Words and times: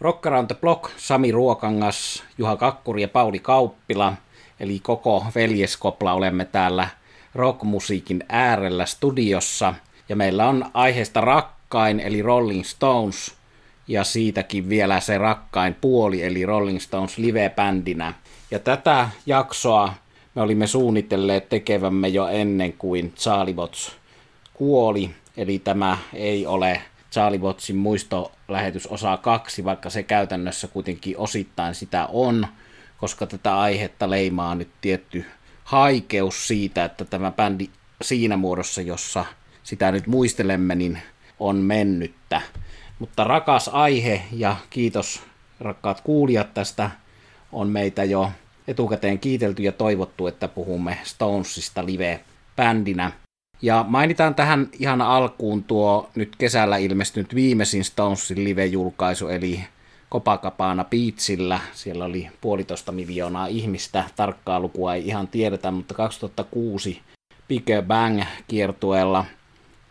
Rock 0.00 0.26
Around 0.26 0.46
the 0.46 0.54
Block, 0.54 0.90
Sami 0.96 1.32
Ruokangas, 1.32 2.22
Juha 2.38 2.56
Kakkuri 2.56 3.02
ja 3.02 3.08
Pauli 3.08 3.38
Kauppila, 3.38 4.12
eli 4.60 4.78
koko 4.78 5.26
veljeskopla 5.34 6.12
olemme 6.12 6.44
täällä 6.44 6.88
rockmusiikin 7.34 8.24
äärellä 8.28 8.86
studiossa. 8.86 9.74
Ja 10.08 10.16
meillä 10.16 10.48
on 10.48 10.64
aiheesta 10.74 11.20
rakkain, 11.20 12.00
eli 12.00 12.22
Rolling 12.22 12.64
Stones, 12.64 13.34
ja 13.88 14.04
siitäkin 14.04 14.68
vielä 14.68 15.00
se 15.00 15.18
rakkain 15.18 15.74
puoli, 15.74 16.22
eli 16.22 16.46
Rolling 16.46 16.80
Stones 16.80 17.18
live-bändinä. 17.18 18.12
Ja 18.50 18.58
tätä 18.58 19.08
jaksoa 19.26 19.94
me 20.34 20.42
olimme 20.42 20.66
suunnitelleet 20.66 21.48
tekevämme 21.48 22.08
jo 22.08 22.28
ennen 22.28 22.72
kuin 22.72 23.12
Charlie 23.12 23.56
Watts 23.56 23.92
kuoli, 24.54 25.10
eli 25.36 25.58
tämä 25.58 25.98
ei 26.14 26.46
ole 26.46 26.82
Charlie 27.14 27.40
Wattsin 27.40 27.76
muistolähetys 27.76 28.86
osa 28.86 29.16
kaksi, 29.16 29.64
vaikka 29.64 29.90
se 29.90 30.02
käytännössä 30.02 30.68
kuitenkin 30.68 31.18
osittain 31.18 31.74
sitä 31.74 32.06
on, 32.06 32.46
koska 32.98 33.26
tätä 33.26 33.60
aihetta 33.60 34.10
leimaa 34.10 34.54
nyt 34.54 34.68
tietty 34.80 35.24
haikeus 35.64 36.48
siitä, 36.48 36.84
että 36.84 37.04
tämä 37.04 37.30
bändi 37.30 37.68
siinä 38.02 38.36
muodossa, 38.36 38.82
jossa 38.82 39.24
sitä 39.62 39.92
nyt 39.92 40.06
muistelemme, 40.06 40.74
niin 40.74 40.98
on 41.40 41.56
mennyttä. 41.56 42.42
Mutta 42.98 43.24
rakas 43.24 43.70
aihe 43.72 44.22
ja 44.32 44.56
kiitos 44.70 45.22
rakkaat 45.60 46.00
kuulijat 46.00 46.54
tästä 46.54 46.90
on 47.52 47.68
meitä 47.68 48.04
jo 48.04 48.30
etukäteen 48.68 49.18
kiitelty 49.18 49.62
ja 49.62 49.72
toivottu, 49.72 50.26
että 50.26 50.48
puhumme 50.48 50.98
Stonesista 51.04 51.86
live-bändinä. 51.86 53.12
Ja 53.62 53.84
mainitaan 53.88 54.34
tähän 54.34 54.68
ihan 54.78 55.00
alkuun 55.00 55.64
tuo 55.64 56.10
nyt 56.14 56.36
kesällä 56.36 56.76
ilmestynyt 56.76 57.34
viimeisin 57.34 57.84
Stonesin 57.84 58.44
live-julkaisu, 58.44 59.28
eli 59.28 59.64
Copacabana 60.10 60.84
Beachillä. 60.84 61.60
Siellä 61.72 62.04
oli 62.04 62.28
puolitoista 62.40 62.92
miljoonaa 62.92 63.46
ihmistä, 63.46 64.04
tarkkaa 64.16 64.60
lukua 64.60 64.94
ei 64.94 65.06
ihan 65.06 65.28
tiedetä, 65.28 65.70
mutta 65.70 65.94
2006 65.94 67.02
Big 67.48 67.66
Bang 67.86 68.22
kiertueella 68.48 69.24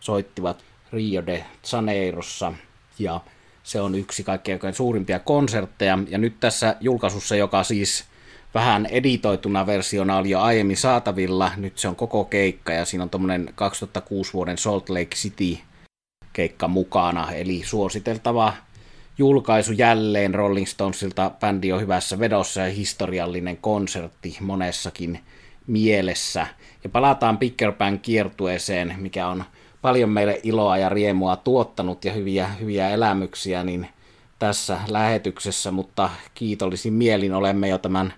soittivat 0.00 0.64
Rio 0.92 1.26
de 1.26 1.44
Janeirossa 1.72 2.52
ja 2.98 3.20
se 3.62 3.80
on 3.80 3.94
yksi 3.94 4.24
kaikkein 4.24 4.60
suurimpia 4.72 5.18
konsertteja. 5.18 5.98
Ja 6.08 6.18
nyt 6.18 6.40
tässä 6.40 6.76
julkaisussa, 6.80 7.36
joka 7.36 7.62
siis 7.62 8.04
vähän 8.54 8.86
editoituna 8.86 9.66
versiona 9.66 10.16
oli 10.16 10.30
jo 10.30 10.40
aiemmin 10.40 10.76
saatavilla. 10.76 11.52
Nyt 11.56 11.78
se 11.78 11.88
on 11.88 11.96
koko 11.96 12.24
keikka 12.24 12.72
ja 12.72 12.84
siinä 12.84 13.02
on 13.02 13.10
tuommoinen 13.10 13.52
2006 13.54 14.32
vuoden 14.32 14.58
Salt 14.58 14.88
Lake 14.88 15.16
City 15.16 15.58
keikka 16.32 16.68
mukana. 16.68 17.32
Eli 17.32 17.62
suositeltava 17.64 18.52
julkaisu 19.18 19.72
jälleen 19.72 20.34
Rolling 20.34 20.66
Stonesilta. 20.66 21.30
Bändi 21.40 21.72
on 21.72 21.80
hyvässä 21.80 22.18
vedossa 22.18 22.60
ja 22.60 22.72
historiallinen 22.72 23.56
konsertti 23.56 24.36
monessakin 24.40 25.20
mielessä. 25.66 26.46
Ja 26.84 26.90
palataan 26.90 27.38
Bang 27.78 27.98
kiertueeseen, 28.02 28.94
mikä 28.98 29.28
on 29.28 29.44
paljon 29.82 30.10
meille 30.10 30.40
iloa 30.42 30.78
ja 30.78 30.88
riemua 30.88 31.36
tuottanut 31.36 32.04
ja 32.04 32.12
hyviä, 32.12 32.46
hyviä 32.46 32.90
elämyksiä, 32.90 33.64
niin 33.64 33.88
tässä 34.38 34.80
lähetyksessä, 34.88 35.70
mutta 35.70 36.10
kiitollisin 36.34 36.92
mielin 36.92 37.34
olemme 37.34 37.68
jo 37.68 37.78
tämän 37.78 38.14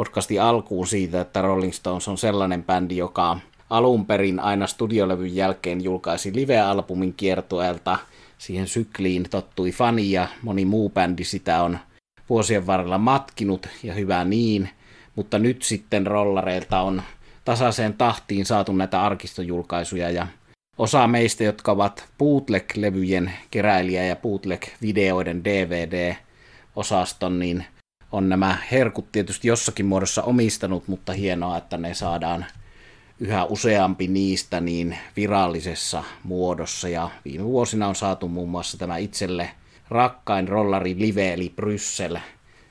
podcastin 0.00 0.42
alkuun 0.42 0.86
siitä, 0.86 1.20
että 1.20 1.42
Rolling 1.42 1.72
Stones 1.72 2.08
on 2.08 2.18
sellainen 2.18 2.64
bändi, 2.64 2.96
joka 2.96 3.38
alun 3.70 4.06
perin 4.06 4.40
aina 4.40 4.66
studiolevyn 4.66 5.36
jälkeen 5.36 5.84
julkaisi 5.84 6.34
live-albumin 6.34 7.14
kiertueelta. 7.16 7.98
Siihen 8.38 8.68
sykliin 8.68 9.26
tottui 9.30 9.72
fani 9.72 10.10
ja 10.10 10.28
moni 10.42 10.64
muu 10.64 10.90
bändi 10.90 11.24
sitä 11.24 11.62
on 11.62 11.78
vuosien 12.28 12.66
varrella 12.66 12.98
matkinut 12.98 13.68
ja 13.82 13.94
hyvä 13.94 14.24
niin. 14.24 14.68
Mutta 15.16 15.38
nyt 15.38 15.62
sitten 15.62 16.06
rollareilta 16.06 16.80
on 16.80 17.02
tasaiseen 17.44 17.94
tahtiin 17.94 18.46
saatu 18.46 18.72
näitä 18.72 19.02
arkistojulkaisuja 19.02 20.10
ja 20.10 20.26
osa 20.78 21.06
meistä, 21.06 21.44
jotka 21.44 21.72
ovat 21.72 22.08
bootleg-levyjen 22.18 23.32
keräilijä 23.50 24.04
ja 24.04 24.16
bootleg-videoiden 24.16 25.44
DVD-osaston, 25.44 27.38
niin– 27.38 27.64
on 28.12 28.28
nämä 28.28 28.58
herkut 28.70 29.12
tietysti 29.12 29.48
jossakin 29.48 29.86
muodossa 29.86 30.22
omistanut, 30.22 30.88
mutta 30.88 31.12
hienoa, 31.12 31.56
että 31.56 31.76
ne 31.76 31.94
saadaan 31.94 32.46
yhä 33.20 33.44
useampi 33.44 34.08
niistä 34.08 34.60
niin 34.60 34.98
virallisessa 35.16 36.04
muodossa. 36.24 36.88
Ja 36.88 37.10
viime 37.24 37.44
vuosina 37.44 37.88
on 37.88 37.94
saatu 37.94 38.28
muun 38.28 38.48
muassa 38.48 38.78
tämä 38.78 38.96
itselle 38.96 39.50
rakkain 39.88 40.48
rollari 40.48 40.94
live, 40.98 41.32
eli 41.32 41.52
Bryssel 41.56 42.18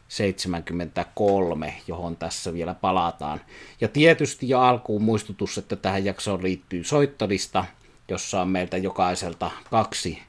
73, 0.08 1.74
johon 1.88 2.18
tässä 2.18 2.54
vielä 2.54 2.74
palataan. 2.74 3.42
Ja 3.82 3.88
tietysti 3.88 4.50
jo 4.50 4.60
alkuun 4.60 5.04
muistutus, 5.04 5.58
että 5.58 5.76
tähän 5.76 6.06
jaksoon 6.06 6.44
liittyy 6.44 6.84
soittolista, 6.84 7.66
jossa 8.10 8.42
on 8.42 8.48
meiltä 8.48 8.78
jokaiselta 8.78 9.52
kaksi 9.72 10.22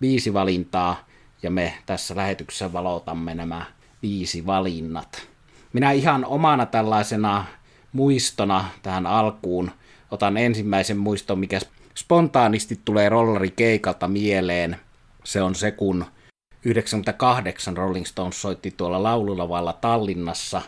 viisi 0.00 0.32
valintaa, 0.34 1.06
ja 1.42 1.50
me 1.50 1.74
tässä 1.86 2.16
lähetyksessä 2.16 2.72
valotamme 2.72 3.34
nämä 3.34 3.64
viisi 4.06 4.46
valinnat. 4.46 5.28
Minä 5.72 5.92
ihan 5.92 6.24
omana 6.24 6.66
tällaisena 6.66 7.44
muistona 7.92 8.64
tähän 8.82 9.06
alkuun 9.06 9.70
otan 10.10 10.36
ensimmäisen 10.36 10.96
muiston, 10.96 11.38
mikä 11.38 11.60
spontaanisti 11.96 12.80
tulee 12.84 13.08
rollerikeikalta 13.08 14.08
mieleen. 14.08 14.76
Se 15.24 15.42
on 15.42 15.54
se, 15.54 15.70
kun 15.70 16.04
98 16.64 17.76
Rolling 17.76 18.06
Stones 18.06 18.42
soitti 18.42 18.70
tuolla 18.70 19.02
laululavalla 19.02 19.72
Tallinnassa, 19.72 20.62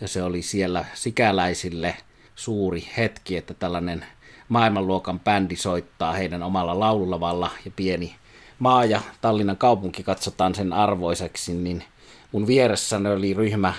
ja 0.00 0.08
se 0.08 0.22
oli 0.22 0.42
siellä 0.42 0.84
sikäläisille 0.94 1.96
suuri 2.34 2.88
hetki, 2.96 3.36
että 3.36 3.54
tällainen 3.54 4.04
maailmanluokan 4.48 5.20
bändi 5.20 5.56
soittaa 5.56 6.12
heidän 6.12 6.42
omalla 6.42 6.80
laululavalla, 6.80 7.50
ja 7.64 7.70
pieni 7.76 8.14
maa 8.58 8.84
ja 8.84 9.00
Tallinnan 9.20 9.56
kaupunki 9.56 10.02
katsotaan 10.02 10.54
sen 10.54 10.72
arvoiseksi, 10.72 11.54
niin 11.54 11.84
Mun 12.32 12.46
vieressäni 12.46 13.08
oli 13.08 13.34
ryhmä 13.34 13.74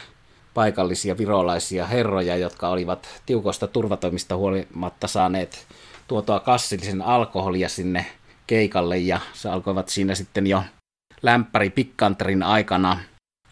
paikallisia 0.54 1.18
virolaisia 1.18 1.88
herroja, 1.88 2.36
jotka 2.36 2.70
olivat 2.70 3.08
tiukoista 3.26 3.68
turvatoimista 3.68 4.36
huolimatta 4.38 5.08
saaneet 5.08 5.68
tuotua 6.08 6.40
kassillisen 6.40 7.02
alkoholia 7.02 7.70
sinne 7.70 8.06
keikalle 8.48 8.98
ja 8.98 9.20
se 9.34 9.50
alkoivat 9.50 9.90
siinä 9.90 10.16
sitten 10.16 10.48
jo 10.48 10.64
lämpäri 11.22 11.70
pikkanterin 11.70 12.44
aikana 12.44 13.00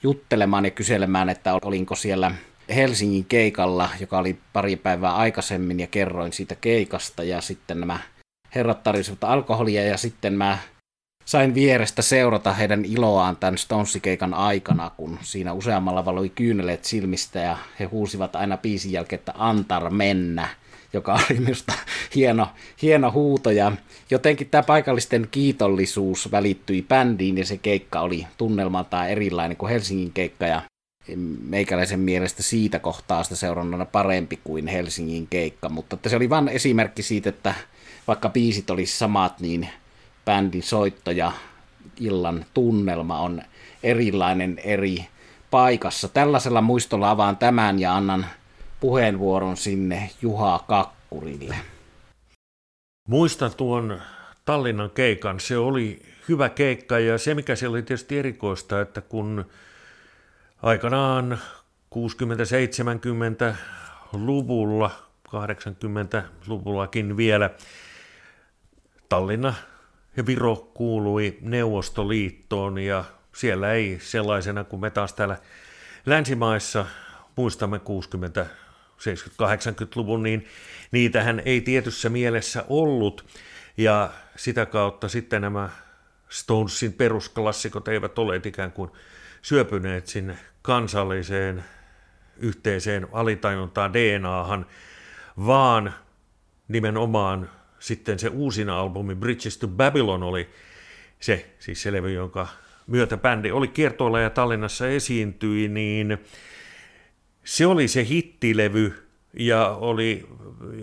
juttelemaan 0.03 0.65
ja 0.65 0.71
kyselemään, 0.71 1.29
että 1.29 1.53
olinko 1.63 1.95
siellä 1.95 2.31
Helsingin 2.75 3.25
keikalla, 3.25 3.89
joka 3.99 4.19
oli 4.19 4.37
pari 4.53 4.75
päivää 4.75 5.15
aikaisemmin 5.15 5.79
ja 5.79 5.87
kerroin 5.87 6.33
siitä 6.33 6.55
keikasta 6.55 7.23
ja 7.23 7.41
sitten 7.41 7.79
nämä 7.79 7.99
herrat 8.55 8.83
tarjosivat 8.83 9.23
alkoholia 9.23 9.83
ja 9.83 9.97
sitten 9.97 10.33
mä 10.33 10.57
sain 11.25 11.55
vierestä 11.55 12.01
seurata 12.01 12.53
heidän 12.53 12.85
iloaan 12.85 13.35
tämän 13.35 13.57
Stonesikeikan 13.57 14.33
aikana, 14.33 14.91
kun 14.97 15.19
siinä 15.21 15.53
useammalla 15.53 16.05
valoi 16.05 16.29
kyyneleet 16.29 16.85
silmistä 16.85 17.39
ja 17.39 17.57
he 17.79 17.85
huusivat 17.85 18.35
aina 18.35 18.57
biisin 18.57 18.91
jälkeen, 18.91 19.19
että 19.19 19.33
antar 19.37 19.89
mennä, 19.89 20.47
joka 20.93 21.13
oli 21.13 21.39
minusta 21.39 21.73
hieno, 22.15 22.47
hieno 22.81 23.11
huuto. 23.11 23.51
Ja 23.51 23.71
jotenkin 24.09 24.49
tämä 24.49 24.63
paikallisten 24.63 25.27
kiitollisuus 25.31 26.31
välittyi 26.31 26.81
bändiin 26.81 27.37
ja 27.37 27.45
se 27.45 27.57
keikka 27.57 28.01
oli 28.01 28.27
tunnelmaltaan 28.37 29.09
erilainen 29.09 29.57
kuin 29.57 29.71
Helsingin 29.71 30.11
keikka. 30.13 30.45
Ja 30.45 30.61
meikäläisen 31.43 31.99
mielestä 31.99 32.43
siitä 32.43 32.79
kohtaa 32.79 33.23
sitä 33.23 33.35
seurannana 33.35 33.85
parempi 33.85 34.39
kuin 34.43 34.67
Helsingin 34.67 35.27
keikka, 35.27 35.69
mutta 35.69 36.09
se 36.09 36.15
oli 36.15 36.29
vain 36.29 36.47
esimerkki 36.47 37.03
siitä, 37.03 37.29
että 37.29 37.53
vaikka 38.07 38.29
biisit 38.29 38.69
olisi 38.69 38.97
samat, 38.97 39.39
niin 39.39 39.69
bändin 40.25 40.63
soitto 40.63 41.11
ja 41.11 41.31
illan 41.99 42.45
tunnelma 42.53 43.19
on 43.19 43.41
erilainen 43.83 44.59
eri 44.63 45.07
paikassa. 45.51 46.07
Tällaisella 46.07 46.61
muistolla 46.61 47.09
avaan 47.09 47.37
tämän 47.37 47.79
ja 47.79 47.95
annan 47.95 48.25
puheenvuoron 48.79 49.57
sinne 49.57 50.09
Juha 50.21 50.63
Kakkurille. 50.67 51.55
Muistan 53.07 53.51
tuon 53.57 54.01
Tallinnan 54.45 54.89
keikan. 54.89 55.39
Se 55.39 55.57
oli 55.57 56.01
hyvä 56.29 56.49
keikka 56.49 56.99
ja 56.99 57.17
se 57.17 57.35
mikä 57.35 57.55
siellä 57.55 57.75
oli 57.75 57.83
tietysti 57.83 58.19
erikoista, 58.19 58.81
että 58.81 59.01
kun 59.01 59.45
aikanaan 60.61 61.39
60-70-luvulla, 61.95 64.91
80-luvullakin 65.27 67.17
vielä 67.17 67.49
Tallinna 69.09 69.53
ja 70.17 70.25
Viro 70.25 70.55
kuului 70.55 71.37
Neuvostoliittoon 71.41 72.77
ja 72.77 73.03
siellä 73.35 73.73
ei 73.73 73.97
sellaisena 74.01 74.63
kuin 74.63 74.79
me 74.79 74.89
taas 74.89 75.13
täällä 75.13 75.37
länsimaissa 76.05 76.85
muistamme 77.35 77.79
60 77.79 78.45
70-80-luvun, 79.01 80.23
niin 80.23 80.47
niitähän 80.91 81.41
ei 81.45 81.61
tietyssä 81.61 82.09
mielessä 82.09 82.65
ollut. 82.69 83.25
Ja 83.77 84.09
sitä 84.35 84.65
kautta 84.65 85.09
sitten 85.09 85.41
nämä 85.41 85.69
Stonesin 86.29 86.93
perusklassikot 86.93 87.87
eivät 87.87 88.19
ole 88.19 88.41
ikään 88.45 88.71
kuin 88.71 88.91
syöpyneet 89.41 90.07
sinne 90.07 90.37
kansalliseen 90.61 91.63
yhteiseen 92.37 93.07
alitajuntaan 93.11 93.93
DNAhan, 93.93 94.65
vaan 95.45 95.93
nimenomaan 96.67 97.49
sitten 97.81 98.19
se 98.19 98.27
uusin 98.27 98.69
albumi 98.69 99.15
Bridges 99.15 99.57
to 99.57 99.67
Babylon 99.67 100.23
oli 100.23 100.49
se, 101.19 101.45
siis 101.59 101.81
se 101.81 101.91
levy, 101.91 102.13
jonka 102.13 102.47
myötä 102.87 103.17
bändi 103.17 103.51
oli 103.51 103.67
kiertoilla 103.67 104.19
ja 104.19 104.29
Tallinnassa 104.29 104.87
esiintyi, 104.87 105.67
niin 105.67 106.17
se 107.43 107.65
oli 107.65 107.87
se 107.87 108.05
hittilevy 108.05 108.93
ja 109.33 109.67
oli 109.67 110.27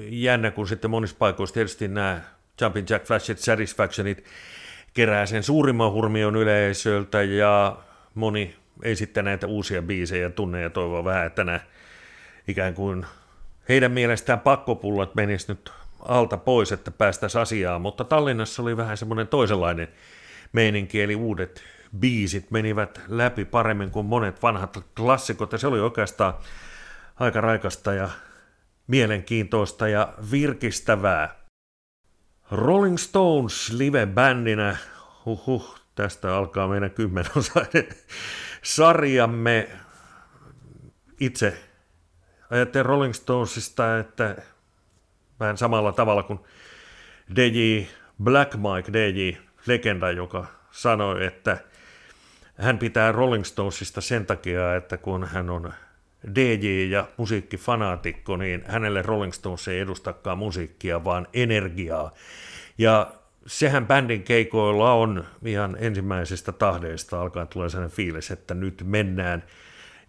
jännä, 0.09 0.51
kun 0.51 0.69
sitten 0.69 0.91
monissa 0.91 1.17
paikoissa 1.19 1.55
tietysti 1.55 1.89
nämä 1.89 2.21
Jumpin 2.61 2.87
Jack 2.91 3.07
Flashet 3.07 3.39
Satisfactionit 3.39 4.25
kerää 4.95 5.27
sen 5.27 5.43
suurimman 5.43 5.93
hurmion 5.93 6.37
yleisöltä 6.37 7.23
ja 7.23 7.79
moni 8.15 8.57
ei 8.83 8.97
sitten 8.97 9.25
näitä 9.25 9.47
uusia 9.47 9.83
biisejä 9.83 10.31
tunne 10.31 10.63
ja 10.63 10.71
toivoa 10.71 11.05
vähän, 11.05 11.27
että 11.27 11.45
nämä 11.45 11.61
ikään 12.49 12.75
kuin 12.75 13.07
heidän 13.69 13.93
mielestään 13.93 14.41
pakkopullat 14.41 15.15
menis 15.15 15.49
nyt 15.49 15.73
alta 16.09 16.37
pois, 16.37 16.73
että 16.73 16.91
päästäisiin 16.91 17.43
asiaan, 17.43 17.81
mutta 17.81 18.05
Tallinnassa 18.05 18.63
oli 18.63 18.77
vähän 18.77 18.97
semmoinen 18.97 19.29
toisenlainen 19.29 19.89
meininki, 20.53 21.03
eli 21.03 21.15
uudet 21.15 21.63
biisit 21.99 22.51
menivät 22.51 23.01
läpi 23.09 23.45
paremmin 23.45 23.91
kuin 23.91 24.07
monet 24.07 24.43
vanhat 24.43 24.79
klassikot, 24.97 25.53
ja 25.53 25.59
se 25.59 25.67
oli 25.67 25.81
oikeastaan 25.81 26.35
aika 27.17 27.41
raikasta 27.41 27.95
ja 27.95 28.09
mielenkiintoista 28.87 29.89
ja 29.89 30.15
virkistävää. 30.31 31.39
Rolling 32.51 32.97
Stones 32.97 33.73
live-bändinä, 33.73 34.77
huhhuh, 35.25 35.79
tästä 35.95 36.37
alkaa 36.37 36.69
meidän 36.69 36.91
kymmenosainen 36.91 37.89
sarjamme. 38.63 39.69
Itse 41.21 41.59
ajattelen 42.51 42.87
Rolling 42.87 43.15
Stonesista, 43.15 43.99
että 43.99 44.37
vähän 45.41 45.59
samalla 45.59 45.93
tavalla 45.93 46.23
kuin 46.23 46.39
DJ 47.37 47.83
Black 48.23 48.55
Mike, 48.55 48.93
DJ 48.93 49.37
legenda, 49.67 50.11
joka 50.11 50.47
sanoi, 50.71 51.25
että 51.27 51.59
hän 52.59 52.79
pitää 52.79 53.13
Rolling 53.13 53.45
Stonesista 53.45 54.01
sen 54.01 54.27
takia, 54.27 54.77
että 54.77 54.97
kun 54.97 55.25
hän 55.25 55.51
on 55.51 55.73
DJ 56.35 56.87
ja 56.91 57.07
musiikkifanaatikko, 57.17 58.37
niin 58.37 58.65
hänelle 58.67 59.03
Rolling 59.03 59.33
Stones 59.33 59.69
ei 59.69 59.81
edustakaan 59.81 60.39
musiikkia, 60.39 61.05
vaan 61.05 61.27
energiaa. 61.33 62.13
Ja 62.79 63.13
sehän 63.47 63.87
bändin 63.87 64.23
keikoilla 64.23 64.93
on 64.93 65.25
ihan 65.45 65.77
ensimmäisestä 65.81 66.53
tahdeista 66.53 67.21
alkaen 67.21 67.49
tulee 67.49 67.69
sellainen 67.69 67.97
fiilis, 67.97 68.31
että 68.31 68.55
nyt 68.55 68.83
mennään. 68.87 69.45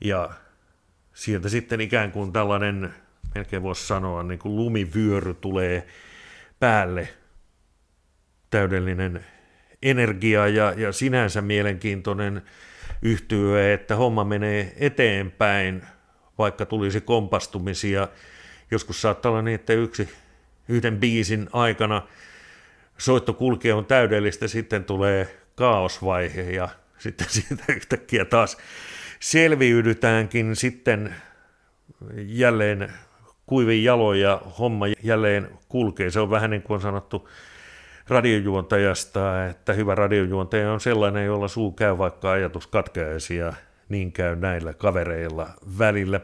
Ja 0.01 0.29
sieltä 1.13 1.49
sitten 1.49 1.81
ikään 1.81 2.11
kuin 2.11 2.33
tällainen, 2.33 2.93
melkein 3.35 3.63
voisi 3.63 3.87
sanoa, 3.87 4.23
niin 4.23 4.39
kuin 4.39 4.55
lumivyöry 4.55 5.33
tulee 5.33 5.87
päälle. 6.59 7.09
Täydellinen 8.49 9.25
energia 9.83 10.47
ja, 10.47 10.73
ja 10.77 10.91
sinänsä 10.91 11.41
mielenkiintoinen 11.41 12.41
yhtyö, 13.01 13.73
että 13.73 13.95
homma 13.95 14.23
menee 14.23 14.73
eteenpäin, 14.77 15.81
vaikka 16.37 16.65
tulisi 16.65 17.01
kompastumisia. 17.01 18.07
Joskus 18.71 19.01
saattaa 19.01 19.31
olla 19.31 19.41
niin, 19.41 19.55
että 19.55 19.73
yksi, 19.73 20.09
yhden 20.67 20.97
biisin 20.97 21.49
aikana 21.53 22.07
soitto 22.97 23.33
kulkee 23.33 23.73
on 23.73 23.85
täydellistä, 23.85 24.47
sitten 24.47 24.83
tulee 24.83 25.37
kaosvaihe 25.55 26.41
ja 26.41 26.69
sitten 26.97 27.27
siitä 27.35 27.63
yhtäkkiä 27.69 28.25
taas 28.25 28.57
selviydytäänkin 29.19 30.55
sitten 30.55 31.15
jälleen 32.15 32.93
kuivin 33.49 33.83
jaloin 33.83 34.21
ja 34.21 34.41
homma 34.59 34.85
jälleen 35.03 35.49
kulkee. 35.69 36.11
Se 36.11 36.19
on 36.19 36.29
vähän 36.29 36.49
niin 36.49 36.61
kuin 36.61 36.75
on 36.75 36.81
sanottu 36.81 37.29
radiojuontajasta, 38.07 39.45
että 39.45 39.73
hyvä 39.73 39.95
radiojuontaja 39.95 40.71
on 40.71 40.79
sellainen, 40.79 41.25
jolla 41.25 41.47
suu 41.47 41.71
käy 41.71 41.97
vaikka 41.97 42.31
ajatus 42.31 42.67
katkeaisi 42.67 43.35
ja 43.35 43.53
niin 43.89 44.11
käy 44.11 44.35
näillä 44.35 44.73
kavereilla 44.73 45.47
välillä. 45.79 46.21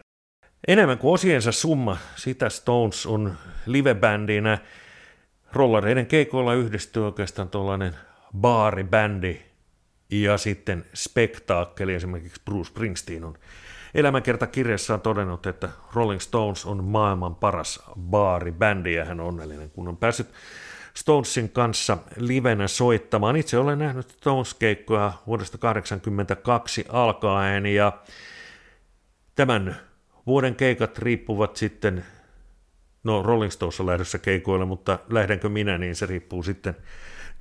Enemmän 0.67 0.97
kuin 0.97 1.13
osiensa 1.13 1.51
summa, 1.51 1.97
sitä 2.15 2.49
Stones 2.49 3.05
on 3.05 3.33
livebändinä. 3.65 4.57
Rollareiden 5.53 6.05
keikoilla 6.05 6.53
yhdistyy 6.53 7.05
oikeastaan 7.05 7.49
tuollainen 7.49 7.95
baaribändi 8.37 9.41
ja 10.09 10.37
sitten 10.37 10.85
spektaakkeli, 10.93 11.93
esimerkiksi 11.93 12.41
Bruce 12.45 12.67
Springsteen 12.67 13.23
on 13.23 13.37
elämänkertakirjassaan 13.95 15.01
todennut, 15.01 15.45
että 15.45 15.69
Rolling 15.93 16.19
Stones 16.19 16.65
on 16.65 16.83
maailman 16.83 17.35
paras 17.35 17.83
baaribändi 17.99 18.93
ja 18.93 19.05
hän 19.05 19.19
on 19.19 19.27
onnellinen, 19.27 19.69
kun 19.69 19.87
on 19.87 19.97
päässyt 19.97 20.27
Stonesin 20.93 21.49
kanssa 21.49 21.97
livenä 22.17 22.67
soittamaan. 22.67 23.35
Itse 23.35 23.57
olen 23.57 23.79
nähnyt 23.79 24.09
Stones-keikkoja 24.09 25.13
vuodesta 25.27 25.57
1982 25.57 26.85
alkaen 26.89 27.65
ja 27.65 27.91
tämän 29.35 29.75
vuoden 30.27 30.55
keikat 30.55 30.97
riippuvat 30.97 31.55
sitten, 31.55 32.05
no 33.03 33.23
Rolling 33.23 33.51
Stones 33.51 33.79
on 33.79 33.85
lähdössä 33.85 34.17
keikoille, 34.17 34.65
mutta 34.65 34.99
lähdenkö 35.09 35.49
minä, 35.49 35.77
niin 35.77 35.95
se 35.95 36.05
riippuu 36.05 36.43
sitten 36.43 36.75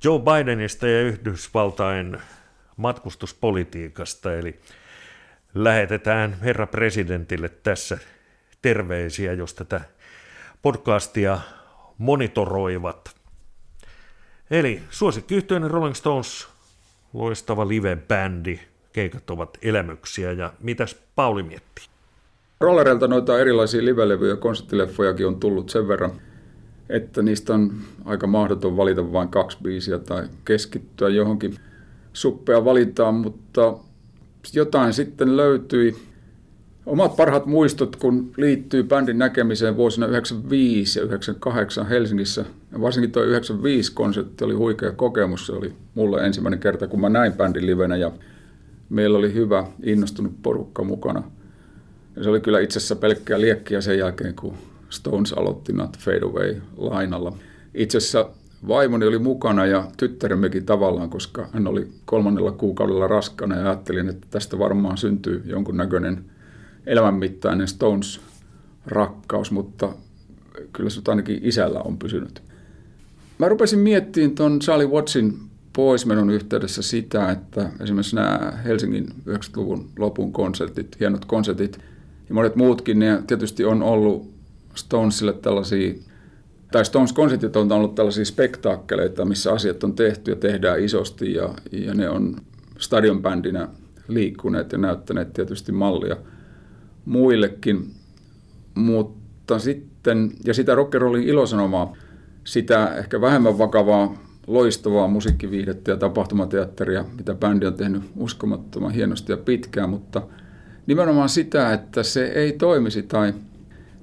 Joe 0.03 0.19
Bidenista 0.19 0.87
ja 0.87 1.01
Yhdysvaltain 1.01 2.17
matkustuspolitiikasta, 2.77 4.33
eli 4.35 4.59
lähetetään 5.55 6.37
herra 6.41 6.67
presidentille 6.67 7.49
tässä 7.49 7.97
terveisiä, 8.61 9.33
jos 9.33 9.53
tätä 9.53 9.81
podcastia 10.61 11.39
monitoroivat. 11.97 13.15
Eli 14.51 14.81
suosikkiyhtiöinen 14.89 15.71
Rolling 15.71 15.95
Stones, 15.95 16.47
loistava 17.13 17.67
live-bändi, 17.67 18.59
keikat 18.93 19.29
ovat 19.29 19.57
elämyksiä 19.61 20.31
ja 20.31 20.53
mitäs 20.59 20.95
Pauli 21.15 21.43
miettii? 21.43 21.85
Rollereilta 22.59 23.07
noita 23.07 23.39
erilaisia 23.39 23.85
livelevyjä, 23.85 24.35
konserttileffojakin 24.35 25.27
on 25.27 25.39
tullut 25.39 25.69
sen 25.69 25.87
verran, 25.87 26.11
että 26.89 27.21
niistä 27.21 27.53
on 27.53 27.73
aika 28.05 28.27
mahdoton 28.27 28.77
valita 28.77 29.11
vain 29.11 29.29
kaksi 29.29 29.57
biisiä 29.63 29.99
tai 29.99 30.27
keskittyä 30.45 31.09
johonkin 31.09 31.55
suppea 32.13 32.65
valintaan, 32.65 33.15
mutta 33.15 33.73
jotain 34.53 34.93
sitten 34.93 35.37
löytyi. 35.37 35.95
Omat 36.85 37.15
parhaat 37.15 37.45
muistot, 37.45 37.95
kun 37.95 38.31
liittyy 38.37 38.83
bändin 38.83 39.17
näkemiseen 39.17 39.77
vuosina 39.77 40.07
95 40.07 40.99
ja 40.99 41.05
98 41.05 41.87
Helsingissä, 41.87 42.45
ja 42.71 42.81
varsinkin 42.81 43.11
tuo 43.11 43.23
95 43.23 43.93
konsertti 43.93 44.43
oli 44.43 44.53
huikea 44.53 44.91
kokemus. 44.91 45.47
Se 45.47 45.53
oli 45.53 45.73
mulle 45.95 46.25
ensimmäinen 46.25 46.59
kerta, 46.59 46.87
kun 46.87 47.01
mä 47.01 47.09
näin 47.09 47.33
bändin 47.33 47.65
livenä 47.65 47.95
ja 47.95 48.11
meillä 48.89 49.17
oli 49.17 49.33
hyvä, 49.33 49.67
innostunut 49.83 50.33
porukka 50.43 50.83
mukana. 50.83 51.23
Ja 52.15 52.23
se 52.23 52.29
oli 52.29 52.41
kyllä 52.41 52.59
itse 52.59 52.79
asiassa 52.79 52.95
pelkkää 52.95 53.41
liekkiä 53.41 53.81
sen 53.81 53.97
jälkeen, 53.97 54.35
kun 54.35 54.53
Stones 54.89 55.33
aloitti 55.33 55.73
Not 55.73 55.97
Fade 55.97 56.25
Away 56.25 56.55
lainalla. 56.77 57.37
Itse 57.73 57.97
asiassa 57.97 58.29
vaimoni 58.67 59.05
oli 59.05 59.19
mukana 59.19 59.65
ja 59.65 59.87
tyttäremmekin 59.97 60.65
tavallaan, 60.65 61.09
koska 61.09 61.47
hän 61.53 61.67
oli 61.67 61.87
kolmannella 62.05 62.51
kuukaudella 62.51 63.07
raskana 63.07 63.55
ja 63.55 63.65
ajattelin, 63.65 64.09
että 64.09 64.27
tästä 64.29 64.59
varmaan 64.59 64.97
syntyy 64.97 65.43
jonkunnäköinen 65.45 66.25
elämänmittainen 66.85 67.67
Stones-rakkaus, 67.67 69.51
mutta 69.51 69.93
kyllä 70.73 70.89
se 70.89 71.01
ainakin 71.07 71.39
isällä 71.41 71.79
on 71.79 71.97
pysynyt. 71.97 72.41
Mä 73.37 73.49
rupesin 73.49 73.79
miettimään 73.79 74.35
tuon 74.35 74.59
Charlie 74.59 74.87
Wattsin 74.87 75.33
poismenon 75.73 76.29
yhteydessä 76.29 76.81
sitä, 76.81 77.31
että 77.31 77.69
esimerkiksi 77.81 78.15
nämä 78.15 78.53
Helsingin 78.65 79.07
90-luvun 79.29 79.89
lopun 79.99 80.33
konsertit, 80.33 80.99
hienot 80.99 81.25
konsertit 81.25 81.79
ja 82.29 82.35
monet 82.35 82.55
muutkin, 82.55 82.99
ne 82.99 83.23
tietysti 83.27 83.65
on 83.65 83.83
ollut 83.83 84.35
Stonesille 84.75 85.33
tällaisia 85.33 85.93
tai 86.75 86.85
Stones-konsertit 86.85 87.55
on 87.55 87.71
ollut 87.71 87.95
tällaisia 87.95 88.25
spektaakkeleita, 88.25 89.25
missä 89.25 89.51
asiat 89.51 89.83
on 89.83 89.93
tehty 89.93 90.31
ja 90.31 90.35
tehdään 90.35 90.79
isosti 90.79 91.33
ja, 91.33 91.49
ja 91.71 91.93
ne 91.93 92.09
on 92.09 92.35
stadionbändinä 92.77 93.67
liikkuneet 94.07 94.71
ja 94.71 94.77
näyttäneet 94.77 95.33
tietysti 95.33 95.71
mallia 95.71 96.17
muillekin. 97.05 97.91
Mutta 98.75 99.59
sitten, 99.59 100.31
ja 100.45 100.53
sitä 100.53 100.75
rock'n'rollin 100.75 101.23
ilosanomaa, 101.27 101.95
sitä 102.43 102.95
ehkä 102.95 103.21
vähemmän 103.21 103.57
vakavaa, 103.57 104.17
loistavaa 104.47 105.07
musiikkiviihdettä 105.07 105.91
ja 105.91 105.97
tapahtumateatteria, 105.97 107.05
mitä 107.17 107.35
bändi 107.35 107.65
on 107.65 107.73
tehnyt 107.73 108.03
uskomattoman 108.17 108.91
hienosti 108.91 109.31
ja 109.31 109.37
pitkään, 109.37 109.89
mutta 109.89 110.21
nimenomaan 110.87 111.29
sitä, 111.29 111.73
että 111.73 112.03
se 112.03 112.25
ei 112.25 112.51
toimisi 112.51 113.03
tai 113.03 113.33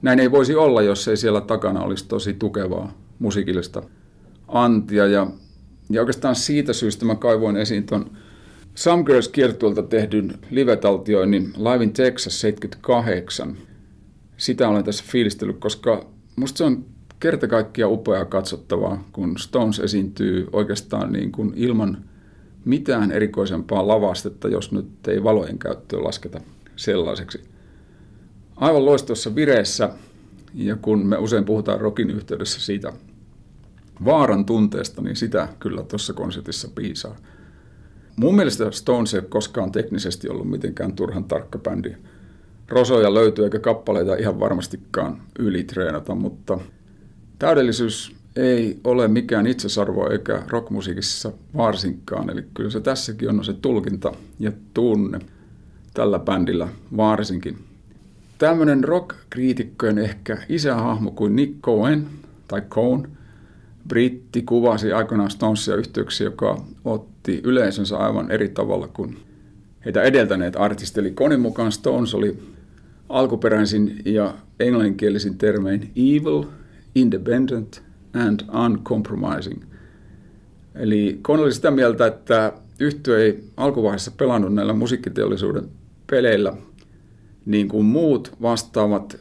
näin 0.03 0.21
ei 0.21 0.31
voisi 0.31 0.55
olla, 0.55 0.83
jos 0.83 1.09
ei 1.09 1.17
siellä 1.17 1.41
takana 1.41 1.83
olisi 1.83 2.09
tosi 2.09 2.35
tukevaa 2.35 2.93
musiikillista 3.19 3.83
antia. 4.49 5.07
Ja, 5.07 5.27
Ja 5.91 6.01
oikeastaan 6.01 6.35
siitä 6.35 6.73
syystä 6.73 7.05
mä 7.05 7.15
kaivoin 7.15 7.57
esiin 7.57 7.85
ton 7.85 8.11
Some 8.75 9.05
Girls 9.05 9.29
kiertuolta 9.29 9.83
tehdyn 9.83 10.39
live-taltioinnin 10.51 11.53
Live 11.57 11.85
in 11.85 11.93
Texas 11.93 12.41
78. 12.41 13.57
Sitä 14.37 14.69
olen 14.69 14.85
tässä 14.85 15.05
fiilistellyt, 15.07 15.59
koska 15.59 16.07
musta 16.37 16.59
se 16.59 16.65
on 16.65 16.85
kerta 17.21 17.49
kaikkiaan 17.49 17.93
upeaa 17.93 18.25
katsottavaa, 18.25 19.09
kun 19.13 19.39
Stones 19.39 19.79
esiintyy 19.79 20.49
oikeastaan 20.53 21.13
niin 21.13 21.33
kuin 21.33 21.53
ilman 21.57 22.05
mitään 22.65 23.13
erikoisempaa 23.13 23.89
lavastetta, 23.89 24.49
jos 24.49 24.73
nyt 24.73 25.09
ei 25.09 25.25
valojen 25.25 25.59
käyttöä 25.59 26.05
lasketa 26.05 26.41
sellaiseksi. 26.77 27.52
Aivan 28.57 28.85
loistossa 28.85 29.35
vireessä, 29.35 29.91
ja 30.55 30.77
kun 30.77 31.07
me 31.07 31.17
usein 31.17 31.45
puhutaan 31.45 31.81
rokin 31.81 32.11
yhteydessä 32.11 32.61
siitä 32.61 32.93
vaaran 34.05 34.45
tunteesta, 34.45 35.03
niin 35.03 35.17
sitä 35.17 35.49
kyllä 35.59 35.83
tuossa 35.83 36.13
konsertissa 36.13 36.69
piisaa. 36.75 37.17
Mun 38.17 38.37
mielestä 38.37 38.71
Stones 38.71 39.15
ei 39.15 39.21
ole 39.21 39.29
koskaan 39.29 39.73
teknisesti 39.73 40.29
ollut 40.29 40.51
mitenkään 40.51 40.93
turhan 40.93 41.25
tarkka 41.25 41.59
bändi. 41.59 41.95
Rosoja 42.69 43.15
löytyy 43.15 43.45
eikä 43.45 43.59
kappaleita 43.59 44.15
ihan 44.15 44.41
varmastikaan 44.41 45.23
ylitreenata, 45.39 46.15
mutta 46.15 46.59
täydellisyys 47.39 48.17
ei 48.37 48.81
ole 48.85 49.09
mikään 49.09 49.47
itsesarvo 49.47 50.11
eikä 50.11 50.43
rockmusiikissa 50.49 51.33
varsinkaan. 51.57 52.31
Eli 52.31 52.45
kyllä 52.55 52.71
se 52.71 52.81
tässäkin 52.81 53.29
on 53.29 53.45
se 53.45 53.53
tulkinta 53.53 54.13
ja 54.39 54.53
tunne 54.75 55.19
tällä 55.95 56.19
bändillä 56.19 56.69
varsinkin. 56.97 57.72
Tämmöinen 58.43 58.85
rock-kriitikkojen 58.85 59.99
ehkä 59.99 60.39
isähahmo 60.49 61.11
kuin 61.11 61.37
Nick 61.37 61.61
Cohen 61.61 62.07
tai 62.49 62.61
Cohen, 62.61 63.09
britti, 63.89 64.43
kuvasi 64.43 64.93
aikoinaan 64.93 65.31
Stonesia 65.31 65.77
yhteyksiä, 65.77 66.27
joka 66.27 66.65
otti 66.85 67.41
yleisönsä 67.45 67.97
aivan 67.97 68.31
eri 68.31 68.49
tavalla 68.49 68.89
kuin 68.89 69.17
heitä 69.85 70.03
edeltäneet 70.03 70.57
artistit. 70.57 70.99
Eli 70.99 71.11
Conin 71.11 71.41
mukaan 71.41 71.73
Stones 71.73 72.15
oli 72.15 72.39
alkuperäisin 73.09 74.03
ja 74.05 74.35
englanninkielisin 74.61 75.39
termein 75.39 75.91
evil, 75.97 76.45
independent 76.95 77.83
and 78.15 78.41
uncompromising. 78.65 79.63
Eli 80.75 81.19
Con 81.23 81.41
oli 81.41 81.53
sitä 81.53 81.71
mieltä, 81.71 82.07
että 82.07 82.53
yhtiö 82.81 83.25
ei 83.25 83.45
alkuvaiheessa 83.57 84.11
pelannut 84.11 84.55
näillä 84.55 84.73
musiikkiteollisuuden 84.73 85.69
peleillä 86.11 86.53
niin 87.47 87.69
kuin 87.69 87.85
muut 87.85 88.33
vastaavat, 88.43 89.17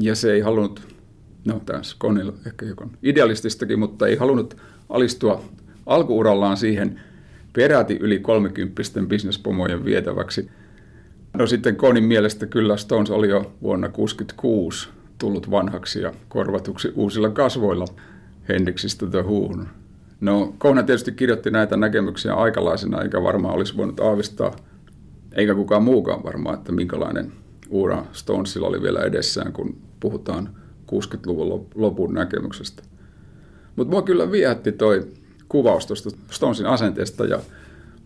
ja 0.00 0.14
se 0.14 0.32
ei 0.32 0.40
halunnut, 0.40 0.88
no 1.44 1.60
tässä 1.66 1.96
Conilla 2.00 2.32
ehkä 2.46 2.66
hiukan 2.66 2.90
idealististakin, 3.02 3.78
mutta 3.78 4.06
ei 4.06 4.16
halunnut 4.16 4.56
alistua 4.88 5.44
alkuurallaan 5.86 6.56
siihen 6.56 7.00
peräti 7.52 7.96
yli 8.00 8.18
30 8.18 8.82
bisnespomojen 9.06 9.84
vietäväksi. 9.84 10.50
No 11.38 11.46
sitten 11.46 11.76
Konin 11.76 12.04
mielestä 12.04 12.46
kyllä 12.46 12.76
Stones 12.76 13.10
oli 13.10 13.28
jo 13.28 13.52
vuonna 13.62 13.88
1966 13.88 14.88
tullut 15.18 15.50
vanhaksi 15.50 16.00
ja 16.00 16.12
korvatuksi 16.28 16.92
uusilla 16.94 17.30
kasvoilla 17.30 17.84
Hendriksistä 18.48 19.06
The 19.06 19.22
Whoon. 19.22 19.68
No, 20.20 20.54
Kouna 20.58 20.82
tietysti 20.82 21.12
kirjoitti 21.12 21.50
näitä 21.50 21.76
näkemyksiä 21.76 22.34
aikalaisena, 22.34 23.02
eikä 23.02 23.22
varmaan 23.22 23.54
olisi 23.54 23.76
voinut 23.76 24.00
aavistaa, 24.00 24.56
eikä 25.32 25.54
kukaan 25.54 25.82
muukaan 25.82 26.24
varmaan, 26.24 26.54
että 26.54 26.72
minkälainen 26.72 27.32
ura 27.70 28.06
Stonesilla 28.12 28.68
oli 28.68 28.82
vielä 28.82 29.00
edessään, 29.00 29.52
kun 29.52 29.76
puhutaan 30.00 30.56
60-luvun 30.92 31.66
lopun 31.74 32.14
näkemyksestä. 32.14 32.82
Mutta 33.76 33.90
mua 33.90 34.02
kyllä 34.02 34.30
viehätti 34.30 34.72
toi 34.72 35.08
kuvaus 35.48 35.86
tuosta 35.86 36.10
Stonesin 36.30 36.66
asenteesta 36.66 37.24
ja 37.24 37.40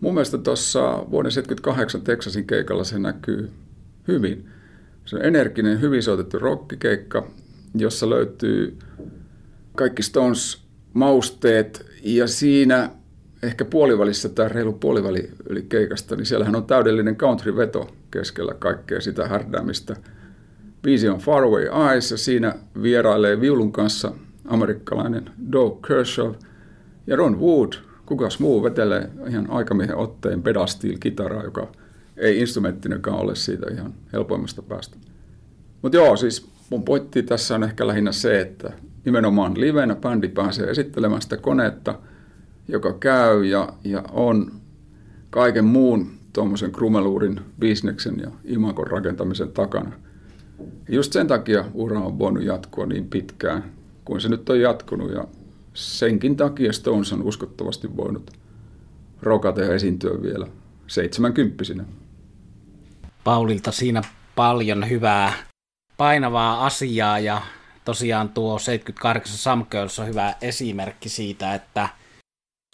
mun 0.01 0.13
mielestä 0.13 0.37
tuossa 0.37 1.05
vuoden 1.11 1.31
78 1.31 2.01
Texasin 2.01 2.47
keikalla 2.47 2.83
se 2.83 2.99
näkyy 2.99 3.51
hyvin. 4.07 4.49
Se 5.05 5.15
on 5.15 5.25
energinen, 5.25 5.81
hyvin 5.81 6.03
soitettu 6.03 6.39
rockikeikka, 6.39 7.27
jossa 7.75 8.09
löytyy 8.09 8.77
kaikki 9.75 10.03
Stones 10.03 10.61
mausteet 10.93 11.85
ja 12.03 12.27
siinä 12.27 12.89
ehkä 13.45 13.65
puolivälissä 13.65 14.29
tai 14.29 14.49
reilu 14.49 14.73
puoliväli 14.73 15.29
yli 15.49 15.61
keikasta, 15.69 16.15
niin 16.15 16.25
siellähän 16.25 16.55
on 16.55 16.65
täydellinen 16.65 17.15
country-veto 17.15 17.87
keskellä 18.11 18.53
kaikkea 18.53 19.01
sitä 19.01 19.27
härdäämistä. 19.27 19.95
Biisi 20.81 21.09
on 21.09 21.19
Faraway 21.19 21.65
Eyes 21.91 22.11
ja 22.11 22.17
siinä 22.17 22.55
vierailee 22.81 23.41
viulun 23.41 23.71
kanssa 23.71 24.11
amerikkalainen 24.45 25.29
Doug 25.51 25.87
Kershaw 25.87 26.31
ja 27.07 27.15
Ron 27.15 27.39
Wood, 27.39 27.73
kukas 28.05 28.39
muu 28.39 28.63
vetelee 28.63 29.09
ihan 29.29 29.49
aikamiehen 29.49 29.97
otteen 29.97 30.43
pedastil 30.43 30.97
kitaraa, 30.99 31.43
joka 31.43 31.67
ei 32.17 32.39
instrumenttinakaan 32.39 33.19
ole 33.19 33.35
siitä 33.35 33.67
ihan 33.73 33.93
helpoimmasta 34.13 34.61
päästä. 34.61 34.97
Mutta 35.81 35.97
joo, 35.97 36.15
siis 36.15 36.49
mun 36.69 36.83
pointti 36.83 37.23
tässä 37.23 37.55
on 37.55 37.63
ehkä 37.63 37.87
lähinnä 37.87 38.11
se, 38.11 38.41
että 38.41 38.73
nimenomaan 39.05 39.59
livenä 39.59 39.95
bändi 39.95 40.27
pääsee 40.27 40.69
esittelemään 40.69 41.21
sitä 41.21 41.37
konetta, 41.37 41.99
joka 42.67 42.93
käy 42.93 43.45
ja, 43.45 43.73
ja 43.83 44.03
on 44.11 44.51
kaiken 45.29 45.65
muun 45.65 46.07
tuommoisen 46.33 46.71
krumeluurin 46.71 47.39
bisneksen 47.59 48.19
ja 48.19 48.31
imakon 48.43 48.87
rakentamisen 48.87 49.51
takana. 49.51 49.91
Ja 50.59 50.95
just 50.95 51.13
sen 51.13 51.27
takia 51.27 51.65
ura 51.73 51.99
on 51.99 52.19
voinut 52.19 52.43
jatkua 52.43 52.85
niin 52.85 53.09
pitkään 53.09 53.63
kuin 54.05 54.21
se 54.21 54.29
nyt 54.29 54.49
on 54.49 54.61
jatkunut 54.61 55.11
ja 55.11 55.27
senkin 55.73 56.35
takia 56.37 56.73
Stones 56.73 57.13
on 57.13 57.23
uskottavasti 57.23 57.97
voinut 57.97 58.31
rokata 59.21 59.61
ja 59.61 59.73
esiintyä 59.73 60.21
vielä 60.21 60.47
seitsemänkymppisinä. 60.87 61.85
Paulilta 63.23 63.71
siinä 63.71 64.01
paljon 64.35 64.89
hyvää 64.89 65.33
painavaa 65.97 66.65
asiaa 66.65 67.19
ja 67.19 67.41
tosiaan 67.85 68.29
tuo 68.29 68.59
78 68.59 69.37
Some 69.37 69.65
Girls 69.71 69.99
on 69.99 70.07
hyvä 70.07 70.33
esimerkki 70.41 71.09
siitä, 71.09 71.53
että 71.53 71.89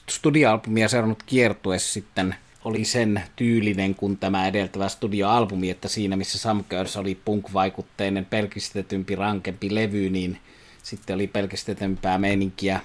studioalbumia 0.10 0.88
seurannut 0.88 1.24
kiertuessa 1.24 1.94
sitten 1.94 2.36
oli 2.66 2.86
sen 2.86 3.24
tyylinen 3.36 3.96
kuin 3.96 4.18
tämä 4.18 4.48
edeltävä 4.48 4.90
studioalbumi, 4.90 5.70
että 5.70 5.88
siinä 5.88 6.16
missä 6.16 6.50
Girls 6.70 6.98
oli 6.98 7.16
punk-vaikutteinen, 7.26 8.26
pelkistetympi, 8.26 9.16
rankempi 9.16 9.76
levy, 9.76 10.10
niin 10.10 10.38
sitten 10.84 11.14
oli 11.14 11.28
pelkistetympää 11.28 12.18
meininkiä 12.18 12.80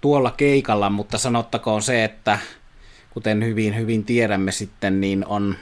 tuolla 0.00 0.30
keikalla, 0.30 0.90
mutta 0.90 1.18
sanottakoon 1.18 1.82
se, 1.82 2.04
että 2.04 2.38
kuten 3.10 3.44
hyvin 3.44 3.76
hyvin 3.76 4.04
tiedämme 4.04 4.52
sitten, 4.52 5.00
niin 5.00 5.26
on 5.26 5.56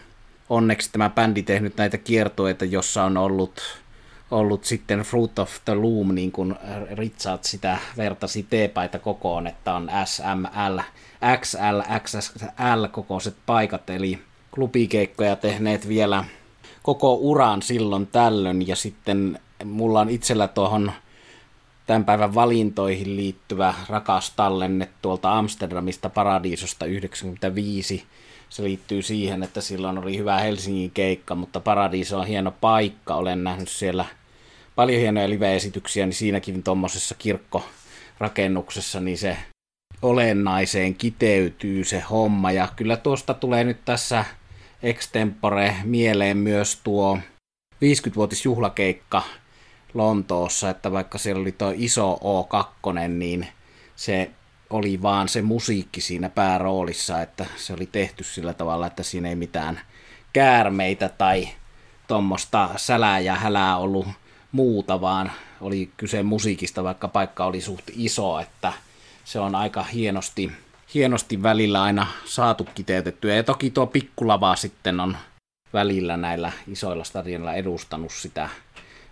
onneksi 0.49 0.93
tämä 0.93 1.11
bändi 1.11 1.43
tehnyt 1.43 1.77
näitä 1.77 1.99
kiertoita, 1.99 2.65
jossa 2.65 3.05
on 3.05 3.17
ollut 3.17 3.61
ollut 4.33 4.65
sitten 4.65 5.01
Fruit 5.01 5.39
of 5.39 5.51
the 5.65 5.75
Loom, 5.75 6.15
niin 6.15 6.33
kuin 6.33 6.55
Richard 6.91 7.41
sitä 7.43 7.79
vertasi 7.97 8.47
teepaita 8.51 8.99
kokoon, 8.99 9.47
että 9.47 9.75
on 9.75 9.91
SML, 10.05 10.81
XL, 11.41 11.81
XSL 12.05 12.87
kokoiset 12.91 13.37
paikat, 13.47 13.91
eli 13.91 14.19
klubikeikkoja 14.55 15.37
tehneet 15.37 15.89
vielä 15.89 16.25
koko 16.83 17.15
uran 17.15 17.62
silloin 17.62 18.07
tällöin, 18.07 18.69
ja 18.69 18.77
sitten 18.77 19.39
mulla 19.65 20.01
on 20.01 20.11
itsellä 20.11 20.49
tuohon 20.49 20.93
tämän 21.87 22.05
päivän 22.05 22.35
valintoihin 22.35 23.17
liittyvä 23.17 23.75
rakas 23.89 24.31
tallenne 24.31 24.89
tuolta 25.03 25.39
Amsterdamista 25.39 26.11
Paradiisosta 26.11 26.87
95. 26.87 28.05
Se 28.49 28.62
liittyy 28.62 29.03
siihen, 29.03 29.43
että 29.43 29.61
silloin 29.61 29.99
oli 29.99 30.19
hyvä 30.19 30.39
Helsingin 30.39 30.91
keikka, 30.91 31.35
mutta 31.35 31.61
Paradiiso 31.61 32.19
on 32.19 32.27
hieno 32.27 32.55
paikka. 32.61 33.15
Olen 33.15 33.45
nähnyt 33.45 33.69
siellä 33.69 34.05
paljon 34.76 35.00
hienoja 35.00 35.31
live-esityksiä, 35.31 36.07
niin 36.07 36.14
siinäkin 36.14 36.62
tuommoisessa 36.62 37.14
kirkkorakennuksessa 37.14 39.00
niin 39.00 39.19
se 39.19 39.37
olennaiseen 40.02 40.95
kiteytyy 40.95 41.85
se 41.85 42.00
homma. 42.00 42.52
Ja 42.52 42.69
kyllä 42.76 42.97
tuosta 42.97 43.35
tulee 43.35 43.64
nyt 43.64 43.85
tässä 43.85 44.25
extempore 44.83 45.76
mieleen 45.85 46.37
myös 46.37 46.81
tuo 46.85 47.19
50-vuotisjuhlakeikka 47.75 49.23
Lontoossa, 49.95 50.71
että 50.71 50.93
vaikka 50.93 51.19
siellä 51.19 51.41
oli 51.41 51.52
tuo 51.52 51.73
iso 51.76 52.14
O2, 52.14 53.09
niin 53.09 53.49
se 53.97 54.31
oli 54.71 55.02
vaan 55.02 55.29
se 55.29 55.43
musiikki 55.43 56.00
siinä 56.00 56.29
pääroolissa, 56.29 57.23
että 57.23 57.47
se 57.57 57.73
oli 57.73 57.87
tehty 57.87 58.25
sillä 58.25 58.55
tavalla, 58.55 58.87
että 58.87 59.02
siinä 59.02 59.29
ei 59.29 59.35
mitään 59.35 59.81
käärmeitä 60.33 61.09
tai 61.09 61.49
tuommoista 62.09 62.71
sälää 62.76 63.19
ja 63.19 63.35
hälää 63.35 63.76
ollut 63.76 64.07
muuta, 64.53 65.01
vaan 65.01 65.33
oli 65.61 65.91
kyse 65.97 66.23
musiikista, 66.23 66.85
vaikka 66.85 67.09
paikka 67.09 67.45
oli 67.45 67.61
suht 67.61 67.85
iso, 67.97 68.39
että 68.39 68.73
se 69.25 69.41
on 69.41 69.55
aika 69.55 69.83
hienosti, 69.83 70.53
hienosti 70.95 71.43
välillä 71.43 71.83
aina 71.83 72.07
saatu 72.25 72.69
kiteytettyä. 72.75 73.35
Ja 73.35 73.43
toki 73.43 73.71
tuo 73.71 73.87
pikkulava 73.87 74.57
sitten 74.57 75.01
on 75.01 75.17
välillä 75.73 76.17
näillä 76.17 76.53
isoilla 76.69 77.05
stadionilla 77.05 77.55
edustanut 77.55 78.13
sitä, 78.13 78.49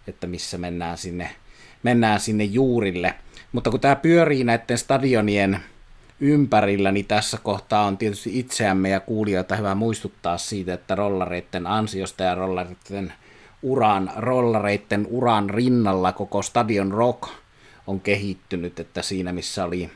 että 0.06 0.26
missä 0.26 0.58
mennään 0.58 0.98
sinne, 0.98 1.30
mennään 1.82 2.20
sinne 2.20 2.44
juurille. 2.44 3.14
Mutta 3.52 3.70
kun 3.70 3.80
tämä 3.80 3.96
pyörii 3.96 4.44
näiden 4.44 4.78
stadionien 4.78 5.60
ympärillä, 6.20 6.92
niin 6.92 7.06
tässä 7.06 7.38
kohtaa 7.42 7.84
on 7.84 7.96
tietysti 7.96 8.38
itseämme 8.38 8.88
ja 8.88 9.00
kuulijoita 9.00 9.56
hyvä 9.56 9.74
muistuttaa 9.74 10.38
siitä, 10.38 10.74
että 10.74 10.94
rollareiden 10.94 11.66
ansiosta 11.66 12.24
ja 12.24 12.34
rollareiden 12.34 13.12
uran, 13.62 14.12
rollareiden 14.16 15.06
uran 15.10 15.50
rinnalla 15.50 16.12
koko 16.12 16.42
Stadion 16.42 16.92
Rock 16.92 17.28
on 17.86 18.00
kehittynyt, 18.00 18.80
että 18.80 19.02
siinä 19.02 19.32
missä 19.32 19.64
oli 19.64 19.90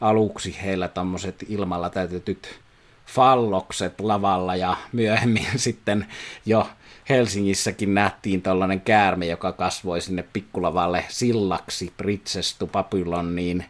aluksi 0.00 0.56
heillä 0.62 0.88
tämmöiset 0.88 1.44
ilmalla 1.48 1.90
täytetyt 1.90 2.60
fallokset 3.06 4.00
lavalla 4.00 4.56
ja 4.56 4.76
myöhemmin 4.92 5.46
sitten 5.56 6.06
jo 6.46 6.66
Helsingissäkin 7.08 7.94
nähtiin 7.94 8.42
tällainen 8.42 8.80
käärme, 8.80 9.26
joka 9.26 9.52
kasvoi 9.52 10.00
sinne 10.00 10.24
pikkulavalle 10.32 11.04
sillaksi 11.08 11.92
Bridges 11.96 12.54
to 12.58 12.66
Babylon, 12.66 13.36
niin, 13.36 13.64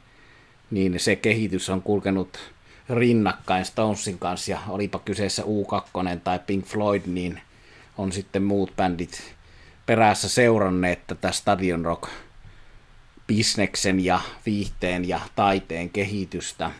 niin 0.70 1.00
se 1.00 1.16
kehitys 1.16 1.70
on 1.70 1.82
kulkenut 1.82 2.38
rinnakkain 2.90 3.64
Stonesin 3.64 4.18
kanssa, 4.18 4.50
ja 4.50 4.58
olipa 4.68 4.98
kyseessä 4.98 5.42
U2 5.42 6.20
tai 6.24 6.38
Pink 6.46 6.64
Floyd, 6.64 7.02
niin 7.06 7.40
on 8.00 8.12
sitten 8.12 8.42
muut 8.42 8.76
bändit 8.76 9.34
perässä 9.86 10.28
seuranneet 10.28 11.06
tätä 11.06 11.32
Stadion 11.32 11.84
Rock 11.84 12.10
bisneksen 13.26 14.04
ja 14.04 14.20
viihteen 14.46 15.08
ja 15.08 15.20
taiteen 15.36 15.90
kehitystä. 15.90 16.70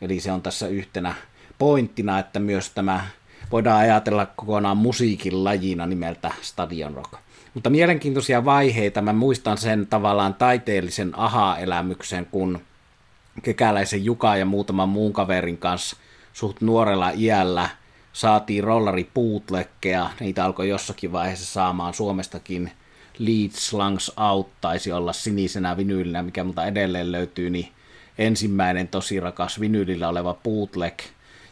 Eli 0.00 0.20
se 0.20 0.32
on 0.32 0.42
tässä 0.42 0.68
yhtenä 0.68 1.14
pointtina, 1.58 2.18
että 2.18 2.38
myös 2.38 2.70
tämä 2.70 3.06
voidaan 3.52 3.80
ajatella 3.80 4.26
kokonaan 4.26 4.76
musiikin 4.76 5.44
lajina 5.44 5.86
nimeltä 5.86 6.32
Stadion 6.42 6.94
Rock. 6.94 7.14
Mutta 7.54 7.70
mielenkiintoisia 7.70 8.44
vaiheita, 8.44 9.02
mä 9.02 9.12
muistan 9.12 9.58
sen 9.58 9.86
tavallaan 9.86 10.34
taiteellisen 10.34 11.18
aha-elämyksen, 11.18 12.26
kun 12.26 12.60
Kekäläisen 13.42 14.04
Juka 14.04 14.36
ja 14.36 14.44
muutaman 14.44 14.88
muun 14.88 15.12
kaverin 15.12 15.58
kanssa 15.58 15.96
suht 16.32 16.60
nuorella 16.60 17.10
iällä 17.10 17.68
saatiin 18.18 18.64
rollari 18.64 19.10
niitä 20.20 20.44
alkoi 20.44 20.68
jossakin 20.68 21.12
vaiheessa 21.12 21.46
saamaan 21.52 21.94
Suomestakin 21.94 22.70
Lead 23.18 23.50
Slungs 23.50 24.12
Out 24.16 24.48
taisi 24.60 24.92
olla 24.92 25.12
sinisenä 25.12 25.76
vinyylinä, 25.76 26.22
mikä 26.22 26.44
multa 26.44 26.66
edelleen 26.66 27.12
löytyy, 27.12 27.50
niin 27.50 27.68
ensimmäinen 28.18 28.88
tosi 28.88 29.20
rakas 29.20 29.60
vinyylillä 29.60 30.08
oleva 30.08 30.34
bootleg, 30.34 30.98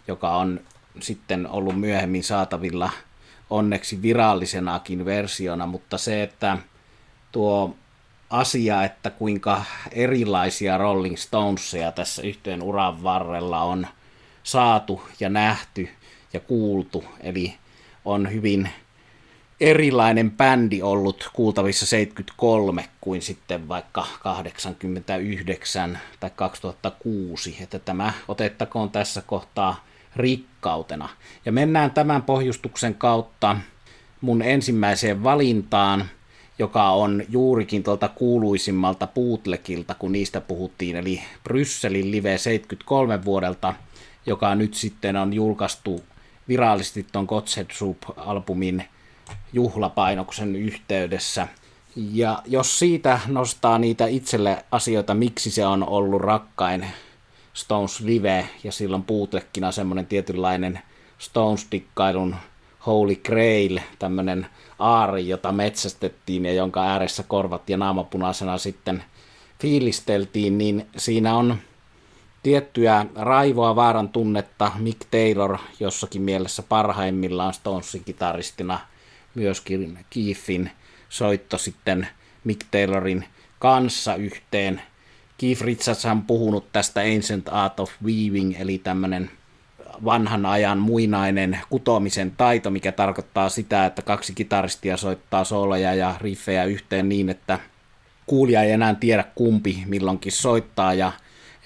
joka 0.08 0.36
on 0.36 0.60
sitten 1.00 1.48
ollut 1.48 1.80
myöhemmin 1.80 2.24
saatavilla 2.24 2.90
onneksi 3.50 4.02
virallisenakin 4.02 5.04
versiona, 5.04 5.66
mutta 5.66 5.98
se, 5.98 6.22
että 6.22 6.58
tuo 7.32 7.76
asia, 8.30 8.84
että 8.84 9.10
kuinka 9.10 9.62
erilaisia 9.92 10.78
Rolling 10.78 11.16
Stonesia 11.16 11.92
tässä 11.92 12.22
yhteen 12.22 12.62
uran 12.62 13.02
varrella 13.02 13.62
on 13.62 13.86
saatu 14.42 15.02
ja 15.20 15.28
nähty 15.28 15.88
ja 16.36 16.40
kuultu, 16.40 17.04
eli 17.20 17.54
on 18.04 18.32
hyvin 18.32 18.68
erilainen 19.60 20.30
bändi 20.30 20.82
ollut 20.82 21.30
kuultavissa 21.32 21.86
73 21.86 22.84
kuin 23.00 23.22
sitten 23.22 23.68
vaikka 23.68 24.06
89 24.20 25.98
tai 26.20 26.30
2006, 26.36 27.56
että 27.60 27.78
tämä 27.78 28.12
otettakoon 28.28 28.90
tässä 28.90 29.22
kohtaa 29.22 29.84
rikkautena. 30.16 31.08
Ja 31.44 31.52
mennään 31.52 31.90
tämän 31.90 32.22
pohjustuksen 32.22 32.94
kautta 32.94 33.56
mun 34.20 34.42
ensimmäiseen 34.42 35.22
valintaan, 35.22 36.04
joka 36.58 36.90
on 36.90 37.22
juurikin 37.28 37.82
tuolta 37.82 38.08
kuuluisimmalta 38.08 39.06
Bootlegilta, 39.06 39.94
kun 39.94 40.12
niistä 40.12 40.40
puhuttiin, 40.40 40.96
eli 40.96 41.22
Brysselin 41.44 42.10
Live 42.10 42.38
73 42.38 43.24
vuodelta, 43.24 43.74
joka 44.26 44.54
nyt 44.54 44.74
sitten 44.74 45.16
on 45.16 45.32
julkaistu 45.32 46.02
virallisesti 46.48 47.06
tuon 47.12 47.24
Godset 47.24 47.68
Soup-albumin 47.72 48.84
juhlapainoksen 49.52 50.56
yhteydessä. 50.56 51.48
Ja 51.96 52.42
jos 52.46 52.78
siitä 52.78 53.20
nostaa 53.26 53.78
niitä 53.78 54.06
itselle 54.06 54.64
asioita, 54.70 55.14
miksi 55.14 55.50
se 55.50 55.66
on 55.66 55.88
ollut 55.88 56.22
rakkain 56.22 56.86
Stones 57.54 58.00
Live, 58.00 58.48
ja 58.64 58.72
silloin 58.72 59.02
puutekkina 59.02 59.72
semmoinen 59.72 60.06
tietynlainen 60.06 60.80
Stones-dikkailun 61.18 62.36
Holy 62.86 63.16
Grail, 63.16 63.80
tämmöinen 63.98 64.46
aari, 64.78 65.28
jota 65.28 65.52
metsästettiin 65.52 66.44
ja 66.44 66.52
jonka 66.52 66.82
ääressä 66.82 67.22
korvat 67.22 67.70
ja 67.70 67.76
naamapunaisena 67.76 68.58
sitten 68.58 69.04
fiilisteltiin, 69.60 70.58
niin 70.58 70.86
siinä 70.96 71.36
on 71.36 71.56
tiettyä 72.46 73.06
raivoa 73.14 73.76
vaaran 73.76 74.08
tunnetta. 74.08 74.72
Mick 74.78 75.00
Taylor 75.10 75.58
jossakin 75.80 76.22
mielessä 76.22 76.62
parhaimmillaan 76.62 77.54
Stonesin 77.54 78.04
kitaristina– 78.04 78.78
myöskin 79.34 79.98
Keithin 80.10 80.70
soitto 81.08 81.58
sitten 81.58 82.08
Mick 82.44 82.66
Taylorin 82.70 83.24
kanssa 83.58 84.14
yhteen. 84.14 84.82
Keith 85.38 85.62
Richards 85.62 86.04
on 86.04 86.22
puhunut 86.22 86.72
tästä 86.72 87.00
Ancient 87.00 87.48
Art 87.50 87.80
of 87.80 87.90
Weaving, 88.04 88.60
eli 88.60 88.78
tämmöinen 88.78 89.30
vanhan 90.04 90.46
ajan 90.46 90.78
muinainen 90.78 91.60
kutomisen 91.70 92.30
taito, 92.36 92.70
mikä 92.70 92.92
tarkoittaa 92.92 93.48
sitä, 93.48 93.86
että 93.86 94.02
kaksi 94.02 94.34
kitaristia 94.34 94.96
soittaa 94.96 95.44
sooloja 95.44 95.94
ja 95.94 96.14
riffejä 96.20 96.64
yhteen 96.64 97.08
niin, 97.08 97.28
että 97.28 97.58
kuulija 98.26 98.62
ei 98.62 98.70
enää 98.70 98.94
tiedä 98.94 99.24
kumpi 99.34 99.82
milloinkin 99.86 100.32
soittaa 100.32 100.94
ja 100.94 101.12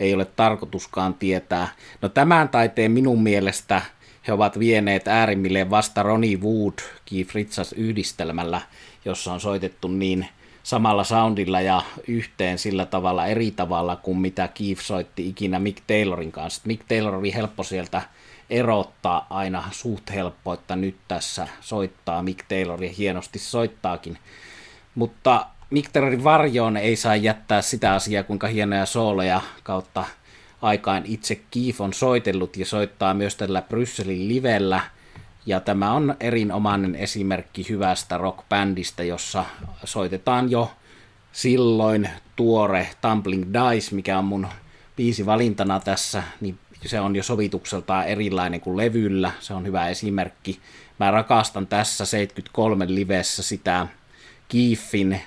ei 0.01 0.15
ole 0.15 0.25
tarkoituskaan 0.25 1.15
tietää. 1.15 1.69
No 2.03 2.09
tämän 2.09 2.49
taiteen 2.49 2.93
minun 2.93 3.23
mielestä 3.23 3.83
he 4.27 4.33
ovat 4.33 4.59
vieneet 4.59 5.09
äärimmilleen 5.09 5.71
vasta 5.71 6.03
Ronnie 6.03 6.37
Wood 6.37 6.79
Keith 7.05 7.35
Richards 7.35 7.73
yhdistelmällä, 7.73 8.61
jossa 9.05 9.33
on 9.33 9.41
soitettu 9.41 9.89
niin 9.89 10.27
samalla 10.63 11.05
soundilla 11.05 11.61
ja 11.61 11.83
yhteen 12.09 12.59
sillä 12.59 12.87
tavalla 12.87 13.27
eri 13.27 13.51
tavalla 13.51 13.97
kuin 13.97 14.19
mitä 14.19 14.49
Keith 14.49 14.83
soitti 14.83 15.29
ikinä 15.29 15.59
Mick 15.59 15.83
Taylorin 15.87 16.33
kanssa. 16.33 16.63
Mick 16.65 16.85
Taylor 16.89 17.15
oli 17.15 17.35
helppo 17.35 17.63
sieltä 17.63 18.03
erottaa 18.51 19.27
aina 19.31 19.65
suht 19.71 20.11
helppo, 20.11 20.53
että 20.53 20.77
nyt 20.77 20.97
tässä 21.09 21.49
soittaa 21.61 22.23
Mick 22.23 22.45
Taylor 22.49 22.85
ja 22.85 22.91
hienosti 22.91 23.39
soittaakin. 23.39 24.19
Mutta 24.95 25.47
Mick 25.71 25.93
Taylorin 25.93 26.25
varjoon 26.25 26.77
ei 26.77 26.97
saa 26.97 27.17
jättää 27.17 27.63
sitä 27.63 27.95
asiaa, 27.95 28.23
kuinka 28.23 28.47
hienoja 28.47 28.87
sooloja 28.87 29.41
kautta 29.63 30.05
aikaan 30.63 31.03
itse 31.07 31.41
Keith 31.51 31.81
on 31.81 31.93
soitellut 31.93 32.57
ja 32.57 32.67
soittaa 32.67 33.15
myös 33.15 33.37
tällä 33.37 33.63
Brysselin 33.63 34.29
livellä. 34.29 34.81
Ja 35.47 35.61
tämä 35.61 35.93
on 35.93 36.17
erinomainen 36.21 36.95
esimerkki 36.95 37.67
hyvästä 37.69 38.19
rockbändistä, 38.19 39.03
jossa 39.03 39.45
soitetaan 39.85 40.51
jo 40.51 40.73
silloin 41.33 42.09
tuore 42.37 42.89
Tumbling 43.01 43.45
Dice, 43.53 43.95
mikä 43.95 44.19
on 44.19 44.25
mun 44.25 44.47
biisi 44.97 45.27
valintana 45.27 45.81
tässä, 45.81 46.23
niin 46.41 46.59
se 46.87 47.01
on 47.01 47.17
jo 47.17 47.23
sovitukseltaan 47.23 48.07
erilainen 48.07 48.61
kuin 48.61 48.77
levyllä. 48.77 49.33
Se 49.41 49.55
on 49.55 49.67
hyvä 49.67 49.89
esimerkki. 49.89 50.61
Mä 51.01 51.11
rakastan 51.11 51.67
tässä 51.67 52.05
73 52.05 52.95
livessä 52.95 53.43
sitä 53.43 53.87
Keithin 54.49 55.21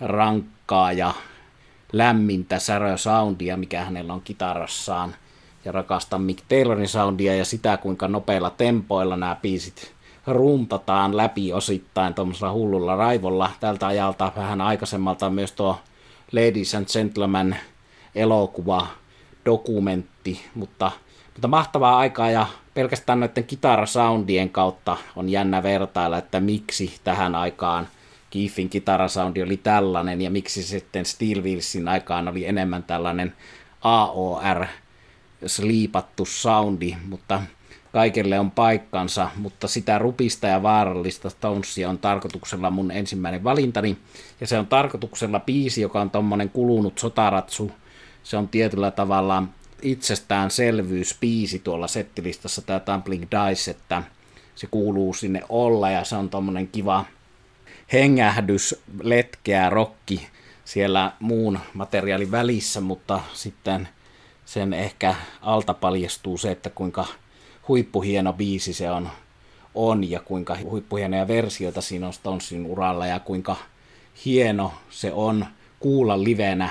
rankkaa 0.00 0.92
ja 0.92 1.12
lämmintä 1.92 2.58
särö-soundia, 2.58 3.56
mikä 3.56 3.84
hänellä 3.84 4.12
on 4.12 4.20
kitarassaan, 4.20 5.14
ja 5.64 5.72
rakastan 5.72 6.22
Mick 6.22 6.44
Taylorin 6.48 6.88
soundia 6.88 7.36
ja 7.36 7.44
sitä, 7.44 7.76
kuinka 7.76 8.08
nopeilla 8.08 8.50
tempoilla 8.50 9.16
nämä 9.16 9.36
biisit 9.42 9.96
runtataan 10.26 11.16
läpi 11.16 11.52
osittain 11.52 12.14
tuommoisella 12.14 12.52
hullulla 12.52 12.96
raivolla. 12.96 13.50
Tältä 13.60 13.86
ajalta 13.86 14.32
vähän 14.36 14.60
aikaisemmalta 14.60 15.30
myös 15.30 15.52
tuo 15.52 15.78
Ladies 16.32 16.74
and 16.74 16.86
Gentlemen 16.92 17.56
elokuva, 18.14 18.86
dokumentti, 19.44 20.40
mutta, 20.54 20.90
mutta 21.34 21.48
mahtavaa 21.48 21.98
aikaa 21.98 22.30
ja 22.30 22.46
pelkästään 22.74 23.20
noiden 23.20 23.44
kitarasoundien 23.44 24.50
kautta 24.50 24.96
on 25.16 25.28
jännä 25.28 25.62
vertailla, 25.62 26.18
että 26.18 26.40
miksi 26.40 27.00
tähän 27.04 27.34
aikaan 27.34 27.88
Keithin 28.36 28.68
kitarasoundi 28.68 29.42
oli 29.42 29.56
tällainen 29.56 30.22
ja 30.22 30.30
miksi 30.30 30.62
sitten 30.62 31.04
Steel 31.04 31.42
Wheelsin 31.42 31.88
aikaan 31.88 32.28
oli 32.28 32.46
enemmän 32.46 32.82
tällainen 32.82 33.32
AOR 33.80 34.66
sliipattu 35.46 36.24
soundi, 36.24 36.96
mutta 37.08 37.42
kaikelle 37.92 38.40
on 38.40 38.50
paikkansa, 38.50 39.30
mutta 39.36 39.68
sitä 39.68 39.98
rupista 39.98 40.46
ja 40.46 40.62
vaarallista 40.62 41.30
Stonesia 41.30 41.88
on 41.88 41.98
tarkoituksella 41.98 42.70
mun 42.70 42.90
ensimmäinen 42.90 43.44
valintani, 43.44 43.96
ja 44.40 44.46
se 44.46 44.58
on 44.58 44.66
tarkoituksella 44.66 45.40
biisi, 45.40 45.80
joka 45.80 46.00
on 46.00 46.10
tommonen 46.10 46.50
kulunut 46.50 46.98
sotaratsu, 46.98 47.72
se 48.22 48.36
on 48.36 48.48
tietyllä 48.48 48.90
tavalla 48.90 49.42
itsestäänselvyys 49.82 51.16
biisi 51.20 51.58
tuolla 51.58 51.88
settilistassa, 51.88 52.62
tämä 52.62 52.80
Tumbling 52.80 53.24
Dice, 53.24 53.70
että 53.70 54.02
se 54.54 54.66
kuuluu 54.66 55.14
sinne 55.14 55.42
olla, 55.48 55.90
ja 55.90 56.04
se 56.04 56.16
on 56.16 56.30
tommonen 56.30 56.68
kiva 56.68 57.04
hengähdys, 57.92 58.82
letkeä, 59.02 59.70
rokki 59.70 60.26
siellä 60.64 61.12
muun 61.20 61.58
materiaalin 61.74 62.30
välissä, 62.30 62.80
mutta 62.80 63.20
sitten 63.32 63.88
sen 64.44 64.72
ehkä 64.72 65.14
alta 65.42 65.74
paljastuu 65.74 66.38
se, 66.38 66.50
että 66.50 66.70
kuinka 66.70 67.06
huippuhieno 67.68 68.32
biisi 68.32 68.72
se 68.72 68.90
on, 68.90 69.08
on 69.74 70.10
ja 70.10 70.20
kuinka 70.20 70.56
huippuhienoja 70.64 71.28
versioita 71.28 71.80
siinä 71.80 72.06
on 72.06 72.12
Stonesin 72.12 72.66
uralla 72.66 73.06
ja 73.06 73.20
kuinka 73.20 73.56
hieno 74.24 74.72
se 74.90 75.12
on 75.12 75.46
kuulla 75.80 76.24
livenä 76.24 76.70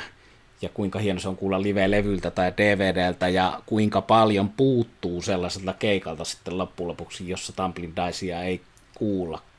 ja 0.61 0.69
kuinka 0.69 0.99
hieno 0.99 1.19
se 1.19 1.27
on 1.27 1.37
kuulla 1.37 1.61
live-levyltä 1.61 2.31
tai 2.31 2.53
DVDltä 2.57 3.29
ja 3.29 3.61
kuinka 3.65 4.01
paljon 4.01 4.49
puuttuu 4.49 5.21
sellaiselta 5.21 5.73
keikalta 5.73 6.25
sitten 6.25 6.57
loppujen 6.57 6.87
lopuksi, 6.87 7.29
jossa 7.29 7.53
Tumbling 7.53 7.93
Dicea 7.95 8.41
ei 8.41 8.61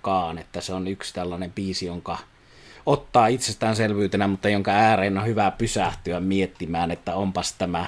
kuullakaan, 0.06 0.38
että 0.38 0.60
se 0.60 0.72
on 0.72 0.88
yksi 0.88 1.14
tällainen 1.14 1.52
biisi, 1.52 1.86
jonka 1.86 2.18
ottaa 2.86 3.26
itsestäänselvyytenä, 3.26 4.28
mutta 4.28 4.48
jonka 4.48 4.70
ääreen 4.70 5.18
on 5.18 5.26
hyvä 5.26 5.50
pysähtyä 5.50 6.20
miettimään, 6.20 6.90
että 6.90 7.14
onpas 7.14 7.52
tämä, 7.52 7.86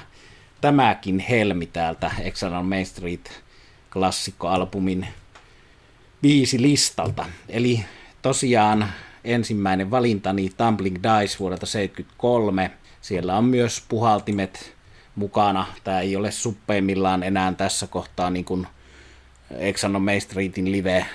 tämäkin 0.61 1.18
helmi 1.18 1.66
täältä 1.66 2.11
Exxon 2.20 2.66
Main 2.66 2.87
Street 2.87 3.42
klassikkoalbumin 3.92 5.07
viisi 6.22 6.62
listalta. 6.62 7.26
Eli 7.48 7.85
tosiaan 8.22 8.88
ensimmäinen 9.24 9.90
valintani 9.90 10.50
Tumbling 10.57 10.96
Dice 10.96 11.38
vuodelta 11.38 11.66
73. 11.66 12.70
Siellä 13.00 13.37
on 13.37 13.44
myös 13.44 13.85
puhaltimet 13.88 14.74
mukana. 15.14 15.66
Tämä 15.85 16.00
ei 16.00 16.16
ole 16.16 16.31
suppeimmillaan 16.31 17.22
enää 17.22 17.52
tässä 17.52 17.87
kohtaa 17.87 18.31
niin 18.31 18.44
kuin 18.44 18.66
Exxon 19.50 20.02
Main 20.02 20.20
Streetin 20.20 20.72
live 20.72 21.07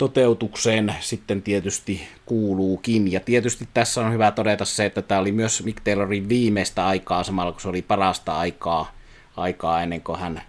toteutukseen 0.00 0.94
sitten 1.00 1.42
tietysti 1.42 2.08
kuuluukin. 2.26 3.12
Ja 3.12 3.20
tietysti 3.20 3.68
tässä 3.74 4.00
on 4.00 4.12
hyvä 4.12 4.30
todeta 4.30 4.64
se, 4.64 4.84
että 4.84 5.02
tämä 5.02 5.20
oli 5.20 5.32
myös 5.32 5.64
Mick 5.64 5.80
Taylorin 5.84 6.28
viimeistä 6.28 6.86
aikaa, 6.86 7.24
samalla 7.24 7.52
kun 7.52 7.60
se 7.60 7.68
oli 7.68 7.82
parasta 7.82 8.38
aikaa, 8.38 8.92
aikaa 9.36 9.82
ennen 9.82 10.00
kuin 10.00 10.18
hän 10.18 10.42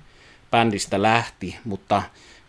bändistä 0.51 1.01
lähti, 1.01 1.55
mutta 1.65 2.01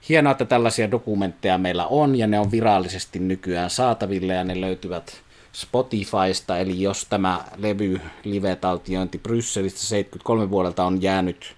hienoa, 0.09 0.31
että 0.33 0.45
tällaisia 0.45 0.91
dokumentteja 0.91 1.59
meillä 1.59 1.87
on 1.87 2.19
ja 2.19 2.27
ne 2.27 2.39
on 2.39 2.51
virallisesti 2.51 3.19
nykyään 3.19 3.71
saatavilla 3.71 4.33
ja 4.33 4.45
ne 4.45 4.61
löytyvät 4.61 5.23
Spotifysta, 5.53 6.59
eli 6.59 6.83
jos 6.83 7.07
tämä 7.11 7.45
levy 7.57 8.01
live-taltiointi 8.25 9.19
Brysselistä 9.19 9.81
73 9.81 10.51
vuodelta 10.51 10.85
on 10.85 11.03
jäänyt 11.03 11.57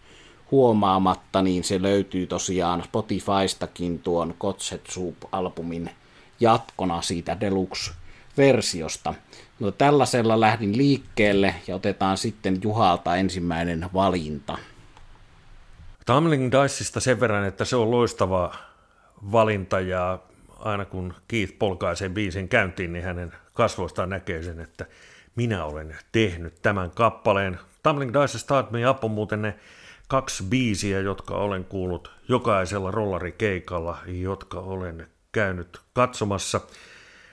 huomaamatta, 0.55 1.43
niin 1.43 1.65
se 1.65 1.83
löytyy 1.83 2.27
tosiaan 2.27 2.85
Spotifystakin 2.85 3.99
tuon 3.99 4.35
Kotset 4.39 4.87
Soup-albumin 4.89 5.91
jatkona 6.41 7.03
siitä 7.03 7.37
Deluxe-versiosta. 7.41 9.15
No, 9.61 9.71
tällaisella 9.71 10.41
lähdin 10.41 10.77
liikkeelle 10.77 11.55
ja 11.67 11.77
otetaan 11.77 12.17
sitten 12.17 12.59
Juhalta 12.63 13.17
ensimmäinen 13.17 13.87
valinta. 13.95 14.59
Tumbling 16.07 16.53
Diceista 16.53 17.01
sen 17.01 17.21
verran, 17.21 17.45
että 17.45 17.65
se 17.65 17.77
on 17.77 17.91
loistava 17.91 18.55
valinta 19.33 19.81
ja 19.81 20.19
aina 20.59 20.85
kun 20.85 21.15
Keith 21.29 21.59
polkaisee 21.59 22.09
biisin 22.09 22.49
käyntiin, 22.49 22.93
niin 22.93 23.05
hänen 23.05 23.33
kasvoistaan 23.55 24.11
näkee 24.11 24.43
sen, 24.43 24.61
että 24.61 24.87
minä 25.37 25.65
olen 25.65 25.97
tehnyt 26.13 26.63
tämän 26.63 26.91
kappaleen. 26.91 27.59
Tumbling 27.83 28.13
Dice 28.13 28.39
Start 28.39 28.71
Me 28.71 28.91
Up 28.91 29.05
on 29.05 29.11
muuten 29.11 29.43
ne 29.43 29.55
kaksi 30.09 30.45
biisiä, 30.45 31.01
jotka 31.01 31.35
olen 31.35 31.65
kuullut 31.65 32.11
jokaisella 32.29 32.91
rollarikeikalla, 32.91 33.99
jotka 34.07 34.61
olen 34.61 35.07
käynyt 35.33 35.81
katsomassa. 35.93 36.61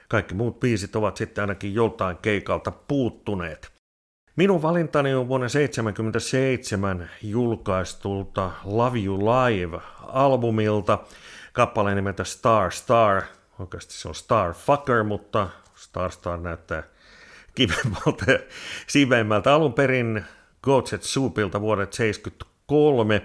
Kaikki 0.07 0.33
muut 0.33 0.59
biisit 0.59 0.95
ovat 0.95 1.17
sitten 1.17 1.41
ainakin 1.41 1.73
joltain 1.73 2.17
keikalta 2.17 2.71
puuttuneet. 2.71 3.71
Minun 4.35 4.61
valintani 4.61 5.13
on 5.13 5.27
vuonna 5.27 5.47
1977 5.47 7.09
julkaistulta 7.21 8.51
Love 8.63 8.99
You 8.99 9.19
Live-albumilta 9.19 10.97
kappaleen 11.53 11.95
nimeltä 11.95 12.23
Star 12.23 12.71
Star. 12.71 13.21
Oikeasti 13.59 13.93
se 13.93 14.07
on 14.07 14.15
Star 14.15 14.53
Fucker, 14.53 15.03
mutta 15.03 15.49
Star 15.75 16.11
Star 16.11 16.39
näyttää 16.39 16.83
kivemmalta 17.55 18.31
ja 18.31 18.39
siveimmältä. 18.87 19.53
Alun 19.53 19.73
perin 19.73 20.25
Godset 20.63 21.03
Soupilta 21.03 21.61
vuodet 21.61 21.93
73. 22.71 23.21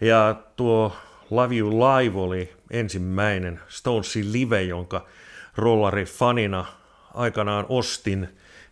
Ja 0.00 0.36
tuo 0.56 0.96
Love 1.30 1.56
You 1.56 1.70
Live 1.70 2.20
oli 2.20 2.52
ensimmäinen 2.70 3.60
Stonesin 3.68 4.32
live, 4.32 4.62
jonka 4.62 5.06
rollari 5.56 6.04
fanina 6.04 6.64
aikanaan 7.14 7.66
ostin. 7.68 8.28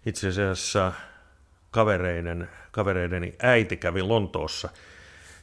Itse 0.07 0.29
asiassa 0.29 0.93
kavereiden, 1.71 2.49
kavereideni 2.71 3.35
äiti 3.43 3.77
kävi 3.77 4.03
Lontoossa 4.03 4.69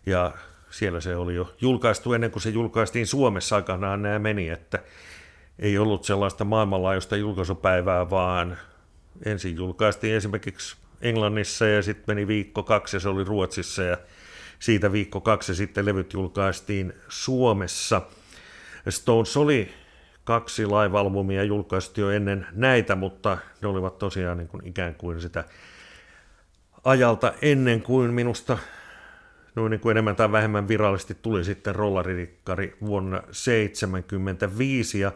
ja 0.05 0.31
siellä 0.69 1.01
se 1.01 1.15
oli 1.15 1.35
jo 1.35 1.53
julkaistu 1.61 2.13
ennen 2.13 2.31
kuin 2.31 2.43
se 2.43 2.49
julkaistiin 2.49 3.07
Suomessa 3.07 3.55
aikanaan 3.55 4.01
nämä 4.01 4.19
meni, 4.19 4.49
että 4.49 4.79
ei 5.59 5.77
ollut 5.77 6.03
sellaista 6.03 6.45
maailmanlaajuista 6.45 7.15
julkaisupäivää, 7.15 8.09
vaan 8.09 8.57
ensin 9.25 9.55
julkaistiin 9.55 10.15
esimerkiksi 10.15 10.75
Englannissa 11.01 11.65
ja 11.65 11.81
sitten 11.81 12.15
meni 12.15 12.27
viikko 12.27 12.63
kaksi 12.63 12.95
ja 12.95 12.99
se 12.99 13.09
oli 13.09 13.23
Ruotsissa 13.23 13.83
ja 13.83 13.97
siitä 14.61 14.91
viikko 14.91 15.21
kaksi 15.21 15.55
sitten 15.55 15.85
levyt 15.85 16.13
julkaistiin 16.13 16.93
Suomessa. 17.09 18.01
Stones 18.89 19.37
oli 19.37 19.73
kaksi 20.23 20.65
live-albumia 20.65 21.43
julkaistu 21.43 22.01
jo 22.01 22.09
ennen 22.09 22.47
näitä, 22.51 22.95
mutta 22.95 23.37
ne 23.61 23.67
olivat 23.67 23.97
tosiaan 23.97 24.37
niin 24.37 24.47
kuin 24.47 24.67
ikään 24.67 24.95
kuin 24.95 25.21
sitä 25.21 25.43
ajalta 26.83 27.33
ennen 27.41 27.81
kuin 27.81 28.13
minusta 28.13 28.57
noin 29.55 29.69
niin 29.69 29.79
kuin 29.79 29.91
enemmän 29.91 30.15
tai 30.15 30.31
vähemmän 30.31 30.67
virallisesti 30.67 31.17
tuli 31.21 31.43
sitten 31.43 31.75
rollaririkkari 31.75 32.77
vuonna 32.85 33.17
1975. 33.17 34.99
Ja 34.99 35.11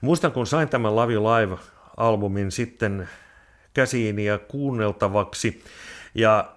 muistan, 0.00 0.32
kun 0.32 0.46
sain 0.46 0.68
tämän 0.68 0.96
Love 0.96 1.14
Live-albumin 1.14 2.50
sitten 2.50 3.08
käsiin 3.74 4.18
ja 4.18 4.38
kuunneltavaksi. 4.38 5.64
Ja 6.14 6.52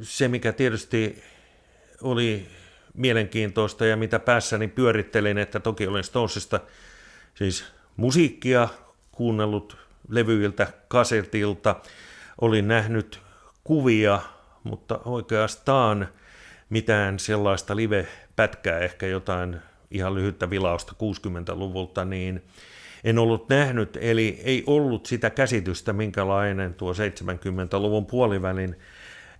se, 0.00 0.28
mikä 0.28 0.52
tietysti 0.52 1.22
oli 2.02 2.46
mielenkiintoista 2.94 3.86
ja 3.86 3.96
mitä 3.96 4.18
päässäni 4.18 4.68
pyörittelin, 4.68 5.38
että 5.38 5.60
toki 5.60 5.86
olen 5.86 6.04
Stonesista 6.04 6.60
siis 7.34 7.64
musiikkia 7.96 8.68
kuunnellut 9.12 9.76
levyiltä, 10.08 10.66
kasetilta, 10.88 11.76
olin 12.40 12.68
nähnyt 12.68 13.20
kuvia, 13.64 14.20
mutta 14.64 15.00
oikeastaan 15.04 16.08
mitään 16.70 17.18
sellaista 17.18 17.76
live-pätkää, 17.76 18.78
ehkä 18.78 19.06
jotain 19.06 19.56
ihan 19.90 20.14
lyhyttä 20.14 20.50
vilausta 20.50 20.92
60-luvulta, 20.92 22.04
niin 22.04 22.42
en 23.04 23.18
ollut 23.18 23.48
nähnyt, 23.48 23.98
eli 24.00 24.40
ei 24.44 24.64
ollut 24.66 25.06
sitä 25.06 25.30
käsitystä, 25.30 25.92
minkälainen 25.92 26.74
tuo 26.74 26.92
70-luvun 26.92 28.06
puolivälin 28.06 28.76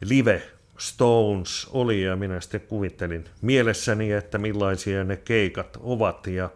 live 0.04 0.42
Stones 0.78 1.66
oli, 1.72 2.02
ja 2.02 2.16
minä 2.16 2.40
sitten 2.40 2.60
kuvittelin 2.60 3.24
mielessäni, 3.42 4.12
että 4.12 4.38
millaisia 4.38 5.04
ne 5.04 5.16
keikat 5.16 5.76
ovat, 5.80 6.26
ja, 6.26 6.50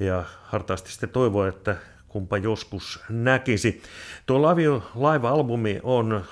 ja 0.00 0.24
hartaasti 0.42 0.90
sitten 0.92 1.08
toivoin, 1.08 1.48
että 1.48 1.76
kumpa 2.08 2.38
joskus 2.38 3.00
näkisi. 3.08 3.82
Tuo 4.26 4.42
Lavio 4.42 4.82
Live-albumi 4.94 5.80
on 5.82 6.24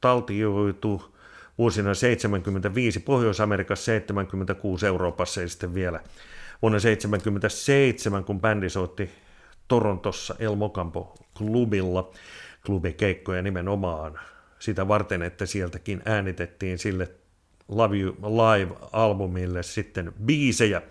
taltioitu 0.00 1.16
vuosina 1.58 1.94
75 1.94 3.00
Pohjois-Amerikassa, 3.00 3.84
76 3.84 4.86
Euroopassa 4.86 5.40
ja 5.40 5.48
sitten 5.48 5.74
vielä 5.74 6.00
vuonna 6.62 6.78
77, 6.78 8.24
kun 8.24 8.40
bändi 8.40 8.70
soitti 8.70 9.10
Torontossa 9.68 10.34
El 10.38 10.54
Mocampo 10.54 11.14
klubilla 11.38 12.10
klubikeikkoja 12.66 13.42
nimenomaan 13.42 14.18
sitä 14.58 14.88
varten, 14.88 15.22
että 15.22 15.46
sieltäkin 15.46 16.02
äänitettiin 16.04 16.78
sille 16.78 17.10
Love 17.68 17.96
You 17.96 18.16
Live-albumille 18.22 19.62
sitten 19.62 20.12
biisejä. 20.24 20.82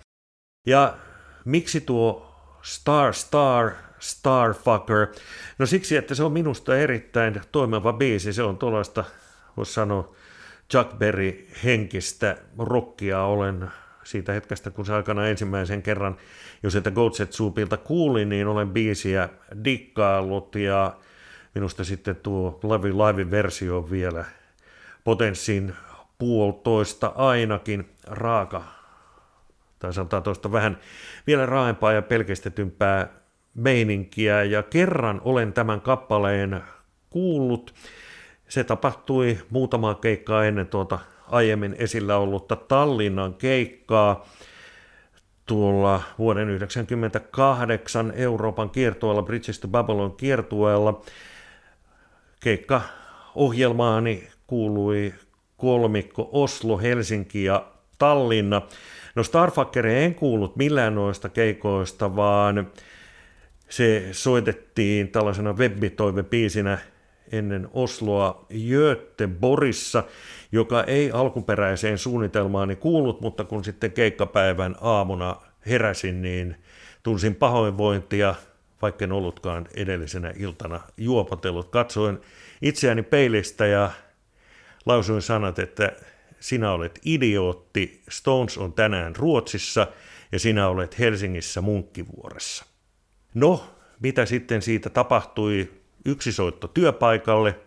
Ja 0.68 0.98
miksi 1.46 1.82
tuo 1.82 2.36
Star 2.62 3.14
Star 3.14 3.72
Starfucker? 4.00 5.08
No 5.58 5.66
siksi, 5.66 5.98
että 5.98 6.16
se 6.16 6.24
on 6.24 6.32
minusta 6.32 6.78
erittäin 6.78 7.42
toimiva 7.52 7.94
biisi. 7.94 8.34
Se 8.34 8.44
on 8.44 8.58
tuollaista, 8.58 9.04
voisi 9.58 9.74
sanoa, 9.74 10.16
Chuck 10.72 10.98
Berry 10.98 11.48
henkistä 11.64 12.38
rockia 12.60 13.24
olen 13.24 13.68
siitä 14.04 14.34
hetkestä, 14.34 14.72
kun 14.72 14.86
se 14.86 14.94
aikana 14.94 15.28
ensimmäisen 15.28 15.82
kerran 15.82 16.18
jo 16.64 16.70
sieltä 16.70 16.92
Goatset 16.92 17.34
Soupilta 17.34 17.78
kuulin, 17.78 18.30
niin 18.30 18.48
olen 18.48 18.70
biisiä 18.70 19.30
dikkaillut 19.64 20.56
ja 20.56 20.98
minusta 21.56 21.84
sitten 21.84 22.16
tuo 22.16 22.60
Live 22.64 22.90
Live-versio 22.90 23.90
vielä 23.92 24.26
potenssin 25.04 25.74
puolitoista 26.18 27.14
ainakin. 27.16 27.90
Raaka, 28.08 28.64
tai 29.80 29.94
sanotaan 29.94 30.24
tuosta 30.24 30.52
vähän 30.52 30.78
vielä 31.28 31.46
raaempaa 31.46 31.94
ja 31.94 32.02
pelkistetympää 32.02 33.08
meininkiä, 33.54 34.44
ja 34.44 34.64
kerran 34.64 35.22
olen 35.24 35.54
tämän 35.54 35.82
kappaleen 35.82 36.62
kuullut, 37.10 37.74
se 38.48 38.64
tapahtui 38.64 39.38
muutamaa 39.50 39.96
keikkaa 39.96 40.46
ennen 40.46 40.68
tuota 40.68 41.00
aiemmin 41.28 41.76
esillä 41.80 42.18
ollutta 42.18 42.56
Tallinnan 42.56 43.34
keikkaa. 43.34 44.26
Tuolla 45.46 46.02
vuoden 46.18 46.48
1998 46.48 48.14
Euroopan 48.16 48.70
kiertueella, 48.70 49.22
Bridges 49.22 49.60
to 49.60 49.68
Babylon 49.68 50.16
kiertueella. 50.18 51.02
Keikka 52.46 52.82
ohjelmaani 53.36 54.28
kuului 54.48 55.14
kolmikko 55.58 56.30
Oslo, 56.32 56.78
Helsinki 56.78 57.44
ja 57.44 57.66
Tallinna. 57.98 58.62
No 59.16 59.24
Starfucker 59.24 59.88
en 59.88 60.16
kuullut 60.16 60.56
millään 60.56 60.96
noista 60.96 61.30
keikoista, 61.30 62.16
vaan 62.16 62.72
se 63.70 64.10
soitettiin 64.12 65.12
tällaisena 65.12 65.54
webbitoivepiisinä 65.54 66.78
ennen 67.32 67.70
Osloa 67.74 68.46
Göteborissa, 68.70 70.04
joka 70.52 70.84
ei 70.84 71.12
alkuperäiseen 71.12 71.98
suunnitelmaani 71.98 72.76
kuullut, 72.76 73.22
mutta 73.22 73.44
kun 73.44 73.64
sitten 73.64 73.92
keikkapäivän 73.92 74.76
aamuna 74.82 75.36
heräsin, 75.66 76.22
niin 76.22 76.56
tunsin 77.04 77.36
pahoinvointia, 77.36 78.36
vaikka 78.86 79.06
en 79.06 79.12
ollutkaan 79.12 79.68
edellisenä 79.76 80.34
iltana 80.38 80.82
juopotellut. 80.98 81.70
Katsoin 81.70 82.22
itseäni 82.62 83.04
peilistä 83.04 83.66
ja 83.66 83.92
lausuin 84.86 85.22
sanat, 85.22 85.60
että 85.60 85.92
sinä 86.40 86.72
olet 86.72 87.00
idiootti, 87.06 88.02
Stones 88.10 88.58
on 88.58 88.74
tänään 88.74 89.16
Ruotsissa 89.16 89.88
ja 90.32 90.40
sinä 90.40 90.68
olet 90.68 91.00
Helsingissä 91.00 91.62
Munkkivuoressa. 91.62 92.66
No, 93.34 93.64
mitä 94.00 94.26
sitten 94.26 94.62
siitä 94.62 94.90
tapahtui? 94.90 95.72
Yksi 96.06 96.32
soitto 96.32 96.68
työpaikalle, 96.68 97.60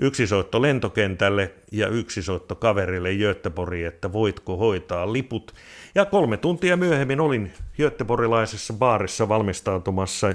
yksi 0.00 0.26
soitto 0.26 0.62
lentokentälle 0.62 1.52
ja 1.72 1.88
yksi 1.88 2.22
soitto 2.22 2.54
kaverille 2.54 3.14
Göteborgiin, 3.14 3.86
että 3.86 4.12
voitko 4.12 4.56
hoitaa 4.56 5.12
liput. 5.12 5.54
Ja 5.94 6.04
kolme 6.04 6.36
tuntia 6.36 6.76
myöhemmin 6.76 7.20
olin 7.20 7.52
Göteborgilaisessa 7.76 8.72
baarissa 8.72 9.28
valmistautumassa 9.28 10.34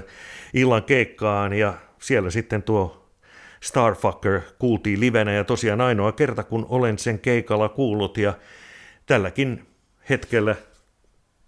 illan 0.54 0.82
keikkaan 0.82 1.52
ja 1.52 1.74
siellä 1.98 2.30
sitten 2.30 2.62
tuo 2.62 3.06
Starfucker 3.60 4.40
kuultiin 4.58 5.00
livenä 5.00 5.32
ja 5.32 5.44
tosiaan 5.44 5.80
ainoa 5.80 6.12
kerta 6.12 6.42
kun 6.42 6.66
olen 6.68 6.98
sen 6.98 7.18
keikalla 7.18 7.68
kuullut 7.68 8.18
ja 8.18 8.34
tälläkin 9.06 9.66
hetkellä 10.10 10.56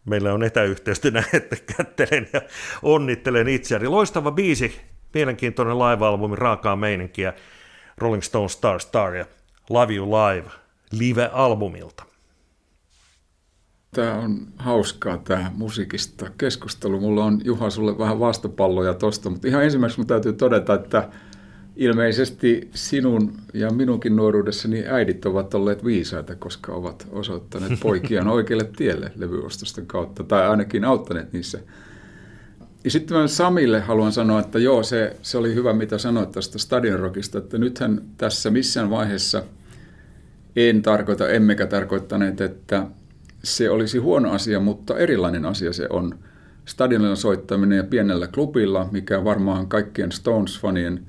meillä 0.04 0.33
on 0.33 0.42
etäyhteistyönä, 0.42 1.24
että 1.33 1.57
kättelen 1.76 2.28
ja 2.33 2.40
onnittelen 2.83 3.48
itseäni. 3.48 3.88
Loistava 3.88 4.31
biisi, 4.31 4.81
mielenkiintoinen 5.14 5.78
live-albumi, 5.78 6.37
raakaa 6.37 6.76
meininkiä, 6.76 7.33
Rolling 7.98 8.22
Stone 8.22 8.48
Star 8.48 8.80
Star 8.80 9.14
ja 9.14 9.26
Love 9.70 9.94
You 9.94 10.11
Live 10.11 10.50
live-albumilta. 10.92 12.04
Tämä 13.94 14.14
on 14.14 14.46
hauskaa 14.56 15.18
tämä 15.18 15.52
musiikista 15.54 16.30
keskustelu. 16.38 17.00
Mulla 17.00 17.24
on 17.24 17.40
Juha 17.44 17.70
sulle 17.70 17.98
vähän 17.98 18.20
vastapalloja 18.20 18.94
tosta, 18.94 19.30
mutta 19.30 19.48
ihan 19.48 19.64
ensimmäiseksi 19.64 20.04
täytyy 20.04 20.32
todeta, 20.32 20.74
että 20.74 21.08
ilmeisesti 21.76 22.70
sinun 22.74 23.32
ja 23.54 23.70
minunkin 23.70 24.16
nuoruudessani 24.16 24.87
äidit 24.87 25.26
ovat 25.26 25.54
olleet 25.54 25.84
viisaita, 25.84 26.37
koska 26.37 26.72
ovat 26.72 27.08
osoittaneet 27.11 27.80
poikiaan 27.80 28.28
oikealle 28.28 28.70
tielle 28.76 29.12
levyostosten 29.16 29.87
kautta, 29.87 30.24
tai 30.24 30.48
ainakin 30.48 30.84
auttaneet 30.84 31.32
niissä. 31.32 31.58
Ja 32.84 32.90
sitten 32.90 33.16
mä 33.16 33.26
Samille 33.26 33.80
haluan 33.80 34.12
sanoa, 34.12 34.40
että 34.40 34.58
joo, 34.58 34.82
se, 34.82 35.16
se 35.22 35.38
oli 35.38 35.54
hyvä, 35.54 35.72
mitä 35.72 35.98
sanoit 35.98 36.32
tästä 36.32 36.58
Stadion 36.58 37.00
Rockista, 37.00 37.38
että 37.38 37.58
nythän 37.58 38.02
tässä 38.16 38.50
missään 38.50 38.90
vaiheessa 38.90 39.42
en 40.56 40.82
tarkoita, 40.82 41.28
emmekä 41.28 41.66
tarkoittaneet, 41.66 42.40
että 42.40 42.86
se 43.42 43.70
olisi 43.70 43.98
huono 43.98 44.32
asia, 44.32 44.60
mutta 44.60 44.98
erilainen 44.98 45.44
asia 45.44 45.72
se 45.72 45.86
on. 45.90 46.18
Stadionilla 46.64 47.16
soittaminen 47.16 47.76
ja 47.76 47.84
pienellä 47.84 48.26
klubilla, 48.26 48.88
mikä 48.92 49.24
varmaan 49.24 49.66
kaikkien 49.66 50.12
Stones-fanien– 50.12 51.00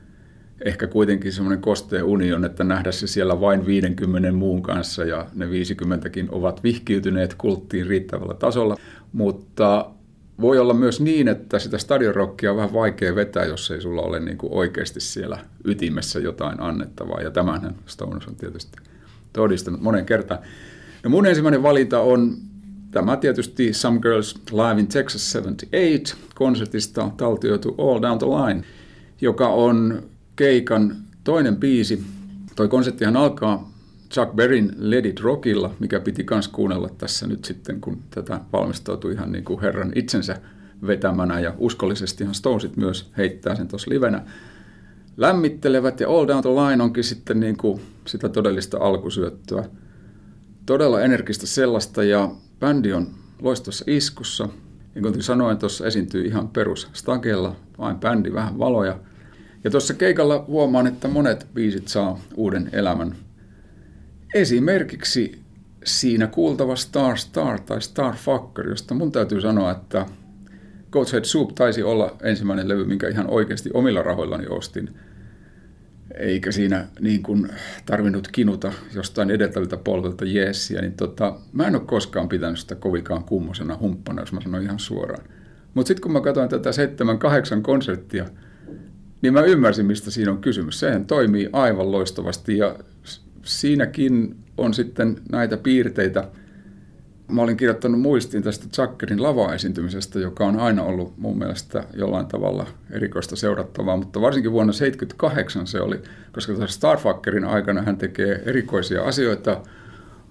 ehkä 0.65 0.87
kuitenkin 0.87 1.33
semmoinen 1.33 1.61
kosteen 1.61 2.03
union, 2.03 2.45
että 2.45 2.63
nähdä 2.63 2.91
se 2.91 3.07
siellä 3.07 3.41
vain 3.41 3.65
50 3.65 4.31
muun 4.31 4.61
kanssa 4.61 5.03
ja 5.05 5.25
ne 5.35 5.45
50kin 5.45 6.27
ovat 6.31 6.63
vihkiytyneet 6.63 7.33
kulttiin 7.33 7.87
riittävällä 7.87 8.33
tasolla. 8.33 8.75
Mutta 9.13 9.89
voi 10.41 10.59
olla 10.59 10.73
myös 10.73 11.01
niin, 11.01 11.27
että 11.27 11.59
sitä 11.59 11.77
stadionrockia 11.77 12.51
on 12.51 12.57
vähän 12.57 12.73
vaikea 12.73 13.15
vetää, 13.15 13.45
jos 13.45 13.71
ei 13.71 13.81
sulla 13.81 14.01
ole 14.01 14.19
niin 14.19 14.37
kuin 14.37 14.53
oikeasti 14.53 14.99
siellä 14.99 15.37
ytimessä 15.65 16.19
jotain 16.19 16.61
annettavaa. 16.61 17.21
Ja 17.21 17.31
tämänhän 17.31 17.75
Stones 17.85 18.27
on 18.27 18.35
tietysti 18.35 18.77
todistanut 19.33 19.81
monen 19.81 20.05
kertaan. 20.05 20.39
No 21.03 21.09
mun 21.09 21.25
ensimmäinen 21.25 21.63
valinta 21.63 21.99
on 21.99 22.37
tämä 22.91 23.17
tietysti 23.17 23.73
Some 23.73 23.99
Girls 23.99 24.35
Live 24.51 24.79
in 24.79 24.87
Texas 24.87 25.31
78 25.31 26.17
konsertista 26.35 27.11
taltioitu 27.17 27.75
All 27.77 28.01
Down 28.01 28.19
the 28.19 28.27
Line, 28.27 28.63
joka 29.21 29.47
on 29.47 30.03
keikan 30.35 30.95
toinen 31.23 31.55
biisi, 31.55 32.03
toi 32.55 32.67
konserttihan 32.67 33.17
alkaa 33.17 33.71
Chuck 34.13 34.35
Berryn 34.35 34.71
Let 34.77 35.05
It 35.05 35.19
Rockilla, 35.19 35.73
mikä 35.79 35.99
piti 35.99 36.25
myös 36.31 36.47
kuunnella 36.47 36.89
tässä 36.97 37.27
nyt 37.27 37.45
sitten, 37.45 37.81
kun 37.81 38.03
tätä 38.09 38.39
valmistautui 38.53 39.13
ihan 39.13 39.31
niin 39.31 39.43
kuin 39.43 39.61
herran 39.61 39.91
itsensä 39.95 40.37
vetämänä 40.87 41.39
ja 41.39 41.53
uskollisestihan 41.57 42.33
Stonesit 42.33 42.77
myös 42.77 43.11
heittää 43.17 43.55
sen 43.55 43.67
tuossa 43.67 43.91
livenä. 43.91 44.25
Lämmittelevät 45.17 45.99
ja 45.99 46.09
All 46.09 46.27
Down 46.27 46.41
the 46.41 46.49
Line 46.49 46.83
onkin 46.83 47.03
sitten 47.03 47.39
niin 47.39 47.57
kuin 47.57 47.81
sitä 48.05 48.29
todellista 48.29 48.77
alkusyöttöä. 48.77 49.65
Todella 50.65 51.01
energistä 51.01 51.47
sellaista 51.47 52.03
ja 52.03 52.31
bändi 52.59 52.93
on 52.93 53.07
loistossa 53.41 53.85
iskussa. 53.87 54.49
Niin 54.95 55.03
kuin 55.03 55.23
sanoin, 55.23 55.57
tuossa 55.57 55.85
esiintyy 55.85 56.25
ihan 56.25 56.47
perus 56.47 56.89
stagella, 56.93 57.55
vain 57.77 57.97
bändi, 57.97 58.33
vähän 58.33 58.59
valoja– 58.59 58.99
ja 59.63 59.71
tuossa 59.71 59.93
keikalla 59.93 60.45
huomaan, 60.47 60.87
että 60.87 61.07
monet 61.07 61.47
biisit 61.53 61.87
saa 61.87 62.19
uuden 62.35 62.69
elämän. 62.73 63.15
Esimerkiksi 64.33 65.41
siinä 65.83 66.27
kuultava 66.27 66.75
Star 66.75 67.17
Star 67.17 67.59
tai 67.59 67.81
Star 67.81 68.15
Fucker, 68.15 68.69
josta 68.69 68.93
mun 68.93 69.11
täytyy 69.11 69.41
sanoa, 69.41 69.71
että 69.71 70.05
Goat's 70.95 71.11
Head 71.13 71.23
Soup 71.23 71.55
taisi 71.55 71.83
olla 71.83 72.17
ensimmäinen 72.23 72.69
levy, 72.69 72.85
minkä 72.85 73.07
ihan 73.07 73.27
oikeasti 73.27 73.69
omilla 73.73 74.01
rahoillani 74.01 74.47
ostin. 74.47 74.89
Eikä 76.17 76.51
siinä 76.51 76.87
niin 76.99 77.23
kuin 77.23 77.49
tarvinnut 77.85 78.27
kinuta 78.31 78.71
jostain 78.95 79.31
edeltäviltä 79.31 79.77
polvelta 79.77 80.25
jeessiä, 80.25 80.81
niin 80.81 80.93
tota, 80.93 81.39
mä 81.53 81.67
en 81.67 81.75
ole 81.75 81.83
koskaan 81.85 82.29
pitänyt 82.29 82.59
sitä 82.59 82.75
kovikaan 82.75 83.23
kummosena 83.23 83.77
humppana, 83.77 84.21
jos 84.21 84.33
mä 84.33 84.41
sanon 84.41 84.63
ihan 84.63 84.79
suoraan. 84.79 85.23
Mutta 85.73 85.87
sitten 85.87 86.01
kun 86.01 86.11
mä 86.11 86.21
katsoin 86.21 86.49
tätä 86.49 86.69
7-8 86.69 87.61
konserttia, 87.61 88.25
niin 89.21 89.33
mä 89.33 89.41
ymmärsin, 89.41 89.85
mistä 89.85 90.11
siinä 90.11 90.31
on 90.31 90.41
kysymys. 90.41 90.79
Sehän 90.79 91.05
toimii 91.05 91.49
aivan 91.53 91.91
loistavasti 91.91 92.57
ja 92.57 92.75
siinäkin 93.43 94.35
on 94.57 94.73
sitten 94.73 95.21
näitä 95.31 95.57
piirteitä. 95.57 96.27
Mä 97.27 97.41
olin 97.41 97.57
kirjoittanut 97.57 98.01
muistiin 98.01 98.43
tästä 98.43 98.65
Zuckerin 98.75 99.23
lava-esiintymisestä, 99.23 100.19
joka 100.19 100.45
on 100.45 100.59
aina 100.59 100.83
ollut 100.83 101.17
mun 101.17 101.37
mielestä 101.37 101.83
jollain 101.93 102.25
tavalla 102.25 102.67
erikoista 102.91 103.35
seurattavaa, 103.35 103.97
mutta 103.97 104.21
varsinkin 104.21 104.51
vuonna 104.51 104.73
1978 104.73 105.67
se 105.67 105.81
oli, 105.81 106.01
koska 106.31 106.67
Starfuckerin 106.67 107.45
aikana 107.45 107.81
hän 107.81 107.97
tekee 107.97 108.43
erikoisia 108.45 109.03
asioita 109.03 109.61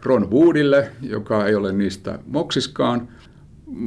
Ron 0.02 0.30
Woodille, 0.30 0.90
joka 1.02 1.46
ei 1.46 1.54
ole 1.54 1.72
niistä 1.72 2.18
moksiskaan– 2.26 3.08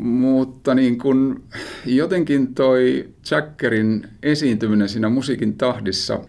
mutta 0.04 0.76
niin 0.76 0.98
kun, 0.98 1.44
jotenkin 1.86 2.56
toi 2.56 3.10
Jackerin 3.32 4.08
esiintyminen 4.24 4.90
siinä 4.90 5.10
musiikin 5.10 5.58
tahdissa, 5.58 6.20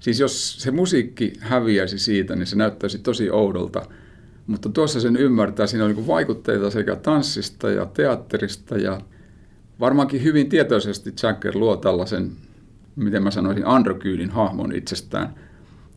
siis 0.00 0.20
jos 0.20 0.62
se 0.62 0.70
musiikki 0.70 1.32
häviäisi 1.40 1.98
siitä, 1.98 2.36
niin 2.36 2.46
se 2.46 2.56
näyttäisi 2.56 2.98
tosi 2.98 3.30
oudolta. 3.30 3.82
Mutta 4.46 4.68
tuossa 4.68 5.00
sen 5.00 5.16
ymmärtää, 5.16 5.66
siinä 5.66 5.84
on 5.84 5.94
niin 5.94 6.06
vaikutteita 6.06 6.70
sekä 6.70 6.96
tanssista 6.96 7.70
ja 7.70 7.86
teatterista 7.86 8.76
ja 8.76 9.00
varmaankin 9.80 10.24
hyvin 10.24 10.48
tietoisesti 10.48 11.14
Jacker 11.22 11.56
luo 11.56 11.76
tällaisen, 11.76 12.32
miten 12.96 13.22
mä 13.22 13.30
sanoisin, 13.30 13.66
androkyydin 13.66 14.30
hahmon 14.30 14.72
itsestään, 14.72 15.34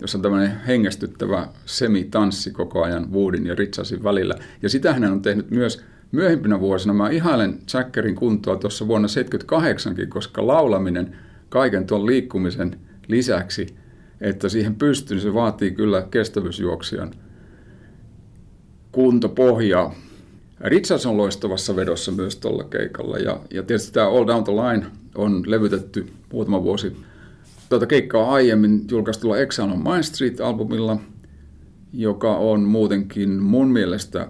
jossa 0.02 0.18
on 0.18 0.22
tämmöinen 0.22 0.62
hengästyttävä 0.68 1.48
semitanssi 1.66 2.52
koko 2.52 2.84
ajan 2.84 3.14
Woodin 3.14 3.46
ja 3.46 3.56
Richardsin 3.56 4.04
välillä. 4.04 4.36
Ja 4.62 4.70
sitä 4.70 4.94
hän 4.94 5.12
on 5.12 5.22
tehnyt 5.22 5.52
myös 5.52 5.84
myöhempinä 6.12 6.60
vuosina 6.60 6.94
mä 6.94 7.10
ihailen 7.10 7.60
Jackerin 7.74 8.16
kuntoa 8.16 8.56
tuossa 8.56 8.88
vuonna 8.88 9.08
78 9.08 9.96
koska 10.10 10.48
laulaminen 10.48 11.18
kaiken 11.50 11.88
tuon 11.88 12.06
liikkumisen 12.06 12.80
lisäksi, 13.08 13.76
että 14.22 14.50
siihen 14.50 14.76
pystyy, 14.76 15.16
niin 15.16 15.24
se 15.24 15.34
vaatii 15.34 15.72
kyllä 15.72 16.08
kestävyysjuoksijan 16.12 17.12
kuntopohjaa. 18.92 19.96
Richards 20.60 21.06
on 21.06 21.18
loistavassa 21.18 21.76
vedossa 21.76 22.12
myös 22.12 22.36
tuolla 22.36 22.64
keikalla 22.64 23.18
ja, 23.18 23.40
ja 23.54 23.64
tietysti 23.64 23.94
tämä 23.94 24.08
All 24.08 24.28
Down 24.28 24.44
the 24.44 24.54
Line 24.54 24.86
on 25.16 25.44
levytetty 25.48 26.08
muutama 26.34 26.64
vuosi 26.64 26.96
tuota 27.70 27.86
keikkaa 27.86 28.34
aiemmin 28.34 28.86
julkaistulla 28.92 29.38
Exile 29.38 29.72
on 29.72 29.84
Main 29.84 30.04
Street-albumilla 30.04 30.98
joka 31.94 32.38
on 32.38 32.62
muutenkin 32.62 33.30
mun 33.30 33.72
mielestä 33.72 34.28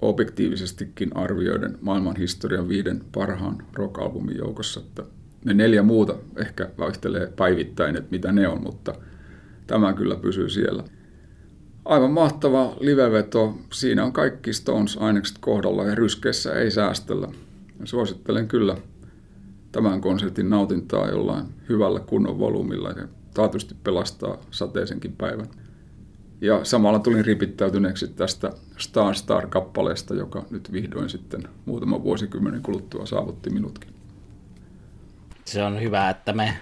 objektiivisestikin 0.00 1.16
arvioiden 1.16 1.78
maailman 1.80 2.16
historian 2.16 2.68
viiden 2.68 3.04
parhaan 3.12 3.62
rock-albumin 3.74 4.36
joukossa. 4.36 4.80
Että 4.80 5.02
ne 5.44 5.54
neljä 5.54 5.82
muuta 5.82 6.16
ehkä 6.36 6.70
vaihtelee 6.78 7.32
päivittäin, 7.36 7.96
että 7.96 8.10
mitä 8.10 8.32
ne 8.32 8.48
on, 8.48 8.62
mutta 8.62 8.94
tämä 9.70 9.92
kyllä 9.92 10.16
pysyy 10.16 10.48
siellä. 10.48 10.84
Aivan 11.84 12.10
mahtava 12.10 12.76
liveveto. 12.80 13.54
Siinä 13.72 14.04
on 14.04 14.12
kaikki 14.12 14.52
Stones-ainekset 14.52 15.38
kohdalla 15.40 15.84
ja 15.84 15.94
ryskeessä 15.94 16.52
ei 16.52 16.70
säästellä. 16.70 17.28
Suosittelen 17.84 18.48
kyllä 18.48 18.76
tämän 19.72 20.00
konsertin 20.00 20.50
nautintaa 20.50 21.08
jollain 21.08 21.46
hyvällä 21.68 22.00
kunnon 22.00 22.38
volyymilla 22.38 22.90
ja 22.90 23.08
taatusti 23.34 23.74
pelastaa 23.84 24.38
sateisenkin 24.50 25.12
päivän. 25.12 25.46
Ja 26.40 26.64
samalla 26.64 26.98
tulin 26.98 27.24
ripittäytyneeksi 27.24 28.08
tästä 28.08 28.50
Star 28.78 29.14
Star-kappaleesta, 29.14 30.14
joka 30.14 30.44
nyt 30.50 30.72
vihdoin 30.72 31.10
sitten 31.10 31.42
muutama 31.66 32.02
vuosikymmenen 32.02 32.62
kuluttua 32.62 33.06
saavutti 33.06 33.50
minutkin. 33.50 33.90
Se 35.44 35.62
on 35.62 35.80
hyvä, 35.80 36.10
että 36.10 36.32
me 36.32 36.56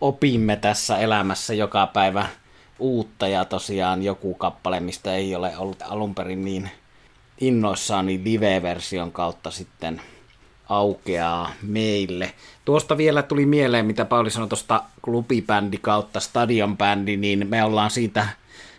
opimme 0.00 0.56
tässä 0.56 0.98
elämässä 0.98 1.54
joka 1.54 1.86
päivä 1.86 2.26
uutta 2.80 3.28
ja 3.28 3.44
tosiaan 3.44 4.02
joku 4.02 4.34
kappale, 4.34 4.80
mistä 4.80 5.14
ei 5.14 5.34
ole 5.34 5.56
ollut 5.56 5.82
alun 5.82 6.14
perin 6.14 6.44
niin 6.44 6.70
innoissaan, 7.40 8.06
niin 8.06 8.24
live-version 8.24 9.12
kautta 9.12 9.50
sitten 9.50 10.00
aukeaa 10.68 11.50
meille. 11.62 12.32
Tuosta 12.64 12.96
vielä 12.96 13.22
tuli 13.22 13.46
mieleen, 13.46 13.86
mitä 13.86 14.04
Pauli 14.04 14.30
sanoi 14.30 14.48
tuosta 14.48 14.82
klubibändi 15.04 15.78
kautta 15.78 16.20
stadionbändi, 16.20 17.16
niin 17.16 17.46
me 17.48 17.64
ollaan 17.64 17.90
siitä 17.90 18.28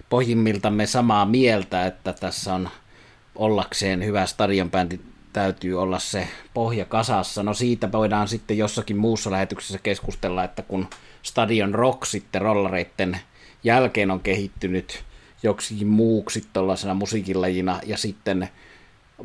pohjimmiltamme 0.09 0.85
samaa 0.85 1.25
mieltä, 1.25 1.85
että 1.85 2.13
tässä 2.13 2.53
on 2.53 2.69
ollakseen 3.35 4.05
hyvä 4.05 4.25
stadionbändi 4.25 4.99
täytyy 5.33 5.81
olla 5.81 5.99
se 5.99 6.27
pohja 6.53 6.85
kasassa. 6.85 7.43
No 7.43 7.53
siitä 7.53 7.91
voidaan 7.91 8.27
sitten 8.27 8.57
jossakin 8.57 8.97
muussa 8.97 9.31
lähetyksessä 9.31 9.79
keskustella, 9.83 10.43
että 10.43 10.61
kun 10.61 10.87
Stadion 11.23 11.75
Rock 11.75 12.05
sitten 12.05 12.41
rollareitten 12.41 13.19
jälkeen 13.63 14.11
on 14.11 14.19
kehittynyt 14.19 15.03
joksikin 15.43 15.87
muuksi 15.87 16.45
tuollaisena 16.53 16.93
musiikilajina 16.93 17.79
ja 17.85 17.97
sitten 17.97 18.49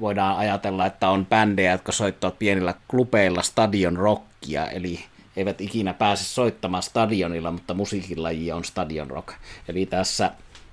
voidaan 0.01 0.37
ajatella, 0.37 0.87
että 0.87 1.09
on 1.09 1.27
bändejä, 1.27 1.73
jotka 1.73 1.93
soittavat 1.93 2.39
pienillä 2.39 2.75
klubeilla 2.89 3.43
stadion 3.43 3.97
rockia, 3.97 4.71
eli 4.71 5.01
eivät 5.37 5.61
ikinä 5.61 5.95
pääse 5.95 6.25
soittamaan 6.25 6.83
stadionilla, 6.83 7.51
mutta 7.51 7.75
musiikilaji 7.75 8.53
on 8.53 8.65
stadion 8.65 9.11
rock. 9.11 9.29
Eli 9.69 9.87
tässä 9.87 10.31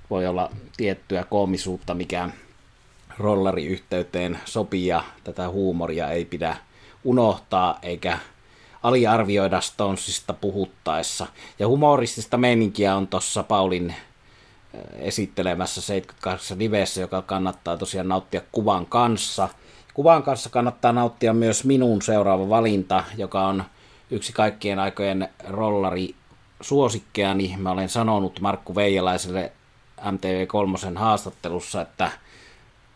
voi 0.10 0.28
olla 0.28 0.52
tiettyä 0.78 1.24
koomisuutta, 1.24 1.94
mikä 1.94 2.30
rollariyhteyteen 3.18 4.40
sopii 4.46 4.88
ja 4.88 5.04
tätä 5.24 5.50
huumoria 5.50 6.10
ei 6.10 6.26
pidä 6.26 6.58
unohtaa 7.04 7.80
eikä 7.82 8.18
aliarvioida 8.84 9.62
Stonesista 9.62 10.34
puhuttaessa. 10.34 11.28
Ja 11.60 11.68
humoristista 11.68 12.38
meininkiä 12.38 12.96
on 12.96 13.08
tuossa 13.08 13.44
Paulin 13.44 13.90
äh, 13.90 13.98
esittelemässä 15.00 15.82
78 15.82 16.60
livessä, 16.60 17.02
joka 17.02 17.22
kannattaa 17.22 17.78
tosiaan 17.78 18.08
nauttia 18.08 18.42
kuvan 18.52 18.86
kanssa. 18.86 19.50
Kuvan 19.94 20.24
kanssa 20.24 20.50
kannattaa 20.50 20.92
nauttia 20.92 21.34
myös 21.34 21.64
minun 21.64 22.02
seuraava 22.02 22.50
valinta, 22.50 23.04
joka 23.18 23.48
on 23.48 23.64
yksi 24.12 24.34
kaikkien 24.34 24.80
aikojen 24.80 25.30
rollari 25.48 26.16
suosikkeani. 26.62 27.56
Mä 27.58 27.72
olen 27.72 27.90
sanonut 27.90 28.40
Markku 28.40 28.76
Veijalaiselle 28.76 29.52
MTV3 30.02 30.98
haastattelussa, 30.98 31.82
että 31.82 32.12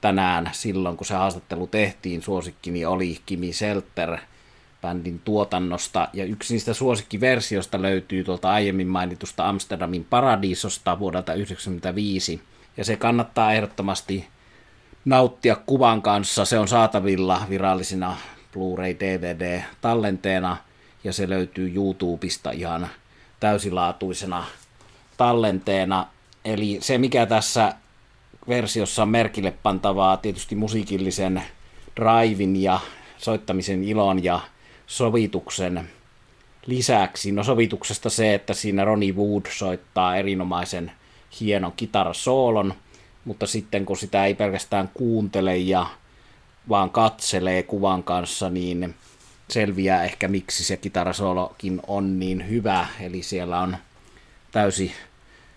tänään 0.01 0.49
silloin, 0.53 0.97
kun 0.97 1.07
se 1.07 1.13
haastattelu 1.13 1.67
tehtiin, 1.67 2.21
suosikkini 2.21 2.85
oli 2.85 3.19
Kimi 3.25 3.53
Selter 3.53 4.17
bändin 4.81 5.19
tuotannosta. 5.19 6.07
Ja 6.13 6.25
yksi 6.25 6.53
niistä 6.53 6.73
suosikkiversiosta 6.73 7.81
löytyy 7.81 8.23
tuolta 8.23 8.51
aiemmin 8.51 8.87
mainitusta 8.87 9.49
Amsterdamin 9.49 10.05
Paradiisosta 10.09 10.99
vuodelta 10.99 11.31
1995. 11.31 12.41
Ja 12.77 12.85
se 12.85 12.95
kannattaa 12.95 13.53
ehdottomasti 13.53 14.27
nauttia 15.05 15.55
kuvan 15.65 16.01
kanssa. 16.01 16.45
Se 16.45 16.59
on 16.59 16.67
saatavilla 16.67 17.41
virallisina 17.49 18.17
Blu-ray 18.51 18.95
DVD-tallenteena 18.99 20.57
ja 21.03 21.13
se 21.13 21.29
löytyy 21.29 21.71
YouTubesta 21.75 22.51
ihan 22.51 22.87
täysilaatuisena 23.39 24.43
tallenteena. 25.17 26.07
Eli 26.45 26.77
se, 26.81 26.97
mikä 26.97 27.25
tässä 27.25 27.73
versiossa 28.47 29.01
on 29.01 29.09
merkille 29.09 29.51
pantavaa, 29.63 30.17
tietysti 30.17 30.55
musiikillisen 30.55 31.43
drivin 31.95 32.63
ja 32.63 32.79
soittamisen 33.17 33.83
ilon 33.83 34.23
ja 34.23 34.39
sovituksen 34.87 35.89
lisäksi. 36.65 37.31
No 37.31 37.43
sovituksesta 37.43 38.09
se, 38.09 38.33
että 38.33 38.53
siinä 38.53 38.85
Ronnie 38.85 39.13
Wood 39.13 39.45
soittaa 39.49 40.15
erinomaisen 40.15 40.91
hienon 41.39 41.71
kitarasoolon, 41.71 42.73
mutta 43.25 43.47
sitten 43.47 43.85
kun 43.85 43.97
sitä 43.97 44.25
ei 44.25 44.35
pelkästään 44.35 44.89
kuuntele 44.93 45.57
ja 45.57 45.85
vaan 46.69 46.89
katselee 46.89 47.63
kuvan 47.63 48.03
kanssa, 48.03 48.49
niin 48.49 48.95
selviää 49.49 50.03
ehkä 50.03 50.27
miksi 50.27 50.63
se 50.63 50.77
kitarasoolokin 50.77 51.81
on 51.87 52.19
niin 52.19 52.49
hyvä. 52.49 52.87
Eli 52.99 53.23
siellä 53.23 53.59
on 53.59 53.77
täysi 54.51 54.91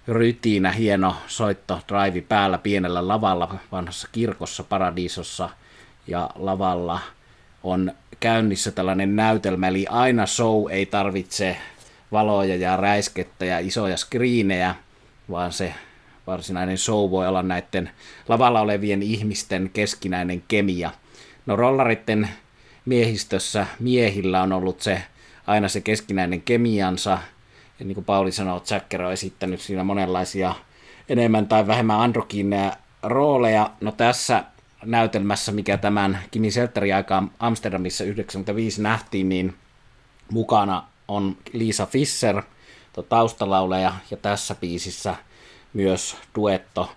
rytiinä, 0.08 0.72
hieno 0.72 1.16
soitto, 1.26 1.80
drive 1.88 2.20
päällä 2.20 2.58
pienellä 2.58 3.08
lavalla 3.08 3.54
vanhassa 3.72 4.08
kirkossa 4.12 4.64
Paradiisossa 4.64 5.50
ja 6.06 6.30
lavalla 6.34 7.00
on 7.62 7.92
käynnissä 8.20 8.70
tällainen 8.70 9.16
näytelmä, 9.16 9.68
eli 9.68 9.86
aina 9.88 10.26
show 10.26 10.70
ei 10.70 10.86
tarvitse 10.86 11.56
valoja 12.12 12.56
ja 12.56 12.76
räiskettä 12.76 13.44
ja 13.44 13.58
isoja 13.58 13.96
skriinejä, 13.96 14.74
vaan 15.30 15.52
se 15.52 15.74
varsinainen 16.26 16.78
show 16.78 17.10
voi 17.10 17.28
olla 17.28 17.42
näiden 17.42 17.90
lavalla 18.28 18.60
olevien 18.60 19.02
ihmisten 19.02 19.70
keskinäinen 19.72 20.42
kemia. 20.48 20.90
No 21.46 21.56
rollaritten 21.56 22.28
miehistössä 22.84 23.66
miehillä 23.80 24.42
on 24.42 24.52
ollut 24.52 24.80
se 24.80 25.02
aina 25.46 25.68
se 25.68 25.80
keskinäinen 25.80 26.42
kemiansa, 26.42 27.18
ja 27.78 27.86
niin 27.86 27.94
kuin 27.94 28.04
Pauli 28.04 28.32
sanoi, 28.32 28.60
Jacker 28.70 29.02
on 29.02 29.12
esittänyt 29.12 29.60
siinä 29.60 29.84
monenlaisia 29.84 30.54
enemmän 31.08 31.48
tai 31.48 31.66
vähemmän 31.66 32.00
androkiineja 32.00 32.72
rooleja. 33.02 33.70
No 33.80 33.92
tässä 33.92 34.44
näytelmässä, 34.84 35.52
mikä 35.52 35.76
tämän 35.76 36.18
Kimi 36.30 36.50
Selterin 36.50 36.94
aikaan 36.94 37.30
Amsterdamissa 37.38 38.04
95 38.04 38.82
nähtiin, 38.82 39.28
niin 39.28 39.54
mukana 40.32 40.82
on 41.08 41.36
Lisa 41.52 41.86
Fischer, 41.86 42.42
taustalauleja, 43.08 43.92
ja 44.10 44.16
tässä 44.16 44.54
biisissä 44.54 45.14
myös 45.72 46.16
duetto 46.34 46.92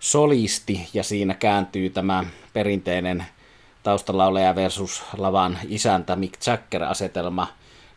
solisti, 0.00 0.88
ja 0.94 1.02
siinä 1.02 1.34
kääntyy 1.34 1.90
tämä 1.90 2.24
perinteinen 2.52 3.26
taustalauleja 3.82 4.54
versus 4.54 5.02
lavan 5.16 5.58
isäntä 5.68 6.16
Mick 6.16 6.46
Jagger-asetelma 6.46 7.46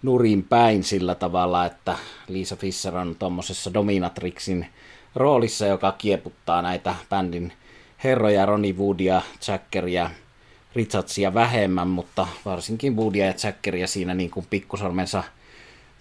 nurin 0.03 0.43
päin 0.43 0.83
sillä 0.83 1.15
tavalla, 1.15 1.65
että 1.65 1.97
Lisa 2.27 2.55
Fischer 2.55 2.95
on 2.95 3.15
tuommoisessa 3.19 3.73
dominatrixin 3.73 4.67
roolissa, 5.15 5.65
joka 5.65 5.91
kieputtaa 5.91 6.61
näitä 6.61 6.95
bändin 7.09 7.53
herroja, 8.03 8.45
Ronnie 8.45 8.73
Woodia, 8.73 9.21
Jackeria, 9.47 10.09
Richardsia 10.75 11.33
vähemmän, 11.33 11.87
mutta 11.87 12.27
varsinkin 12.45 12.95
Woodia 12.95 13.25
ja 13.25 13.33
Jackeria 13.43 13.87
siinä 13.87 14.13
niin 14.13 14.31
kuin 14.31 14.47
pikkusormensa 14.49 15.23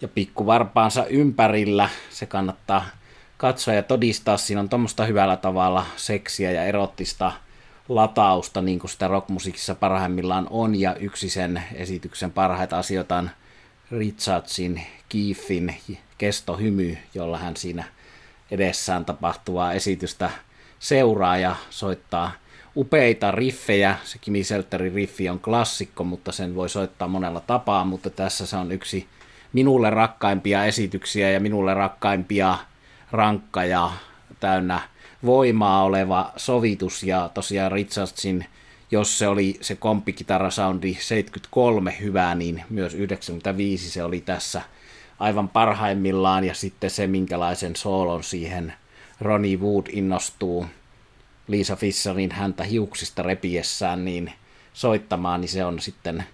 ja 0.01 0.09
pikkuvarpaansa 0.09 1.07
ympärillä. 1.07 1.89
Se 2.11 2.27
kannattaa 2.27 2.87
katsoa 3.37 3.75
ja 3.75 3.83
todistaa. 3.83 4.37
Siinä 4.37 4.61
on 4.61 4.69
tuommoista 4.69 5.05
hyvällä 5.05 5.37
tavalla 5.37 5.87
seksiä 5.97 6.51
ja 6.51 6.65
erottista 6.65 7.33
latausta, 7.89 8.63
niin 8.63 8.79
kuin 8.79 8.91
sitä 8.91 9.09
rockmusiikissa 9.09 9.75
parhaimmillaan 9.75 10.47
on, 10.51 10.81
ja 10.81 10.95
yksi 10.95 11.31
sen 11.31 11.63
esityksen 11.75 12.33
parhaita 12.33 12.79
asioita 12.79 13.17
on 13.17 13.31
Richardsin, 13.91 14.83
Keithin 15.09 15.77
kestohymy, 16.19 16.99
jolla 17.15 17.39
hän 17.39 17.57
siinä 17.57 17.85
edessään 18.51 19.05
tapahtuvaa 19.05 19.73
esitystä 19.73 20.31
seuraa 20.81 21.39
ja 21.39 21.57
soittaa 21.71 22.33
upeita 22.77 23.31
riffejä. 23.31 23.97
Se 24.05 24.19
Kimi 24.19 24.45
Selterin 24.45 24.93
riffi 24.93 25.29
on 25.29 25.41
klassikko, 25.41 26.05
mutta 26.05 26.33
sen 26.33 26.55
voi 26.55 26.69
soittaa 26.69 27.09
monella 27.09 27.41
tapaa, 27.41 27.85
mutta 27.85 28.11
tässä 28.11 28.47
se 28.47 28.57
on 28.57 28.73
yksi 28.73 29.07
minulle 29.53 29.91
rakkaimpia 29.91 30.65
esityksiä 30.65 31.31
ja 31.31 31.41
minulle 31.41 31.75
rakkaimpia 31.75 32.59
rankka 33.13 33.65
ja 33.65 33.91
täynnä 34.41 34.81
voimaa 35.25 35.85
oleva 35.85 36.33
sovitus 36.37 37.03
ja 37.03 37.31
tosiaan 37.35 37.73
Richardsin 37.73 38.47
jos 38.91 39.19
se 39.19 39.29
oli 39.29 39.59
se 39.61 39.75
komppikitara-soundi 39.75 40.95
73 41.01 41.97
hyvää, 42.01 42.35
niin 42.35 42.65
myös 42.71 42.95
95 42.95 43.91
se 43.91 44.03
oli 44.03 44.21
tässä 44.21 44.63
aivan 45.19 45.49
parhaimmillaan, 45.49 46.45
ja 46.45 46.55
sitten 46.55 46.91
se, 46.91 47.07
minkälaisen 47.07 47.77
soolon 47.77 48.25
siihen 48.25 48.73
Ronnie 49.21 49.57
Wood 49.57 49.87
innostuu 49.93 50.67
Liisa 51.47 51.77
Fisserin 51.77 52.33
häntä 52.33 52.65
hiuksista 52.65 53.23
repiessään 53.23 54.05
niin 54.05 54.33
soittamaan, 54.73 55.41
niin 55.41 55.49
se 55.49 55.65
on 55.65 55.81
sitten 55.81 56.25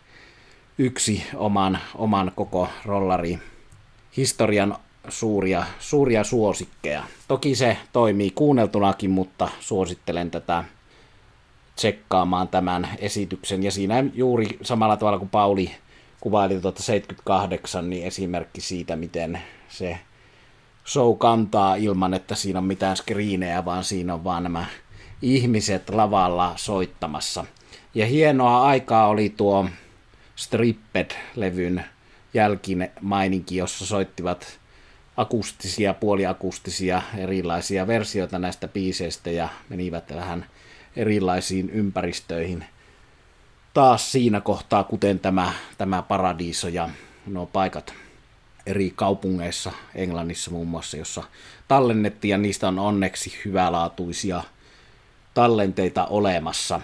yksi 0.79 1.23
oman, 1.35 1.79
oman 1.95 2.33
koko 2.37 2.69
rollari 2.85 3.39
historian 4.17 4.77
suuria, 5.09 5.65
suuria 5.79 6.25
suosikkeja. 6.25 7.05
Toki 7.29 7.55
se 7.55 7.77
toimii 7.93 8.31
kuunneltunakin, 8.31 9.11
mutta 9.11 9.49
suosittelen 9.61 10.31
tätä 10.31 10.65
tsekkaamaan 11.77 12.49
tämän 12.49 12.89
esityksen. 12.99 13.63
Ja 13.63 13.71
siinä 13.71 14.05
juuri 14.15 14.59
samalla 14.63 14.97
tavalla 14.97 15.19
kuin 15.19 15.29
Pauli 15.29 15.71
kuvaili 16.21 16.61
tuota 16.61 16.83
78, 16.83 17.91
niin 17.91 18.07
esimerkki 18.07 18.61
siitä, 18.61 18.97
miten 18.97 19.43
se 19.69 19.99
show 20.87 21.19
kantaa 21.19 21.77
ilman, 21.77 22.15
että 22.15 22.35
siinä 22.35 22.59
on 22.59 22.65
mitään 22.65 22.97
skriinejä, 22.97 23.65
vaan 23.65 23.85
siinä 23.85 24.15
on 24.15 24.25
vaan 24.25 24.43
nämä 24.43 24.65
ihmiset 25.23 25.91
lavalla 25.91 26.53
soittamassa. 26.57 27.45
Ja 27.95 28.07
hienoa 28.07 28.63
aikaa 28.63 29.09
oli 29.09 29.35
tuo 29.37 29.69
Stripped-levyn 30.37 31.85
jälkin 32.35 32.89
maininki, 33.01 33.57
jossa 33.57 33.87
soittivat 33.87 34.59
akustisia, 35.17 35.95
puoliakustisia 35.95 37.03
erilaisia 37.17 37.87
versioita 37.87 38.39
näistä 38.39 38.69
biiseistä 38.69 39.31
ja 39.31 39.49
menivät 39.69 40.15
vähän 40.15 40.47
erilaisiin 40.97 41.71
ympäristöihin 41.71 42.65
taas 43.75 44.13
siinä 44.13 44.41
kohtaa, 44.41 44.85
kuten 44.85 45.19
tämä, 45.19 45.53
tämä 45.79 46.03
Paradiso 46.03 46.69
ja 46.69 46.91
nuo 47.27 47.47
paikat 47.47 47.95
eri 48.67 48.93
kaupungeissa, 48.97 49.73
Englannissa 49.95 50.51
muun 50.51 50.69
muassa, 50.69 50.97
jossa 50.97 51.23
tallennettiin 51.69 52.31
ja 52.31 52.39
niistä 52.39 52.69
on 52.69 52.79
onneksi 52.79 53.39
hyvälaatuisia 53.45 54.43
tallenteita 55.35 56.07
olemassa. 56.07 56.81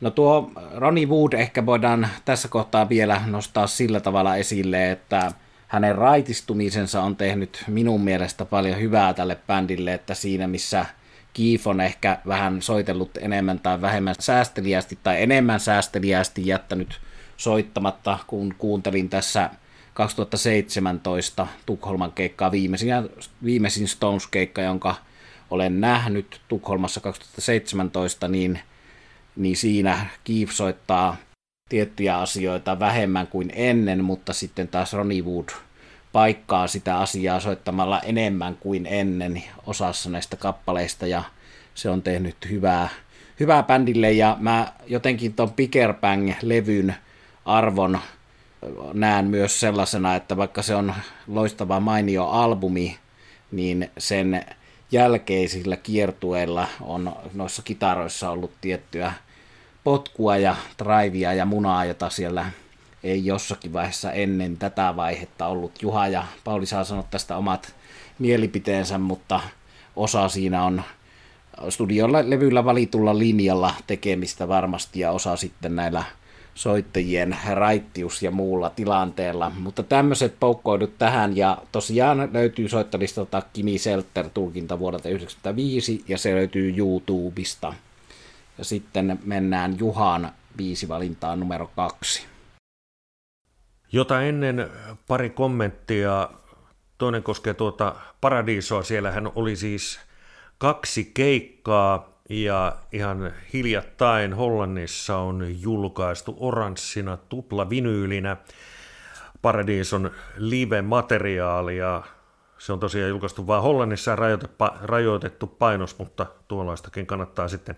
No 0.00 0.10
tuo 0.10 0.50
Ronnie 0.74 1.06
Wood 1.06 1.32
ehkä 1.32 1.66
voidaan 1.66 2.08
tässä 2.24 2.48
kohtaa 2.48 2.88
vielä 2.88 3.20
nostaa 3.26 3.66
sillä 3.66 4.00
tavalla 4.00 4.36
esille, 4.36 4.90
että 4.90 5.32
hänen 5.68 5.94
raitistumisensa 5.94 7.02
on 7.02 7.16
tehnyt 7.16 7.64
minun 7.68 8.00
mielestä 8.00 8.44
paljon 8.44 8.80
hyvää 8.80 9.14
tälle 9.14 9.38
bändille, 9.46 9.94
että 9.94 10.14
siinä 10.14 10.46
missä 10.46 10.86
Keef 11.32 11.66
on 11.66 11.80
ehkä 11.80 12.18
vähän 12.26 12.62
soitellut 12.62 13.10
enemmän 13.16 13.58
tai 13.58 13.80
vähemmän 13.80 14.14
säästeliästi 14.18 14.98
tai 15.02 15.22
enemmän 15.22 15.60
säästeliästi 15.60 16.46
jättänyt 16.46 17.00
soittamatta, 17.36 18.18
kun 18.26 18.54
kuuntelin 18.58 19.08
tässä 19.08 19.50
2017 19.96 21.46
Tukholman 21.66 22.12
keikkaa 22.12 22.50
viimeisin, 22.50 22.88
viimeisin 23.44 23.88
Stones-keikka, 23.88 24.62
jonka 24.62 24.94
olen 25.50 25.80
nähnyt 25.80 26.40
Tukholmassa 26.48 27.00
2017, 27.00 28.28
niin, 28.28 28.60
niin 29.36 29.56
siinä 29.56 30.06
Keef 30.24 30.50
soittaa 30.50 31.16
tiettyjä 31.68 32.18
asioita 32.18 32.78
vähemmän 32.78 33.26
kuin 33.26 33.52
ennen, 33.54 34.04
mutta 34.04 34.32
sitten 34.32 34.68
taas 34.68 34.92
Ronnie 34.92 35.22
Wood 35.22 35.48
paikkaa 36.12 36.66
sitä 36.66 36.98
asiaa 36.98 37.40
soittamalla 37.40 38.00
enemmän 38.00 38.56
kuin 38.56 38.86
ennen 38.86 39.42
osassa 39.66 40.10
näistä 40.10 40.36
kappaleista 40.36 41.06
ja 41.06 41.22
se 41.74 41.90
on 41.90 42.02
tehnyt 42.02 42.36
hyvää, 42.50 42.88
hyvää 43.40 43.62
bändille 43.62 44.12
ja 44.12 44.36
mä 44.40 44.72
jotenkin 44.86 45.34
ton 45.34 45.52
Picker 45.52 45.92
Bang-levyn 45.92 46.94
arvon 47.44 47.98
näen 48.92 49.24
myös 49.24 49.60
sellaisena, 49.60 50.14
että 50.14 50.36
vaikka 50.36 50.62
se 50.62 50.74
on 50.74 50.94
loistava 51.26 51.80
mainio 51.80 52.26
albumi, 52.26 52.98
niin 53.52 53.90
sen 53.98 54.44
jälkeisillä 54.92 55.76
kiertueilla 55.76 56.68
on 56.80 57.16
noissa 57.34 57.62
kitaroissa 57.62 58.30
ollut 58.30 58.52
tiettyä 58.60 59.12
potkua 59.84 60.36
ja 60.36 60.56
drivea 60.78 61.32
ja 61.32 61.44
munaa, 61.44 61.84
jota 61.84 62.10
siellä 62.10 62.46
ei 63.04 63.26
jossakin 63.26 63.72
vaiheessa 63.72 64.12
ennen 64.12 64.56
tätä 64.56 64.96
vaihetta 64.96 65.46
ollut. 65.46 65.82
Juha 65.82 66.08
ja 66.08 66.24
Pauli 66.44 66.66
saa 66.66 66.84
sanoa 66.84 67.04
tästä 67.10 67.36
omat 67.36 67.74
mielipiteensä, 68.18 68.98
mutta 68.98 69.40
osa 69.96 70.28
siinä 70.28 70.64
on 70.64 70.82
studiolla 71.68 72.30
levyllä 72.30 72.64
valitulla 72.64 73.18
linjalla 73.18 73.74
tekemistä 73.86 74.48
varmasti 74.48 75.00
ja 75.00 75.10
osa 75.10 75.36
sitten 75.36 75.76
näillä 75.76 76.04
soittajien 76.56 77.36
raittius 77.52 78.22
ja 78.22 78.30
muulla 78.30 78.70
tilanteella. 78.70 79.52
Mutta 79.58 79.82
tämmöiset 79.82 80.36
poukkoidut 80.40 80.98
tähän 80.98 81.36
ja 81.36 81.58
tosiaan 81.72 82.28
löytyy 82.32 82.68
soittalistalta 82.68 83.42
Kimi 83.52 83.78
Selter 83.78 84.28
tulkinta 84.34 84.78
vuodelta 84.78 85.02
1995 85.02 86.04
ja 86.08 86.18
se 86.18 86.34
löytyy 86.34 86.74
YouTubesta. 86.76 87.74
Ja 88.58 88.64
sitten 88.64 89.18
mennään 89.24 89.78
Juhan 89.78 90.32
valintaan 90.88 91.40
numero 91.40 91.70
kaksi. 91.76 92.26
Jota 93.92 94.22
ennen 94.22 94.70
pari 95.06 95.30
kommenttia. 95.30 96.30
Toinen 96.98 97.22
koskee 97.22 97.54
tuota 97.54 97.94
Paradiisoa. 98.20 98.82
Siellähän 98.82 99.30
oli 99.34 99.56
siis 99.56 100.00
kaksi 100.58 101.10
keikkaa 101.14 102.15
ja 102.28 102.76
ihan 102.92 103.32
hiljattain 103.52 104.34
Hollannissa 104.34 105.16
on 105.16 105.60
julkaistu 105.62 106.36
oranssina 106.40 107.16
tupla-vinyylinä 107.16 108.36
Paradison 109.42 110.10
live-materiaalia. 110.36 112.02
Se 112.58 112.72
on 112.72 112.80
tosiaan 112.80 113.08
julkaistu 113.08 113.46
vain 113.46 113.62
Hollannissa 113.62 114.16
rajoitettu 114.82 115.46
painos, 115.46 115.98
mutta 115.98 116.26
tuollaistakin 116.48 117.06
kannattaa 117.06 117.48
sitten 117.48 117.76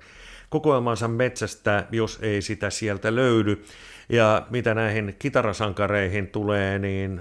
kokoelmansa 0.49 1.09
metsästä, 1.09 1.87
jos 1.91 2.19
ei 2.23 2.43
sitä 2.43 2.71
sieltä 2.71 3.15
löydy. 3.15 3.65
Ja 4.09 4.47
mitä 4.51 4.75
näihin 4.75 5.17
kitarasankareihin 5.19 6.29
tulee, 6.29 6.79
niin 6.79 7.21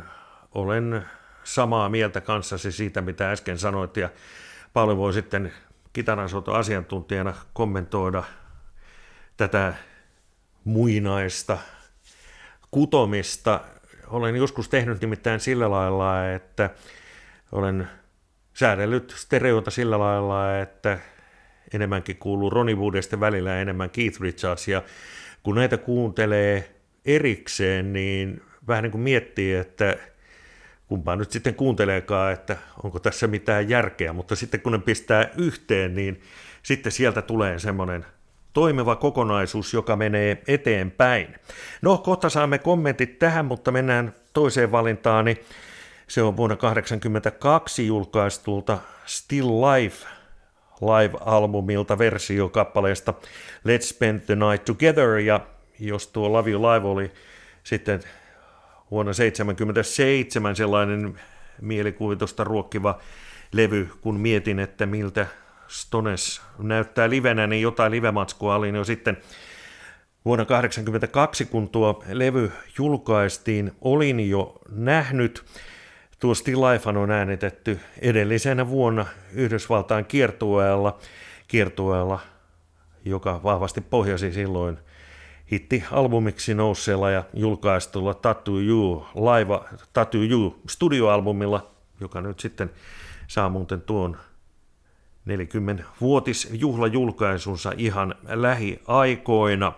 olen 0.56 1.06
samaa 1.44 1.90
mieltä 1.90 2.22
kanssasi 2.22 2.72
siitä, 2.72 3.02
mitä 3.02 3.32
äsken 3.32 3.58
sanoit, 3.58 3.98
ja 3.98 4.10
Pauli 4.74 4.98
voi 4.98 5.14
sitten 5.14 5.54
asiantuntijana 6.54 7.34
kommentoida 7.54 8.24
tätä 9.38 9.74
muinaista 10.64 11.58
kutomista. 12.72 13.62
Olen 14.08 14.36
joskus 14.36 14.70
tehnyt 14.70 15.02
nimittäin 15.02 15.40
sillä 15.40 15.72
lailla, 15.72 16.32
että 16.32 16.70
olen 17.52 17.88
säädellyt 18.54 19.14
stereota 19.18 19.72
sillä 19.72 20.00
lailla, 20.00 20.60
että 20.60 21.00
enemmänkin 21.74 22.18
kuuluu 22.18 22.50
Ronnie 22.50 22.76
Woodista 22.76 23.20
välillä 23.20 23.62
enemmän 23.62 23.90
Keith 23.90 24.22
Richards, 24.22 24.68
ja 24.68 24.84
kun 25.44 25.56
näitä 25.56 25.78
kuuntelee 25.78 26.76
erikseen, 27.06 27.94
niin 27.94 28.42
vähän 28.68 28.84
niin 28.84 28.92
kuin 28.92 29.02
miettii, 29.02 29.56
että 29.56 29.98
kumpaa 30.88 31.16
nyt 31.16 31.32
sitten 31.32 31.56
kuunteleekaan, 31.56 32.34
että 32.34 32.58
onko 32.84 33.00
tässä 33.00 33.28
mitään 33.28 33.70
järkeä, 33.70 34.14
mutta 34.14 34.36
sitten 34.36 34.62
kun 34.62 34.72
ne 34.72 34.80
pistää 34.80 35.30
yhteen, 35.38 35.96
niin 35.96 36.22
sitten 36.64 36.92
sieltä 36.92 37.22
tulee 37.22 37.60
semmoinen 37.60 38.06
toimiva 38.54 38.96
kokonaisuus, 38.96 39.74
joka 39.74 39.96
menee 39.96 40.42
eteenpäin. 40.48 41.36
No, 41.82 41.98
kohta 41.98 42.30
saamme 42.30 42.58
kommentit 42.58 43.20
tähän, 43.20 43.46
mutta 43.46 43.72
mennään 43.72 44.14
toiseen 44.34 44.72
valintaan, 44.72 45.26
niin 45.26 45.38
se 46.08 46.22
on 46.22 46.38
vuonna 46.38 46.56
1982 46.56 47.88
julkaistulta 47.88 48.78
Still 49.06 49.62
Life 49.62 50.08
live-albumilta 50.82 51.98
versio 51.98 52.50
kappaleesta 52.50 53.14
Let's 53.68 53.82
Spend 53.82 54.20
the 54.20 54.36
Night 54.36 54.66
Together, 54.66 55.18
ja 55.18 55.40
jos 55.80 56.08
tuo 56.08 56.34
Love 56.34 56.52
You 56.52 56.62
Live 56.62 56.88
oli 56.88 57.12
sitten 57.64 58.00
vuonna 58.92 59.14
1977 59.14 60.56
sellainen 60.56 61.20
mielikuvitusta 61.62 62.44
ruokkiva 62.44 63.00
levy, 63.52 63.90
kun 64.02 64.20
mietin, 64.20 64.60
että 64.60 64.86
miltä 64.86 65.28
Stones 65.68 66.42
näyttää 66.60 67.10
livenä, 67.10 67.48
niin 67.48 67.62
jotain 67.62 67.92
livematskua 67.92 68.56
oli 68.56 68.70
jo 68.70 68.84
sitten 68.84 69.18
vuonna 70.26 70.46
1982, 70.46 71.46
kun 71.46 71.70
tuo 71.70 72.04
levy 72.12 72.52
julkaistiin, 72.78 73.72
olin 73.82 74.30
jo 74.30 74.60
nähnyt. 74.70 75.46
Tuo 76.20 76.36
Still 76.36 76.62
Life 76.62 76.90
on 76.90 77.12
äänitetty 77.12 77.80
edellisenä 78.02 78.70
vuonna 78.70 79.06
Yhdysvaltain 79.34 80.06
kiertueella, 80.06 80.98
kiertueella 81.48 82.20
joka 83.06 83.44
vahvasti 83.44 83.82
pohjasi 83.82 84.34
silloin 84.34 84.78
hitti-albumiksi 85.52 86.54
nousseella 86.54 87.12
ja 87.12 87.24
julkaistulla 87.34 88.14
Tattoo 88.14 88.60
You, 88.60 89.06
live 89.16 89.60
Tattoo 89.94 90.22
You 90.22 90.60
studioalbumilla, 90.70 91.72
joka 92.02 92.22
nyt 92.22 92.40
sitten 92.40 92.72
saa 93.28 93.50
muuten 93.50 93.82
tuon 93.82 94.18
40-vuotisjuhlajulkaisunsa 95.30 97.74
ihan 97.78 98.16
lähiaikoina. 98.28 99.74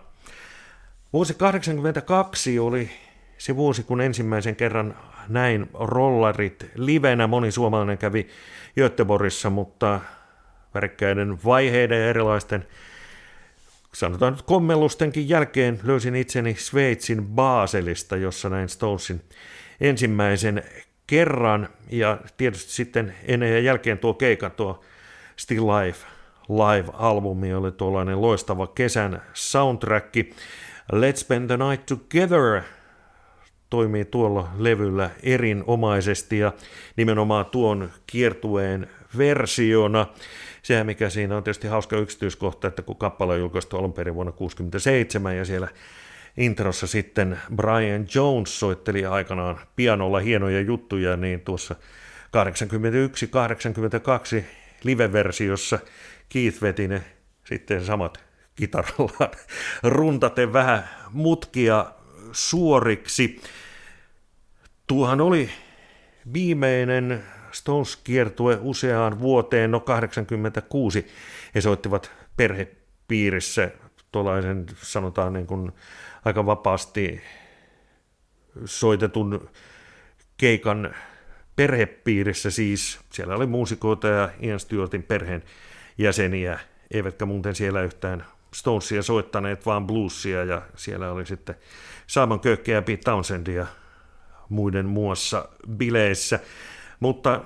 Vuosi 1.13 1.33
1982 1.33 2.59
oli 2.59 2.89
se 3.37 3.55
vuosi, 3.55 3.83
kun 3.83 4.01
ensimmäisen 4.01 4.55
kerran 4.55 4.97
näin 5.27 5.69
rollarit 5.73 6.71
livenä. 6.75 7.27
Moni 7.27 7.51
suomalainen 7.51 7.97
kävi 7.97 8.27
Göteborgissa, 8.75 9.49
mutta 9.49 9.99
värikkäiden 10.73 11.39
vaiheiden 11.45 12.01
ja 12.01 12.09
erilaisten 12.09 12.65
sanotaan 13.93 14.33
nyt 14.33 14.41
kommellustenkin 14.41 15.29
jälkeen 15.29 15.79
löysin 15.83 16.15
itseni 16.15 16.55
Sveitsin 16.55 17.25
Baselista, 17.25 18.17
jossa 18.17 18.49
näin 18.49 18.69
Stonesin 18.69 19.21
ensimmäisen 19.81 20.63
kerran, 21.07 21.69
ja 21.89 22.17
tietysti 22.37 22.71
sitten 22.71 23.15
ennen 23.23 23.51
ja 23.51 23.59
jälkeen 23.59 23.97
tuo 23.97 24.13
keikan, 24.13 24.51
tuo 24.51 24.83
Still 25.37 25.67
Life 25.67 26.05
live-albumi 26.49 27.53
oli 27.53 27.71
tuollainen 27.71 28.21
loistava 28.21 28.67
kesän 28.67 29.21
soundtrack. 29.33 30.15
Let's 30.93 31.15
Spend 31.15 31.47
the 31.47 31.57
Night 31.57 31.85
Together 31.85 32.61
toimii 33.69 34.05
tuolla 34.05 34.49
levyllä 34.57 35.09
erinomaisesti 35.23 36.39
ja 36.39 36.53
nimenomaan 36.95 37.45
tuon 37.45 37.89
kiertueen 38.07 38.87
versiona. 39.17 40.07
Sehän 40.63 40.85
mikä 40.85 41.09
siinä 41.09 41.37
on 41.37 41.43
tietysti 41.43 41.67
hauska 41.67 41.97
yksityiskohta, 41.97 42.67
että 42.67 42.81
kun 42.81 42.95
kappale 42.95 43.33
on 43.33 43.39
julkaistu 43.39 43.77
alun 43.77 43.93
perin 43.93 44.15
vuonna 44.15 44.31
1967 44.31 45.37
ja 45.37 45.45
siellä 45.45 45.67
introssa 46.37 46.87
sitten 46.87 47.39
Brian 47.55 48.07
Jones 48.15 48.59
soitteli 48.59 49.05
aikanaan 49.05 49.59
pianolla 49.75 50.19
hienoja 50.19 50.61
juttuja, 50.61 51.17
niin 51.17 51.41
tuossa 51.41 51.75
81-82 54.41 54.43
live-versiossa 54.83 55.79
Keith 56.29 56.61
veti 56.61 56.87
ne 56.87 57.01
sitten 57.43 57.85
samat 57.85 58.19
kitarallaan 58.55 59.31
runtaten 59.83 60.53
vähän 60.53 60.89
mutkia 61.11 61.85
suoriksi. 62.31 63.41
Tuohan 64.87 65.21
oli 65.21 65.49
viimeinen 66.33 67.23
Stones-kiertue 67.51 68.57
useaan 68.61 69.19
vuoteen, 69.19 69.71
no 69.71 69.79
86. 69.79 71.07
He 71.55 71.61
soittivat 71.61 72.11
perhepiirissä 72.37 73.71
tuollaisen, 74.11 74.65
sanotaan 74.81 75.33
niin 75.33 75.47
kuin 75.47 75.71
aika 76.25 76.45
vapaasti 76.45 77.21
soitetun 78.65 79.49
keikan 80.37 80.95
perhepiirissä 81.55 82.51
siis. 82.51 82.99
Siellä 83.09 83.35
oli 83.35 83.45
muusikoita 83.45 84.07
ja 84.07 84.29
Ian 84.41 84.59
Stewartin 84.59 85.03
perheen 85.03 85.43
jäseniä, 85.97 86.59
eivätkä 86.91 87.25
muuten 87.25 87.55
siellä 87.55 87.81
yhtään 87.81 88.25
Stonesia 88.53 89.03
soittaneet, 89.03 89.65
vaan 89.65 89.87
bluesia, 89.87 90.43
ja 90.43 90.61
siellä 90.75 91.11
oli 91.11 91.25
sitten 91.25 91.55
Simon 92.07 92.39
Kökkeä 92.39 92.75
ja 92.75 92.81
Pete 92.81 93.01
Townsendia 93.03 93.67
muiden 94.49 94.85
muassa 94.85 95.49
bileissä. 95.77 96.39
Mutta 96.99 97.41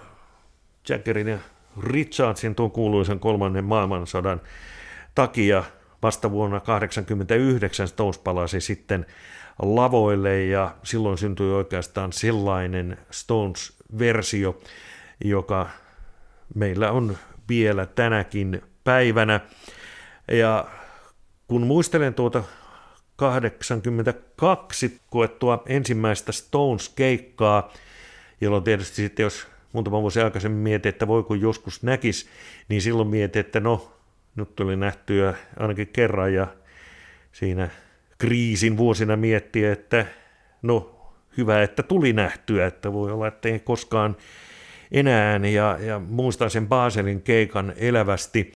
Jaggerin 0.89 1.28
ja 1.28 1.38
Richardsin 1.84 2.56
tuon 2.56 2.72
kuuluisen 2.72 3.20
kolmannen 3.20 3.66
maailmansodan 3.66 4.41
takia 5.16 5.64
vasta 6.04 6.32
vuonna 6.32 6.60
1989 6.60 7.88
Stones 7.88 8.18
palasi 8.18 8.62
sitten 8.62 9.06
lavoille 9.62 10.43
ja 10.43 10.76
silloin 10.84 11.18
syntyi 11.18 11.51
oikeastaan 11.51 12.14
sellainen 12.14 12.97
Stones-versio, 13.12 14.62
joka 15.24 15.70
meillä 16.56 16.91
on 16.91 17.18
vielä 17.49 17.86
tänäkin 17.86 18.62
päivänä. 18.84 19.39
Ja 20.32 20.66
kun 21.47 21.68
muistelen 21.68 22.14
tuota 22.14 22.43
82 23.16 24.99
koettua 25.10 25.64
ensimmäistä 25.66 26.32
Stones-keikkaa, 26.32 27.74
jolloin 28.44 28.64
tietysti 28.64 28.96
sitten 28.96 29.24
jos 29.24 29.48
muutama 29.74 30.02
vuosi 30.02 30.22
aikaisemmin 30.22 30.60
mietin, 30.60 30.89
että 30.89 31.08
voi 31.08 31.24
kun 31.24 31.41
joskus 31.41 31.84
näkis, 31.84 32.30
niin 32.70 32.82
silloin 32.82 33.08
mietin, 33.08 33.39
että 33.39 33.60
no, 33.60 33.94
nyt 34.36 34.56
tuli 34.56 34.76
nähtyä 34.76 35.34
ainakin 35.60 35.88
kerran 35.88 36.34
ja 36.34 36.48
siinä 37.32 37.70
kriisin 38.18 38.78
vuosina 38.78 39.16
miettiä, 39.16 39.72
että 39.72 40.06
no 40.62 40.96
hyvä, 41.38 41.64
että 41.64 41.84
tuli 41.84 42.14
nähtyä, 42.14 42.66
että 42.66 42.94
voi 42.94 43.12
olla, 43.12 43.28
että 43.28 43.50
ei 43.50 43.60
koskaan 43.60 44.18
enää 44.91 45.38
ja, 45.38 45.78
ja 45.82 46.00
muistan 46.00 46.50
sen 46.50 46.68
Baselin 46.68 47.22
keikan 47.22 47.74
elävästi. 47.78 48.52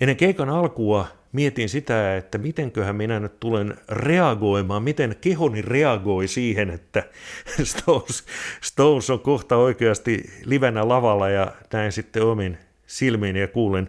Ennen 0.00 0.16
keikan 0.16 0.48
alkua 0.48 1.06
mietin 1.32 1.68
sitä, 1.68 2.16
että 2.16 2.38
mitenköhän 2.38 2.96
minä 2.96 3.20
nyt 3.20 3.40
tulen 3.40 3.74
reagoimaan, 3.88 4.82
miten 4.82 5.16
kehoni 5.20 5.62
reagoi 5.62 6.28
siihen, 6.28 6.70
että 6.70 7.04
Stones, 7.62 8.24
Stones 8.60 9.10
on 9.10 9.20
kohta 9.20 9.56
oikeasti 9.56 10.30
livenä 10.44 10.88
lavalla 10.88 11.28
ja 11.28 11.52
näin 11.72 11.92
sitten 11.92 12.22
omin 12.22 12.58
silmiin 12.86 13.36
ja 13.36 13.48
kuulen 13.48 13.88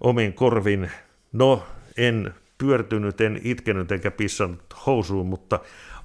omin 0.00 0.32
korvin. 0.32 0.90
No, 1.32 1.66
en 1.96 2.34
pyörtynyt, 2.58 3.20
en 3.20 3.40
itkenyt 3.44 3.92
enkä 3.92 4.10
pissannut 4.10 4.62
housuun, 4.86 5.26
mutta 5.26 5.60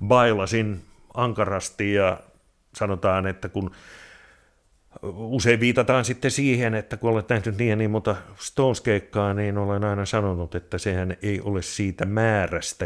bailasin 0.06 0.82
ankarasti 1.14 1.94
ja 1.94 2.20
sanotaan, 2.76 3.28
että 3.28 3.50
kun 3.50 3.72
usein 5.14 5.60
viitataan 5.60 6.06
sitten 6.06 6.32
siihen, 6.32 6.76
että 6.76 6.98
kun 6.98 7.10
olet 7.10 7.30
nähnyt 7.30 7.58
niin 7.58 7.70
ja 7.70 7.76
niin 7.76 7.92
monta 7.92 8.16
Stones-keikkaa, 8.36 9.34
niin 9.34 9.58
olen 9.58 9.84
aina 9.84 10.06
sanonut, 10.06 10.56
että 10.56 10.78
sehän 10.78 11.18
ei 11.22 11.42
ole 11.42 11.62
siitä 11.62 12.06
määrästä 12.06 12.86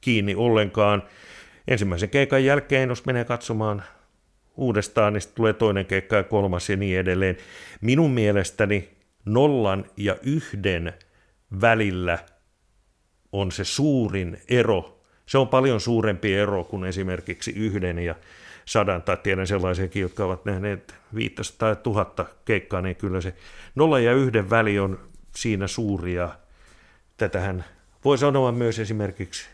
kiinni 0.00 0.34
ollenkaan. 0.34 1.02
Ensimmäisen 1.68 2.08
keikan 2.08 2.44
jälkeen, 2.44 2.88
jos 2.88 3.06
menee 3.06 3.24
katsomaan 3.24 3.82
uudestaan, 4.56 5.12
niin 5.12 5.22
tulee 5.34 5.52
toinen 5.52 5.86
keikka 5.86 6.16
ja 6.16 6.22
kolmas 6.22 6.70
ja 6.70 6.76
niin 6.76 6.98
edelleen. 6.98 7.36
Minun 7.80 8.10
mielestäni 8.10 8.88
nollan 9.24 9.84
ja 9.96 10.16
yhden 10.22 10.92
välillä 11.60 12.18
on 13.32 13.52
se 13.52 13.64
suurin 13.64 14.38
ero. 14.48 15.02
Se 15.26 15.38
on 15.38 15.48
paljon 15.48 15.80
suurempi 15.80 16.34
ero 16.34 16.64
kuin 16.64 16.84
esimerkiksi 16.84 17.50
yhden 17.50 17.98
ja 17.98 18.14
sadan, 18.64 19.02
tai 19.02 19.16
tiedän 19.22 19.46
sellaisiakin, 19.46 20.02
jotka 20.02 20.24
ovat 20.24 20.44
nähneet 20.44 20.94
500 21.14 21.74
tai 21.74 21.82
tuhatta 21.82 22.26
keikkaa, 22.44 22.82
niin 22.82 22.96
kyllä 22.96 23.20
se 23.20 23.34
nolla 23.74 23.98
ja 23.98 24.12
yhden 24.12 24.50
väli 24.50 24.78
on 24.78 24.98
siinä 25.36 25.66
suuri, 25.66 26.14
ja 26.14 26.28
tätähän 27.16 27.64
voi 28.04 28.18
sanoa 28.18 28.52
myös 28.52 28.78
esimerkiksi 28.78 29.48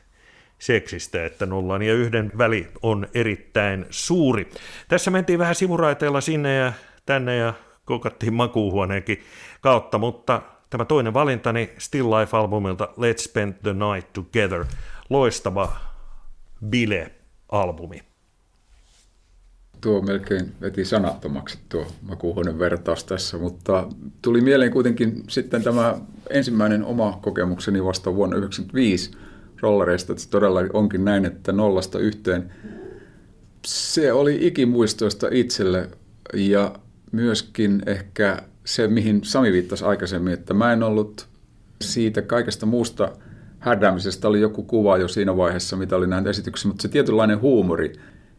seksistä, 0.59 1.25
että 1.25 1.47
nollan 1.47 1.83
ja 1.83 1.95
yhden 1.95 2.33
väli 2.39 2.69
on 2.83 3.09
erittäin 3.15 3.87
suuri. 3.91 4.49
Tässä 4.89 5.11
mentiin 5.11 5.39
vähän 5.39 5.55
sivuraiteella 5.55 6.21
sinne 6.21 6.57
ja 6.57 6.73
tänne 7.07 7.37
ja 7.37 7.55
kokattiin 7.85 8.35
makuuhuoneenkin 8.35 9.23
kautta, 9.61 9.99
mutta 9.99 10.43
tämä 10.71 10.85
toinen 10.85 11.15
valintani 11.15 11.71
Still 11.79 12.11
Life-albumilta 12.11 12.89
Let's 12.97 13.19
Spend 13.19 13.55
the 13.63 13.73
Night 13.73 14.13
Together, 14.13 14.65
loistava 15.11 15.73
bile-albumi 16.67 18.03
tuo 19.81 20.03
melkein 20.03 20.53
veti 20.61 20.85
sanattomaksi 20.85 21.59
tuo 21.69 21.87
makuuhuoneen 22.03 22.59
vertaus 22.59 23.05
tässä, 23.05 23.39
mutta 23.39 23.89
tuli 24.23 24.41
mieleen 24.41 24.73
kuitenkin 24.73 25.25
sitten 25.29 25.63
tämä 25.63 26.01
ensimmäinen 26.31 26.85
oma 26.85 27.19
kokemukseni 27.23 27.85
vasta 27.85 28.15
vuonna 28.15 28.37
1995 28.37 29.11
rollereista, 29.61 30.13
että 30.13 30.25
se 30.25 30.31
todella 30.31 30.61
onkin 30.73 31.05
näin, 31.05 31.25
että 31.25 31.53
nollasta 31.53 31.99
yhteen. 31.99 32.53
Se 33.67 34.13
oli 34.13 34.47
ikimuistoista 34.47 35.29
itselle 35.31 35.89
ja 36.35 36.75
myöskin 37.13 37.83
ehkä 37.87 38.43
se, 38.65 38.89
mihin 38.89 39.21
Sami 39.25 39.53
viittasi 39.53 39.85
aikaisemmin, 39.85 40.33
että 40.33 40.55
mä 40.55 40.73
en 40.73 40.83
ollut 40.83 41.29
siitä 41.83 42.23
kaikesta 42.23 42.67
muusta 42.67 43.13
härdäämisestä 43.59 44.29
oli 44.29 44.41
joku 44.41 44.63
kuva 44.63 44.97
jo 44.97 45.09
siinä 45.09 45.37
vaiheessa, 45.37 45.77
mitä 45.77 45.97
oli 45.97 46.07
nähnyt 46.07 46.31
esityksessä, 46.31 46.69
mutta 46.69 46.83
se 46.83 46.89
tietynlainen 46.89 47.41
huumori, 47.41 47.93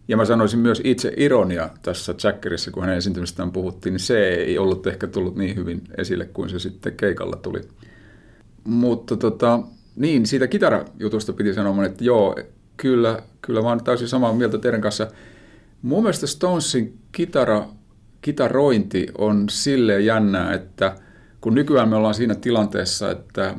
ja 0.10 0.18
mä 0.18 0.26
sanoisin 0.26 0.60
myös 0.60 0.82
itse 0.84 1.14
ironia 1.18 1.70
tässä 1.82 2.16
Jackerissa, 2.24 2.72
kun 2.72 2.84
hänen 2.84 2.98
esiintymistään 2.98 3.52
puhuttiin, 3.52 3.94
niin 3.94 4.00
se 4.00 4.30
ei 4.30 4.58
ollut 4.58 4.88
ehkä 4.88 5.08
tullut 5.08 5.36
niin 5.36 5.56
hyvin 5.56 5.82
esille 5.98 6.26
kuin 6.26 6.50
se 6.50 6.60
sitten 6.60 6.98
keikalla 6.98 7.36
tuli. 7.36 7.62
Mutta 8.64 9.18
tota, 9.18 9.60
niin, 9.96 10.26
siitä 10.26 10.48
kitarajutusta 10.48 11.34
piti 11.34 11.54
sanoa, 11.54 11.86
että 11.86 12.04
joo, 12.04 12.36
kyllä, 12.78 13.24
kyllä 13.42 13.62
mä 13.62 13.68
oon 13.68 13.84
täysin 13.84 14.08
samaa 14.08 14.34
mieltä 14.34 14.58
teidän 14.58 14.82
kanssa. 14.82 15.08
Mun 15.82 16.04
mielestä 16.04 16.28
Stonesin 16.28 16.98
kitara, 17.12 17.68
kitarointi 18.22 19.08
on 19.18 19.46
sille 19.50 20.02
jännää, 20.02 20.54
että 20.54 20.96
kun 21.42 21.56
nykyään 21.56 21.90
me 21.90 21.96
ollaan 21.96 22.14
siinä 22.14 22.36
tilanteessa, 22.36 23.12
että 23.12 23.56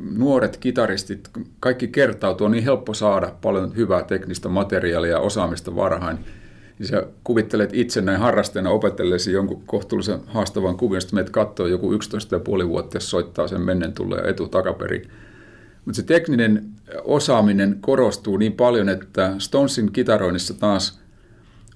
nuoret 0.00 0.56
kitaristit, 0.56 1.30
kaikki 1.60 1.88
kertautuu, 1.88 2.44
on 2.44 2.50
niin 2.50 2.64
helppo 2.64 2.94
saada 2.94 3.34
paljon 3.42 3.76
hyvää 3.76 4.02
teknistä 4.02 4.48
materiaalia 4.48 5.10
ja 5.10 5.20
osaamista 5.20 5.76
varhain. 5.76 6.18
Ja 6.78 6.86
sä 6.86 7.06
kuvittelet 7.24 7.70
itse 7.72 8.00
näin 8.00 8.20
harrasteena 8.20 8.70
opetellesi 8.70 9.32
jonkun 9.32 9.62
kohtuullisen 9.66 10.20
haastavan 10.26 10.76
kuvin, 10.76 10.96
josta 10.96 11.14
meidät 11.14 11.30
katsoo 11.30 11.66
joku 11.66 11.92
11,5 11.92 12.68
vuotta 12.68 13.00
soittaa 13.00 13.48
sen 13.48 13.60
mennen 13.60 13.92
tulee 13.92 14.20
etu 14.30 14.48
takaperin. 14.48 15.02
Mutta 15.84 15.96
se 15.96 16.02
tekninen 16.02 16.68
osaaminen 17.04 17.78
korostuu 17.80 18.36
niin 18.36 18.52
paljon, 18.52 18.88
että 18.88 19.34
Stonesin 19.38 19.92
kitaroinnissa 19.92 20.54
taas 20.54 21.00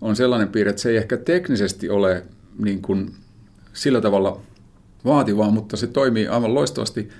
on 0.00 0.16
sellainen 0.16 0.48
piirre, 0.48 0.70
että 0.70 0.82
se 0.82 0.90
ei 0.90 0.96
ehkä 0.96 1.16
teknisesti 1.16 1.90
ole 1.90 2.22
niin 2.58 2.82
kuin 2.82 3.10
sillä 3.72 4.00
tavalla 4.00 4.40
vaativaa, 5.04 5.50
mutta 5.50 5.76
se 5.76 5.86
toimii 5.86 6.28
aivan 6.28 6.54
loistavasti– 6.54 7.08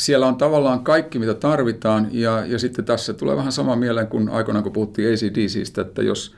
siellä 0.00 0.26
on 0.26 0.36
tavallaan 0.36 0.84
kaikki, 0.84 1.18
mitä 1.18 1.34
tarvitaan, 1.34 2.08
ja, 2.12 2.46
ja 2.46 2.58
sitten 2.58 2.84
tässä 2.84 3.14
tulee 3.14 3.36
vähän 3.36 3.52
sama 3.52 3.76
mieleen 3.76 4.06
kuin 4.06 4.28
aikoinaan, 4.28 4.62
kun 4.62 4.72
puhuttiin 4.72 5.12
ACDCistä, 5.12 5.82
että 5.82 6.02
jos, 6.02 6.36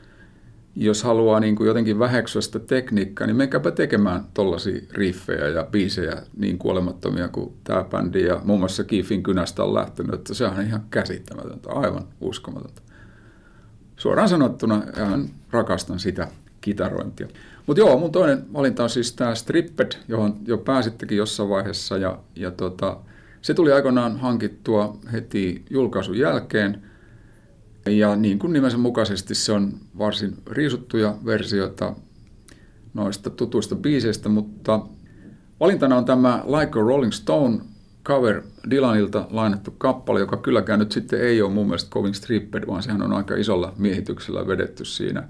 jos 0.76 1.02
haluaa 1.02 1.40
niin 1.40 1.56
kuin 1.56 1.66
jotenkin 1.66 1.98
väheksyä 1.98 2.42
sitä 2.42 2.58
tekniikkaa, 2.58 3.26
niin 3.26 3.36
menkääpä 3.36 3.70
tekemään 3.70 4.24
tollaisia 4.34 4.80
riffejä 4.92 5.48
ja 5.48 5.64
biisejä 5.70 6.22
niin 6.36 6.58
kuolemattomia 6.58 7.28
kuin 7.28 7.52
tämä 7.64 7.84
bändi, 7.84 8.24
ja 8.24 8.40
muun 8.44 8.58
muassa 8.58 8.84
Kiifin 8.84 9.22
kynästä 9.22 9.64
on 9.64 9.74
lähtenyt, 9.74 10.14
että 10.14 10.34
se 10.34 10.46
on 10.46 10.62
ihan 10.62 10.82
käsittämätöntä, 10.90 11.70
aivan 11.70 12.04
uskomatonta. 12.20 12.82
Suoraan 13.96 14.28
sanottuna 14.28 14.82
ihan 14.96 15.28
rakastan 15.50 15.98
sitä 15.98 16.28
kitarointia. 16.60 17.28
Mutta 17.66 17.80
joo, 17.80 17.98
mun 17.98 18.12
toinen 18.12 18.44
valinta 18.52 18.82
on 18.82 18.90
siis 18.90 19.12
tämä 19.12 19.34
Stripped, 19.34 19.92
johon 20.08 20.36
jo 20.46 20.58
pääsittekin 20.58 21.18
jossain 21.18 21.48
vaiheessa, 21.48 21.98
ja, 21.98 22.18
ja 22.36 22.50
tota, 22.50 22.96
se 23.42 23.54
tuli 23.54 23.72
aikoinaan 23.72 24.16
hankittua 24.16 24.98
heti 25.12 25.64
julkaisun 25.70 26.18
jälkeen, 26.18 26.82
ja 27.86 28.16
niin 28.16 28.38
kuin 28.38 28.52
nimensä 28.52 28.78
mukaisesti 28.78 29.34
se 29.34 29.52
on 29.52 29.72
varsin 29.98 30.36
riisuttuja 30.50 31.16
versioita 31.24 31.94
noista 32.94 33.30
tutuista 33.30 33.76
biiseistä, 33.76 34.28
mutta 34.28 34.80
valintana 35.60 35.96
on 35.96 36.04
tämä 36.04 36.44
Like 36.46 36.78
a 36.78 36.82
Rolling 36.82 37.12
Stone 37.12 37.58
cover 38.04 38.42
Dylanilta 38.70 39.26
lainattu 39.30 39.70
kappale, 39.78 40.20
joka 40.20 40.36
kylläkään 40.36 40.78
nyt 40.78 40.92
sitten 40.92 41.20
ei 41.20 41.42
ole 41.42 41.52
mun 41.52 41.66
mielestä 41.66 41.90
kovin 41.90 42.14
stripped, 42.14 42.66
vaan 42.66 42.82
sehän 42.82 43.02
on 43.02 43.12
aika 43.12 43.36
isolla 43.36 43.74
miehityksellä 43.78 44.46
vedetty 44.46 44.84
siinä 44.84 45.28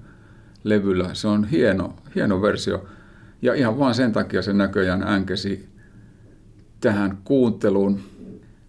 levyllä. 0.63 1.13
Se 1.13 1.27
on 1.27 1.45
hieno, 1.45 1.93
hieno 2.15 2.41
versio 2.41 2.85
ja 3.41 3.53
ihan 3.53 3.79
vain 3.79 3.95
sen 3.95 4.11
takia 4.11 4.41
se 4.41 4.53
näköjään 4.53 5.03
änkesi 5.03 5.72
tähän 6.83 7.17
kuunteluun. 7.23 7.99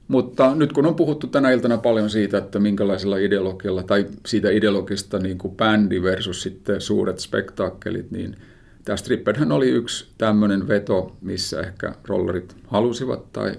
Mutta 0.08 0.54
nyt 0.54 0.72
kun 0.72 0.86
on 0.86 0.94
puhuttu 0.94 1.26
tänä 1.26 1.50
iltana 1.50 1.78
paljon 1.78 2.10
siitä, 2.10 2.38
että 2.38 2.58
minkälaisella 2.58 3.16
ideologialla, 3.16 3.82
tai 3.82 4.06
siitä 4.26 4.50
ideologista 4.50 5.18
niin 5.18 5.38
kuin 5.38 5.56
bändi 5.56 6.02
versus 6.02 6.42
sitten 6.42 6.80
suuret 6.80 7.18
spektaakkelit, 7.18 8.10
niin 8.10 8.36
tämä 8.84 8.96
Strippedhän 8.96 9.52
oli 9.52 9.68
yksi 9.68 10.08
tämmöinen 10.18 10.68
veto, 10.68 11.16
missä 11.20 11.60
ehkä 11.60 11.94
rollerit 12.04 12.56
halusivat 12.66 13.32
tai 13.32 13.54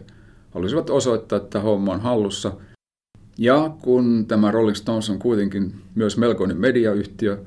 halusivat 0.51 0.89
osoittaa, 0.89 1.37
että 1.37 1.59
homma 1.59 1.93
on 1.93 2.01
hallussa. 2.01 2.53
Ja 3.37 3.71
kun 3.81 4.25
tämä 4.27 4.51
Rolling 4.51 4.75
Stones 4.75 5.09
on 5.09 5.19
kuitenkin 5.19 5.75
myös 5.95 6.17
melkoinen 6.17 6.57
mediayhtiö, 6.57 7.37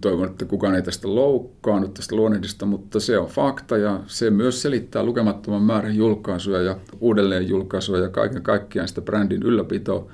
toivon, 0.00 0.30
että 0.30 0.44
kukaan 0.44 0.74
ei 0.74 0.82
tästä 0.82 1.14
loukkaannut 1.14 1.94
tästä 1.94 2.16
luonnehdista, 2.16 2.66
mutta 2.66 3.00
se 3.00 3.18
on 3.18 3.28
fakta 3.28 3.76
ja 3.76 4.00
se 4.06 4.30
myös 4.30 4.62
selittää 4.62 5.02
lukemattoman 5.02 5.62
määrän 5.62 5.96
julkaisuja 5.96 6.62
ja 6.62 6.76
uudelleenjulkaisuja 7.00 8.02
ja 8.02 8.08
kaiken 8.08 8.42
kaikkiaan 8.42 8.88
sitä 8.88 9.00
brändin 9.00 9.42
ylläpitoa, 9.42 10.12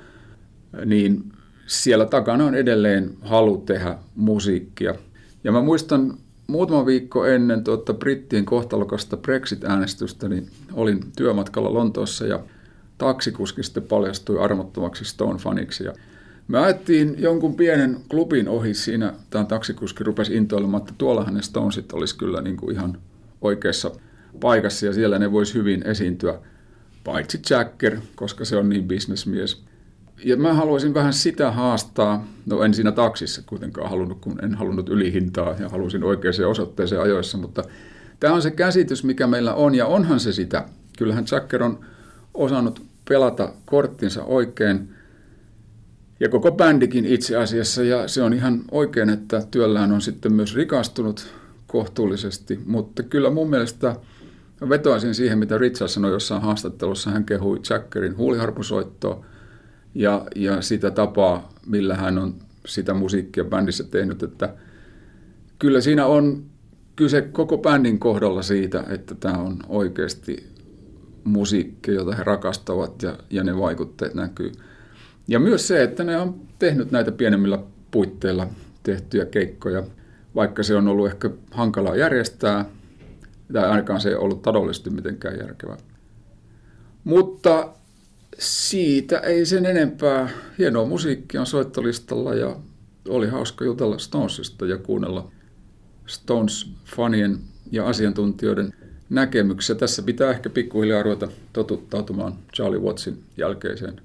niin 0.85 1.23
siellä 1.67 2.05
takana 2.05 2.45
on 2.45 2.55
edelleen 2.55 3.13
halu 3.21 3.57
tehdä 3.57 3.97
musiikkia. 4.15 4.95
Ja 5.43 5.51
mä 5.51 5.61
muistan 5.61 6.17
muutama 6.47 6.85
viikko 6.85 7.25
ennen 7.25 7.63
tuota 7.63 7.93
brittien 7.93 8.45
kohtalokasta 8.45 9.17
Brexit-äänestystä, 9.17 10.29
niin 10.29 10.49
olin 10.73 10.99
työmatkalla 11.17 11.73
Lontoossa 11.73 12.25
ja 12.25 12.39
taksikuski 12.97 13.63
sitten 13.63 13.83
paljastui 13.83 14.39
armottomaksi 14.39 15.03
Stone-faniksi. 15.03 15.83
Ja 15.83 15.93
me 16.49 16.59
ajettiin 16.59 17.15
jonkun 17.17 17.55
pienen 17.55 17.97
klubin 18.09 18.49
ohi 18.49 18.73
siinä, 18.73 19.13
tämä 19.29 19.45
taksikuski 19.45 20.03
rupesi 20.03 20.35
intoilemaan, 20.35 20.81
että 20.81 20.93
tuollahan 20.97 21.33
ne 21.33 21.41
Stonesit 21.41 21.93
olisi 21.93 22.17
kyllä 22.17 22.41
niin 22.41 22.57
kuin 22.57 22.75
ihan 22.75 22.97
oikeassa 23.41 23.91
paikassa 24.39 24.85
ja 24.85 24.93
siellä 24.93 25.19
ne 25.19 25.31
voisi 25.31 25.53
hyvin 25.53 25.87
esiintyä, 25.87 26.39
paitsi 27.03 27.41
Jacker, 27.49 27.97
koska 28.15 28.45
se 28.45 28.57
on 28.57 28.69
niin 28.69 28.87
bisnesmies. 28.87 29.63
Ja 30.25 30.37
mä 30.37 30.53
haluaisin 30.53 30.93
vähän 30.93 31.13
sitä 31.13 31.51
haastaa, 31.51 32.27
no 32.45 32.63
en 32.63 32.73
siinä 32.73 32.91
taksissa 32.91 33.41
kuitenkaan 33.45 33.89
halunnut, 33.89 34.21
kun 34.21 34.43
en 34.43 34.55
halunnut 34.55 34.89
ylihintaa 34.89 35.55
ja 35.59 35.69
halusin 35.69 36.03
oikeaan 36.03 36.49
osoitteeseen 36.49 37.01
ajoissa, 37.01 37.37
mutta 37.37 37.63
tämä 38.19 38.33
on 38.33 38.41
se 38.41 38.51
käsitys, 38.51 39.03
mikä 39.03 39.27
meillä 39.27 39.53
on 39.53 39.75
ja 39.75 39.85
onhan 39.85 40.19
se 40.19 40.33
sitä. 40.33 40.65
Kyllähän 40.97 41.25
Jacker 41.31 41.63
on 41.63 41.79
osannut 42.33 42.81
pelata 43.09 43.53
korttinsa 43.65 44.23
oikein– 44.23 44.89
ja 46.19 46.29
koko 46.29 46.51
bändikin 46.51 47.05
itse 47.05 47.37
asiassa, 47.37 47.83
ja 47.83 48.07
se 48.07 48.23
on 48.23 48.33
ihan 48.33 48.61
oikein, 48.71 49.09
että 49.09 49.43
työllään 49.51 49.91
on 49.91 50.01
sitten 50.01 50.33
myös 50.33 50.55
rikastunut 50.55 51.27
kohtuullisesti, 51.67 52.59
mutta 52.65 53.03
kyllä 53.03 53.29
mun 53.29 53.49
mielestä 53.49 53.95
vetoaisin 54.69 55.15
siihen, 55.15 55.39
mitä 55.39 55.57
Richard 55.57 55.89
sanoi 55.89 56.11
jossain 56.11 56.41
haastattelussa, 56.41 57.11
hän 57.11 57.25
kehui 57.25 57.59
Jackerin 57.69 58.17
huuliharpusoittoa 58.17 59.25
ja, 59.95 60.25
ja 60.35 60.61
sitä 60.61 60.91
tapaa, 60.91 61.53
millä 61.65 61.95
hän 61.95 62.17
on 62.17 62.35
sitä 62.65 62.93
musiikkia 62.93 63.43
bändissä 63.43 63.83
tehnyt, 63.83 64.23
että 64.23 64.53
kyllä 65.59 65.81
siinä 65.81 66.05
on 66.05 66.43
kyse 66.95 67.21
koko 67.21 67.57
bändin 67.57 67.99
kohdalla 67.99 68.41
siitä, 68.41 68.83
että 68.89 69.15
tämä 69.15 69.37
on 69.37 69.59
oikeasti 69.69 70.49
musiikki, 71.23 71.91
jota 71.91 72.15
he 72.15 72.23
rakastavat 72.23 73.03
ja, 73.03 73.17
ja 73.29 73.43
ne 73.43 73.57
vaikutteet 73.57 74.13
näkyy. 74.13 74.51
Ja 75.29 75.39
myös 75.39 75.67
se, 75.67 75.83
että 75.83 76.03
ne 76.03 76.17
on 76.17 76.41
tehnyt 76.59 76.91
näitä 76.91 77.11
pienemmillä 77.11 77.59
puitteilla 77.91 78.47
tehtyjä 78.83 79.25
keikkoja, 79.25 79.83
vaikka 80.35 80.63
se 80.63 80.75
on 80.75 80.87
ollut 80.87 81.07
ehkä 81.07 81.29
hankalaa 81.51 81.95
järjestää, 81.95 82.65
tai 83.53 83.69
ainakaan 83.69 84.01
se 84.01 84.09
ei 84.09 84.15
ollut 84.15 84.41
taloudellisesti 84.41 84.89
mitenkään 84.89 85.39
järkevää. 85.39 85.77
Mutta 87.03 87.69
siitä 88.39 89.19
ei 89.19 89.45
sen 89.45 89.65
enempää. 89.65 90.29
Hienoa 90.57 90.85
musiikkia 90.85 91.39
on 91.39 91.47
soittolistalla 91.47 92.33
ja 92.33 92.55
oli 93.07 93.27
hauska 93.27 93.65
jutella 93.65 93.97
Stonesista 93.97 94.65
ja 94.65 94.77
kuunnella 94.77 95.31
Stones-fanien 96.05 97.37
ja 97.71 97.85
asiantuntijoiden 97.87 98.73
näkemyksiä. 99.09 99.75
Tässä 99.75 100.01
pitää 100.01 100.31
ehkä 100.31 100.49
pikkuhiljaa 100.49 101.03
ruveta 101.03 101.27
totuttautumaan 101.53 102.33
Charlie 102.55 102.79
Wattsin 102.79 103.23
jälkeiseen 103.37 104.01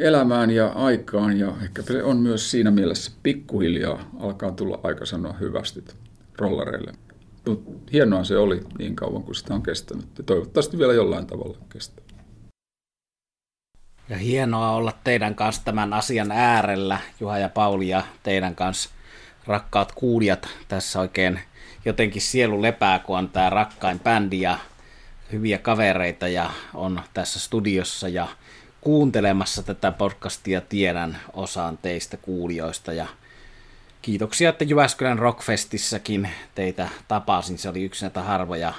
elämään 0.00 0.50
ja 0.50 0.68
aikaan 0.68 1.38
ja 1.38 1.52
ehkä 1.62 1.82
se 1.82 2.02
on 2.02 2.16
myös 2.16 2.50
siinä 2.50 2.70
mielessä 2.70 3.12
pikkuhiljaa 3.22 4.10
alkaa 4.20 4.50
tulla 4.50 4.80
aika 4.82 5.06
sanoa 5.06 5.32
hyvästi 5.32 5.84
rollareille. 6.38 6.92
Mutta 7.48 7.70
hienoa 7.92 8.24
se 8.24 8.36
oli 8.36 8.60
niin 8.78 8.96
kauan 8.96 9.22
kuin 9.22 9.34
sitä 9.34 9.54
on 9.54 9.62
kestänyt 9.62 10.06
ja 10.18 10.24
toivottavasti 10.24 10.78
vielä 10.78 10.92
jollain 10.92 11.26
tavalla 11.26 11.58
kestää. 11.68 12.04
Ja 14.08 14.16
hienoa 14.16 14.70
olla 14.70 14.92
teidän 15.04 15.34
kanssa 15.34 15.64
tämän 15.64 15.92
asian 15.92 16.32
äärellä, 16.32 16.98
Juha 17.20 17.38
ja 17.38 17.48
Pauli 17.48 17.88
ja 17.88 18.02
teidän 18.22 18.54
kanssa 18.54 18.90
rakkaat 19.46 19.92
kuulijat 19.92 20.48
tässä 20.68 21.00
oikein 21.00 21.40
jotenkin 21.84 22.22
sielu 22.22 22.62
lepää, 22.62 22.98
kun 22.98 23.18
on 23.18 23.28
tämä 23.28 23.50
rakkain 23.50 24.00
bändi 24.00 24.40
ja 24.40 24.58
hyviä 25.32 25.58
kavereita 25.58 26.28
ja 26.28 26.50
on 26.74 27.00
tässä 27.14 27.40
studiossa 27.40 28.08
ja 28.08 28.28
kuuntelemassa 28.80 29.62
tätä 29.62 29.92
podcastia 29.92 30.60
tiedän 30.60 31.18
osaan 31.32 31.78
teistä 31.78 32.16
kuulijoista 32.16 32.92
ja 32.92 33.06
kiitoksia, 34.02 34.50
että 34.50 34.64
Jyväskylän 34.64 35.18
Rockfestissäkin 35.18 36.28
teitä 36.54 36.88
tapasin. 37.08 37.58
Se 37.58 37.68
oli 37.68 37.84
yksi 37.84 38.04
näitä 38.04 38.22
harvoja 38.22 38.72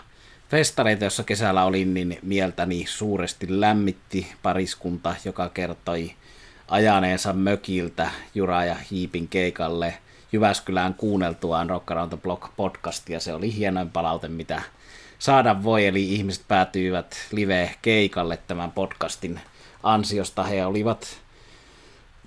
festareita, 0.50 1.04
jossa 1.04 1.24
kesällä 1.24 1.64
olin, 1.64 1.94
niin 1.94 2.20
mieltäni 2.22 2.86
suuresti 2.88 3.48
lämmitti 3.50 4.28
pariskunta, 4.44 5.16
joka 5.26 5.50
kertoi 5.50 6.12
ajaneensa 6.68 7.34
mökiltä 7.34 8.10
Jura 8.36 8.66
ja 8.66 8.76
Hiipin 8.92 9.28
keikalle 9.28 9.94
Jyväskylään 10.32 10.94
kuunneltuaan 10.94 11.70
Rock 11.70 11.92
Around 11.92 12.10
the 12.10 12.18
Block 12.18 12.44
podcastia. 12.56 13.20
Se 13.20 13.34
oli 13.34 13.56
hienoin 13.56 13.90
palaute, 13.90 14.28
mitä 14.28 14.62
saada 15.20 15.64
voi, 15.64 15.88
eli 15.88 16.14
ihmiset 16.14 16.44
päätyivät 16.48 17.18
live-keikalle 17.32 18.38
tämän 18.48 18.72
podcastin 18.72 19.40
ansiosta 19.84 20.44
he 20.44 20.66
olivat 20.66 21.22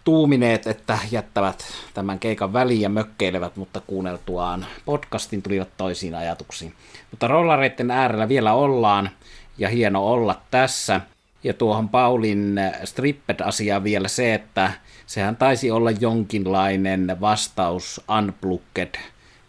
tuumineet, 0.05 0.67
että 0.67 0.99
jättävät 1.11 1.65
tämän 1.95 2.19
keikan 2.19 2.53
väliin 2.53 2.81
ja 2.81 2.89
mökkeilevät, 2.89 3.57
mutta 3.57 3.81
kuunneltuaan 3.87 4.67
podcastin 4.85 5.43
tulivat 5.43 5.69
toisiin 5.77 6.15
ajatuksiin. 6.15 6.75
Mutta 7.11 7.29
rollareiden 7.29 7.91
äärellä 7.91 8.29
vielä 8.29 8.53
ollaan 8.53 9.11
ja 9.59 9.69
hieno 9.69 10.07
olla 10.07 10.41
tässä. 10.51 11.01
Ja 11.45 11.55
tuohon 11.55 11.89
Paulin 11.89 12.61
Stripped-asiaan 12.85 13.85
vielä 13.85 14.09
se, 14.09 14.35
että 14.35 14.73
sehän 15.07 15.37
taisi 15.37 15.71
olla 15.71 15.91
jonkinlainen 15.91 17.17
vastaus 17.21 18.01
Unplugged 18.19 18.95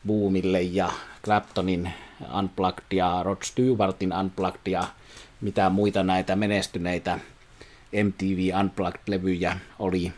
boomille 0.07 0.61
ja 0.61 0.91
Claptonin 1.23 1.93
Unplugged 2.39 2.91
ja 2.93 3.19
Rod 3.23 3.37
Stewartin 3.43 4.13
Unplugged 4.13 4.71
ja 4.71 4.83
mitä 5.41 5.69
muita 5.69 6.03
näitä 6.03 6.35
menestyneitä 6.35 7.19
MTV 8.03 8.59
Unplugged-levyjä 8.59 9.57
oli 9.79 10.11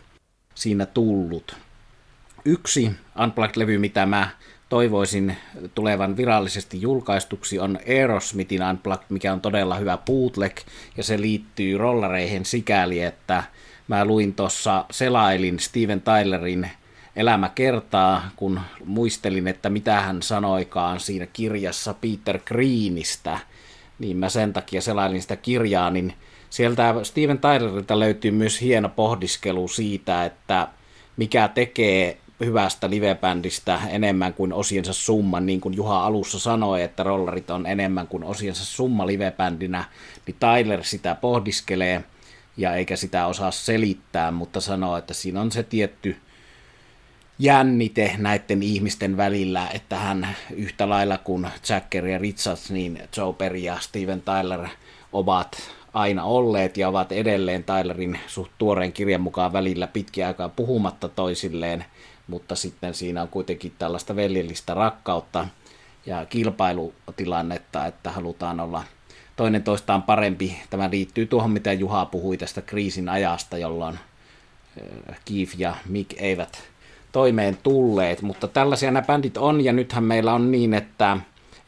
siinä 0.54 0.86
tullut. 0.86 1.56
Yksi 2.44 2.90
Unplugged-levy, 3.22 3.78
mitä 3.78 4.06
mä 4.06 4.28
toivoisin 4.68 5.36
tulevan 5.74 6.16
virallisesti 6.16 6.80
julkaistuksi, 6.80 7.58
on 7.58 7.78
Aerosmithin 7.88 8.62
Unplugged, 8.62 9.06
mikä 9.08 9.32
on 9.32 9.40
todella 9.40 9.74
hyvä 9.74 9.98
bootleg, 10.06 10.56
ja 10.96 11.02
se 11.04 11.20
liittyy 11.20 11.78
rollareihin 11.78 12.44
sikäli, 12.44 13.00
että 13.00 13.42
mä 13.88 14.04
luin 14.04 14.34
tuossa, 14.34 14.84
selailin 14.90 15.58
Steven 15.58 16.02
Tylerin 16.02 16.70
elämä 17.16 17.48
kertaa, 17.54 18.30
kun 18.36 18.60
muistelin, 18.84 19.48
että 19.48 19.70
mitä 19.70 20.00
hän 20.00 20.22
sanoikaan 20.22 21.00
siinä 21.00 21.26
kirjassa 21.26 21.94
Peter 21.94 22.38
Greenistä, 22.38 23.38
niin 23.98 24.16
mä 24.16 24.28
sen 24.28 24.52
takia 24.52 24.80
selailin 24.80 25.22
sitä 25.22 25.36
kirjaa, 25.36 25.90
niin 25.90 26.14
sieltä 26.50 26.94
Steven 27.02 27.38
Tylerilta 27.38 27.98
löytyy 27.98 28.30
myös 28.30 28.60
hieno 28.60 28.88
pohdiskelu 28.88 29.68
siitä, 29.68 30.24
että 30.24 30.68
mikä 31.16 31.48
tekee 31.48 32.18
hyvästä 32.40 32.90
livebändistä 32.90 33.80
enemmän 33.90 34.34
kuin 34.34 34.52
osiensa 34.52 34.92
summa, 34.92 35.40
niin 35.40 35.60
kuin 35.60 35.76
Juha 35.76 36.06
alussa 36.06 36.38
sanoi, 36.38 36.82
että 36.82 37.02
rollarit 37.02 37.50
on 37.50 37.66
enemmän 37.66 38.06
kuin 38.06 38.24
osiensa 38.24 38.64
summa 38.64 39.06
livebändinä, 39.06 39.84
niin 40.26 40.36
Tyler 40.40 40.84
sitä 40.84 41.14
pohdiskelee 41.14 42.04
ja 42.56 42.74
eikä 42.74 42.96
sitä 42.96 43.26
osaa 43.26 43.50
selittää, 43.50 44.30
mutta 44.30 44.60
sanoo, 44.60 44.96
että 44.96 45.14
siinä 45.14 45.40
on 45.40 45.52
se 45.52 45.62
tietty 45.62 46.16
jännite 47.38 48.14
näiden 48.18 48.62
ihmisten 48.62 49.16
välillä, 49.16 49.68
että 49.74 49.96
hän 49.96 50.28
yhtä 50.50 50.88
lailla 50.88 51.18
kuin 51.18 51.46
Jacker 51.68 52.06
ja 52.06 52.18
Richards, 52.18 52.70
niin 52.70 53.02
Joe 53.16 53.32
Perry 53.32 53.58
ja 53.58 53.78
Steven 53.80 54.22
Tyler 54.22 54.68
ovat 55.12 55.77
aina 55.94 56.24
olleet 56.24 56.76
ja 56.76 56.88
ovat 56.88 57.12
edelleen 57.12 57.64
Tylerin 57.64 58.18
suht 58.26 58.52
tuoreen 58.58 58.92
kirjan 58.92 59.20
mukaan 59.20 59.52
välillä 59.52 59.86
pitkiä 59.86 60.26
aikaa 60.26 60.48
puhumatta 60.48 61.08
toisilleen, 61.08 61.84
mutta 62.26 62.54
sitten 62.54 62.94
siinä 62.94 63.22
on 63.22 63.28
kuitenkin 63.28 63.72
tällaista 63.78 64.16
veljellistä 64.16 64.74
rakkautta 64.74 65.48
ja 66.06 66.26
kilpailutilannetta, 66.26 67.86
että 67.86 68.10
halutaan 68.10 68.60
olla 68.60 68.82
toinen 69.36 69.62
toistaan 69.62 70.02
parempi. 70.02 70.58
Tämä 70.70 70.90
liittyy 70.90 71.26
tuohon, 71.26 71.50
mitä 71.50 71.72
Juha 71.72 72.06
puhui 72.06 72.36
tästä 72.36 72.62
kriisin 72.62 73.08
ajasta, 73.08 73.58
jolloin 73.58 73.98
Keith 75.24 75.54
ja 75.58 75.74
Mick 75.88 76.14
eivät 76.16 76.62
toimeen 77.12 77.58
tulleet, 77.62 78.22
mutta 78.22 78.48
tällaisia 78.48 78.90
nämä 78.90 79.06
bändit 79.06 79.36
on, 79.36 79.64
ja 79.64 79.72
nythän 79.72 80.04
meillä 80.04 80.34
on 80.34 80.50
niin, 80.50 80.74
että 80.74 81.16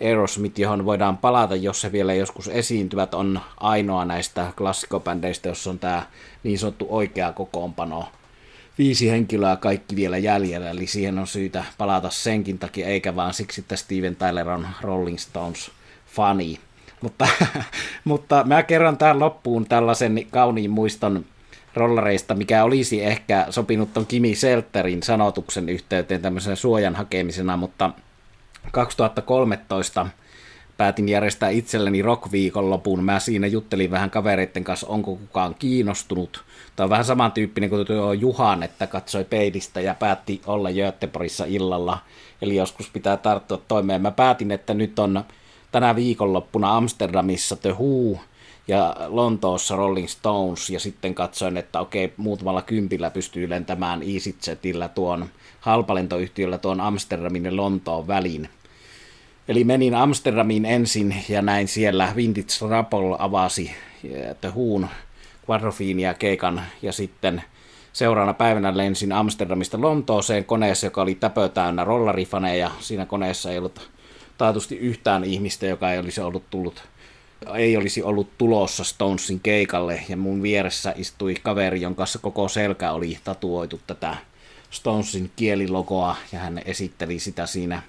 Aerosmith, 0.01 0.61
johon 0.61 0.85
voidaan 0.85 1.19
palata, 1.19 1.57
jos 1.57 1.81
se 1.81 1.93
vielä 1.93 2.15
joskus 2.15 2.49
esiintyvät, 2.49 3.15
on 3.15 3.41
ainoa 3.57 4.05
näistä 4.05 4.53
klassikobändeistä, 4.57 5.49
jossa 5.49 5.71
on 5.71 5.79
tämä 5.79 6.03
niin 6.43 6.59
sanottu 6.59 6.87
oikea 6.89 7.33
kokoonpano. 7.33 8.09
Viisi 8.79 9.11
henkilöä 9.11 9.57
kaikki 9.57 9.97
vielä 9.97 10.19
jäljellä, 10.19 10.71
eli 10.71 10.87
siihen 10.87 11.19
on 11.19 11.27
syytä 11.27 11.65
palata 11.79 12.11
senkin 12.11 12.59
takia, 12.59 12.87
eikä 12.87 13.17
vaan 13.17 13.35
siksi, 13.35 13.61
että 13.61 13.77
Steven 13.77 14.17
Tyler 14.17 14.49
on 14.49 14.67
Rolling 14.81 15.19
Stones 15.19 15.71
fani. 16.07 16.59
Mutta, 17.01 17.29
mutta 18.05 18.45
mä 18.45 18.63
kerron 18.63 18.97
tähän 18.99 19.19
loppuun 19.19 19.67
tällaisen 19.67 20.27
kauniin 20.31 20.71
muiston 20.71 21.25
rollareista, 21.75 22.35
mikä 22.35 22.65
olisi 22.65 23.05
ehkä 23.05 23.47
sopinut 23.51 23.93
ton 23.93 24.07
Kimi 24.07 24.35
Selterin 24.35 25.03
sanotuksen 25.03 25.69
yhteyteen 25.69 26.23
tämmöisen 26.23 26.57
suojan 26.57 26.97
hakemisena, 26.97 27.57
mutta 27.57 27.91
2013 28.73 30.07
päätin 30.81 31.09
järjestää 31.09 31.49
itselleni 31.49 32.03
rock-viikonlopun. 32.03 33.05
Mä 33.05 33.21
siinä 33.21 33.47
juttelin 33.47 33.91
vähän 33.91 34.11
kavereiden 34.11 34.65
kanssa, 34.65 34.87
onko 34.87 35.17
kukaan 35.17 35.55
kiinnostunut. 35.59 36.45
Tämä 36.77 36.85
on 36.85 36.91
vähän 36.91 37.05
samantyyppinen 37.05 37.71
kuin 37.71 37.87
tuo 37.87 38.13
Juhan, 38.13 38.63
että 38.63 38.87
katsoi 38.87 39.25
peilistä 39.25 39.81
ja 39.81 39.95
päätti 39.95 40.41
olla 40.47 40.71
Göteborgissa 40.71 41.45
illalla. 41.45 41.99
Eli 42.43 42.57
joskus 42.57 42.91
pitää 42.91 43.17
tarttua 43.17 43.63
toimeen. 43.69 44.03
Mä 44.03 44.11
päätin, 44.11 44.51
että 44.51 44.75
nyt 44.75 44.99
on 44.99 45.25
tänä 45.73 45.97
viikonloppuna 45.97 46.77
Amsterdamissa 46.77 47.57
The 47.57 47.71
Who, 47.71 48.21
ja 48.69 48.97
Lontoossa 49.07 49.77
Rolling 49.77 50.09
Stones, 50.09 50.71
ja 50.71 50.81
sitten 50.81 51.15
katsoin, 51.15 51.57
että 51.57 51.81
okei, 51.81 52.13
muutamalla 52.17 52.63
kympillä 52.63 53.11
pystyy 53.11 53.49
lentämään 53.49 54.03
EasyJetillä 54.03 54.89
tuon 54.89 55.27
halpalentoyhtiöllä 55.61 56.59
tuon 56.59 56.81
Amsterdamin 56.81 57.45
ja 57.45 57.57
Lontoon 57.57 58.07
väliin. 58.07 58.49
Eli 59.49 59.65
menin 59.65 59.95
Amsterdamiin 59.95 60.65
ensin 60.65 61.17
ja 61.29 61.43
näin 61.43 61.69
siellä 61.69 62.13
Vintage 62.17 62.69
Rapol 62.69 63.17
avasi 63.19 63.71
The 64.41 64.49
Who'n 64.49 64.87
Quadrofinia 65.51 66.15
keikan 66.15 66.63
ja 66.83 66.93
sitten 66.93 67.43
seuraavana 67.93 68.35
päivänä 68.35 68.77
lensin 68.77 69.13
Amsterdamista 69.13 69.81
Lontooseen 69.81 70.45
koneessa, 70.45 70.87
joka 70.87 71.03
oli 71.03 71.15
täpö 71.15 71.49
täynnä 71.49 71.85
rollarifaneja. 71.85 72.71
Siinä 72.81 73.07
koneessa 73.07 73.51
ei 73.51 73.59
ollut 73.59 73.91
taatusti 74.39 74.77
yhtään 74.77 75.25
ihmistä, 75.25 75.67
joka 75.67 75.93
ei 75.93 75.99
olisi 75.99 76.21
ollut 76.21 76.51
tullut 76.51 76.83
ei 77.55 77.76
olisi 77.76 78.03
ollut 78.03 78.38
tulossa 78.38 78.84
Stonesin 78.84 79.41
keikalle 79.41 80.03
ja 80.09 80.16
mun 80.16 80.43
vieressä 80.43 80.95
istui 80.97 81.34
kaveri, 81.43 81.80
jonka 81.80 81.97
kanssa 81.99 82.18
koko 82.18 82.49
selkä 82.49 82.93
oli 82.93 83.18
tatuoitu 83.24 83.80
tätä 83.86 84.16
Stonesin 84.70 85.30
kielilogoa 85.36 86.16
ja 86.32 86.38
hän 86.38 86.62
esitteli 86.64 87.18
sitä 87.18 87.47
siinä, 87.47 87.82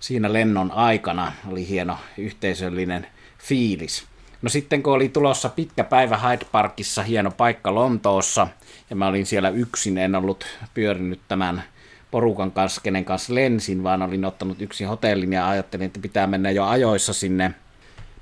siinä 0.00 0.32
lennon 0.32 0.70
aikana. 0.70 1.32
Oli 1.48 1.68
hieno 1.68 1.98
yhteisöllinen 2.18 3.06
fiilis. 3.38 4.06
No 4.42 4.48
sitten 4.48 4.82
kun 4.82 4.92
oli 4.92 5.08
tulossa 5.08 5.48
pitkä 5.48 5.84
päivä 5.84 6.18
Hyde 6.18 6.46
Parkissa, 6.52 7.02
hieno 7.02 7.30
paikka 7.30 7.74
Lontoossa, 7.74 8.48
ja 8.90 8.96
mä 8.96 9.06
olin 9.06 9.26
siellä 9.26 9.48
yksin, 9.48 9.98
en 9.98 10.14
ollut 10.14 10.46
pyörinyt 10.74 11.20
tämän 11.28 11.62
porukan 12.10 12.52
kanssa, 12.52 12.80
kenen 12.80 13.04
kanssa 13.04 13.34
lensin, 13.34 13.82
vaan 13.82 14.02
olin 14.02 14.24
ottanut 14.24 14.62
yksin 14.62 14.88
hotellin 14.88 15.32
ja 15.32 15.48
ajattelin, 15.48 15.86
että 15.86 16.00
pitää 16.00 16.26
mennä 16.26 16.50
jo 16.50 16.64
ajoissa 16.64 17.12
sinne 17.12 17.54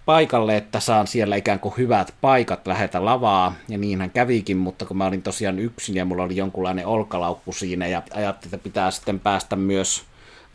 paikalle, 0.07 0.57
että 0.57 0.81
saan 0.81 1.07
siellä 1.07 1.37
ikään 1.37 1.61
kuin 1.61 1.75
hyvät 1.77 2.15
paikat 2.21 2.67
lähetä 2.67 3.05
lavaa, 3.05 3.55
ja 3.69 3.79
niin 3.79 4.01
hän 4.01 4.11
kävikin, 4.11 4.57
mutta 4.57 4.85
kun 4.85 4.97
mä 4.97 5.07
olin 5.07 5.23
tosiaan 5.23 5.59
yksin 5.59 5.97
ja 5.97 6.05
mulla 6.05 6.23
oli 6.23 6.37
jonkunlainen 6.37 6.87
olkalaukku 6.87 7.53
siinä, 7.53 7.87
ja 7.87 8.03
ajattelin, 8.15 8.55
että 8.55 8.65
pitää 8.65 8.91
sitten 8.91 9.21
päästä 9.21 9.57
myös 9.57 10.05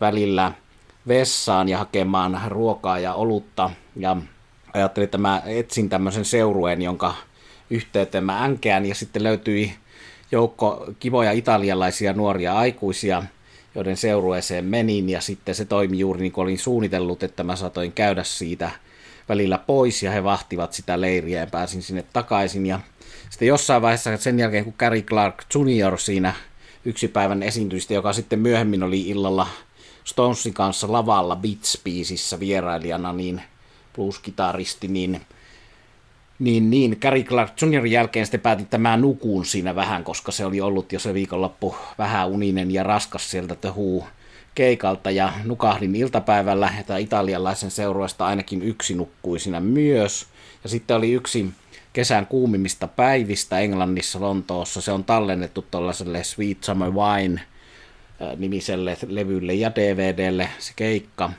välillä 0.01 0.51
vessaan 1.07 1.69
ja 1.69 1.77
hakemaan 1.77 2.41
ruokaa 2.47 2.99
ja 2.99 3.13
olutta, 3.13 3.69
ja 3.95 4.17
ajattelin, 4.73 5.03
että 5.03 5.17
mä 5.17 5.41
etsin 5.45 5.89
tämmöisen 5.89 6.25
seurueen, 6.25 6.81
jonka 6.81 7.13
yhteyteen 7.69 8.23
mä 8.23 8.43
änkeän, 8.43 8.85
ja 8.85 8.95
sitten 8.95 9.23
löytyi 9.23 9.73
joukko 10.31 10.85
kivoja 10.99 11.31
italialaisia 11.31 12.13
nuoria 12.13 12.57
aikuisia, 12.57 13.23
joiden 13.75 13.97
seurueeseen 13.97 14.65
menin, 14.65 15.09
ja 15.09 15.21
sitten 15.21 15.55
se 15.55 15.65
toimi 15.65 15.99
juuri 15.99 16.21
niin 16.21 16.31
kuin 16.31 16.43
olin 16.43 16.59
suunnitellut, 16.59 17.23
että 17.23 17.43
mä 17.43 17.55
saatoin 17.55 17.91
käydä 17.91 18.23
siitä– 18.23 18.71
välillä 19.29 19.57
pois 19.57 20.03
ja 20.03 20.11
he 20.11 20.23
vahtivat 20.23 20.73
sitä 20.73 21.01
leiriä 21.01 21.39
ja 21.39 21.47
pääsin 21.47 21.81
sinne 21.81 22.03
takaisin. 22.13 22.65
Ja 22.65 22.79
sitten 23.29 23.47
jossain 23.47 23.81
vaiheessa 23.81 24.17
sen 24.17 24.39
jälkeen, 24.39 24.63
kun 24.63 24.73
Gary 24.77 25.01
Clark 25.01 25.43
Jr. 25.55 25.97
siinä 25.97 26.33
yksi 26.85 27.07
päivän 27.07 27.43
esiintyistä, 27.43 27.93
joka 27.93 28.13
sitten 28.13 28.39
myöhemmin 28.39 28.83
oli 28.83 29.01
illalla 29.01 29.47
Stonesin 30.03 30.53
kanssa 30.53 30.91
lavalla 30.91 31.35
Beats 31.35 31.81
vierailijana, 32.39 33.13
niin 33.13 33.41
blues-kitaristi, 33.95 34.87
niin 34.87 35.21
niin, 36.39 36.69
niin, 36.69 36.97
Gary 37.01 37.23
Clark 37.23 37.61
Jr. 37.61 37.85
jälkeen 37.85 38.25
sitten 38.25 38.39
päätin, 38.39 38.63
että 38.63 38.77
mä 38.77 38.97
nukuun 38.97 39.45
siinä 39.45 39.75
vähän, 39.75 40.03
koska 40.03 40.31
se 40.31 40.45
oli 40.45 40.61
ollut 40.61 40.93
jo 40.93 40.99
se 40.99 41.13
viikonloppu 41.13 41.75
vähän 41.97 42.27
uninen 42.27 42.71
ja 42.71 42.83
raskas 42.83 43.31
sieltä 43.31 43.55
The 43.55 43.69
Who 43.69 44.07
keikalta 44.55 45.11
ja 45.11 45.33
nukahdin 45.43 45.95
iltapäivällä, 45.95 46.73
että 46.79 46.97
italialaisen 46.97 47.71
seurueesta 47.71 48.25
ainakin 48.25 48.61
yksi 48.61 48.93
nukkui 48.95 49.39
siinä 49.39 49.59
myös. 49.59 50.27
Ja 50.63 50.69
sitten 50.69 50.97
oli 50.97 51.11
yksi 51.11 51.49
kesän 51.93 52.27
kuumimmista 52.27 52.87
päivistä 52.87 53.59
Englannissa, 53.59 54.21
Lontoossa. 54.21 54.81
Se 54.81 54.91
on 54.91 55.03
tallennettu 55.03 55.65
tuollaiselle 55.71 56.23
Sweet 56.23 56.63
Summer 56.63 56.91
Wine 56.91 57.41
nimiselle 58.37 58.97
levylle 59.07 59.53
ja 59.53 59.75
DVDlle 59.75 60.49
se 60.59 60.73
keikka. 60.75 61.31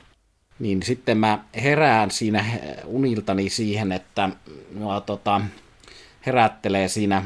Niin 0.59 0.83
sitten 0.83 1.17
mä 1.17 1.39
herään 1.55 2.11
siinä 2.11 2.45
uniltani 2.85 3.49
siihen, 3.49 3.91
että 3.91 4.29
mua 4.73 5.01
tota, 5.01 5.41
herättelee 6.25 6.87
siinä 6.87 7.25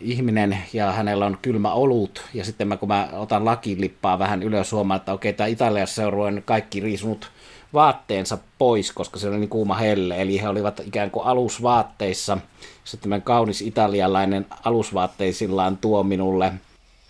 ihminen 0.00 0.58
ja 0.72 0.92
hänellä 0.92 1.26
on 1.26 1.38
kylmä 1.42 1.72
olut, 1.72 2.24
ja 2.34 2.44
sitten 2.44 2.68
mä, 2.68 2.76
kun 2.76 2.88
mä 2.88 3.08
otan 3.12 3.44
lakilippaa 3.44 4.18
vähän 4.18 4.42
ylös, 4.42 4.72
huomaan, 4.72 4.98
että 4.98 5.12
okei, 5.12 5.32
tämä 5.32 5.46
Italiassa 5.46 5.94
seurueen 5.94 6.42
kaikki 6.46 6.80
riisunut 6.80 7.30
vaatteensa 7.72 8.38
pois, 8.58 8.92
koska 8.92 9.18
se 9.18 9.28
oli 9.28 9.38
niin 9.38 9.48
kuuma 9.48 9.74
helle, 9.74 10.22
eli 10.22 10.40
he 10.42 10.48
olivat 10.48 10.80
ikään 10.80 11.10
kuin 11.10 11.26
alusvaatteissa. 11.26 12.38
Sitten 12.84 13.10
tämän 13.10 13.22
kaunis 13.22 13.62
italialainen 13.62 14.46
alusvaatteisillaan 14.64 15.76
tuo 15.76 16.02
minulle 16.02 16.52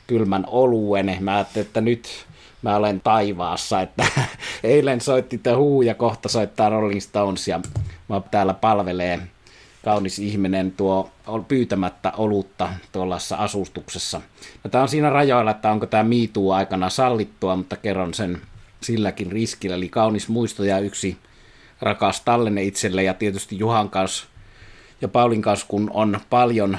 kylmän 0.07 0.45
oluen. 0.47 1.17
Mä 1.21 1.35
ajattelin, 1.35 1.67
että 1.67 1.81
nyt 1.81 2.27
mä 2.63 2.77
olen 2.77 3.01
taivaassa, 3.01 3.81
että 3.81 4.05
eilen 4.65 5.01
soitti 5.01 5.39
The 5.39 5.53
Who 5.53 5.83
ja 5.83 5.95
kohta 5.95 6.29
soittaa 6.29 6.69
Rolling 6.69 7.01
Stones 7.01 7.49
ja 7.49 7.61
mä 8.09 8.21
täällä 8.31 8.55
palvelee 8.55 9.21
kaunis 9.89 10.19
ihminen 10.19 10.73
tuo 10.73 11.11
pyytämättä 11.49 12.13
olutta 12.17 12.69
tuollaisessa 12.93 13.37
asustuksessa. 13.37 14.21
No, 14.65 14.71
tämä 14.71 14.83
on 14.83 14.89
siinä 14.89 15.11
rajoilla, 15.11 15.51
että 15.51 15.71
onko 15.71 15.87
tämä 15.87 16.03
miituu 16.03 16.53
aikana 16.53 16.91
sallittua, 16.91 17.57
mutta 17.57 17.77
kerron 17.77 18.15
sen 18.15 18.41
silläkin 18.81 19.33
riskillä. 19.33 19.77
Eli 19.77 19.89
kaunis 19.89 20.29
muisto 20.29 20.65
ja 20.65 20.79
yksi 20.79 21.19
rakas 21.81 22.21
tallenne 22.21 22.63
itselle 22.63 23.03
ja 23.03 23.15
tietysti 23.15 23.59
Juhan 23.59 23.91
kanssa 23.91 24.27
ja 25.01 25.09
Paulin 25.09 25.43
kanssa, 25.43 25.67
kun 25.69 25.91
on 25.95 26.21
paljon 26.31 26.79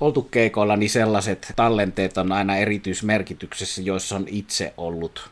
oltu 0.00 0.22
keikoilla, 0.22 0.76
niin 0.76 0.90
sellaiset 0.90 1.52
tallenteet 1.56 2.18
on 2.18 2.32
aina 2.32 2.56
erityismerkityksessä, 2.56 3.82
joissa 3.82 4.16
on 4.16 4.24
itse 4.28 4.74
ollut 4.76 5.30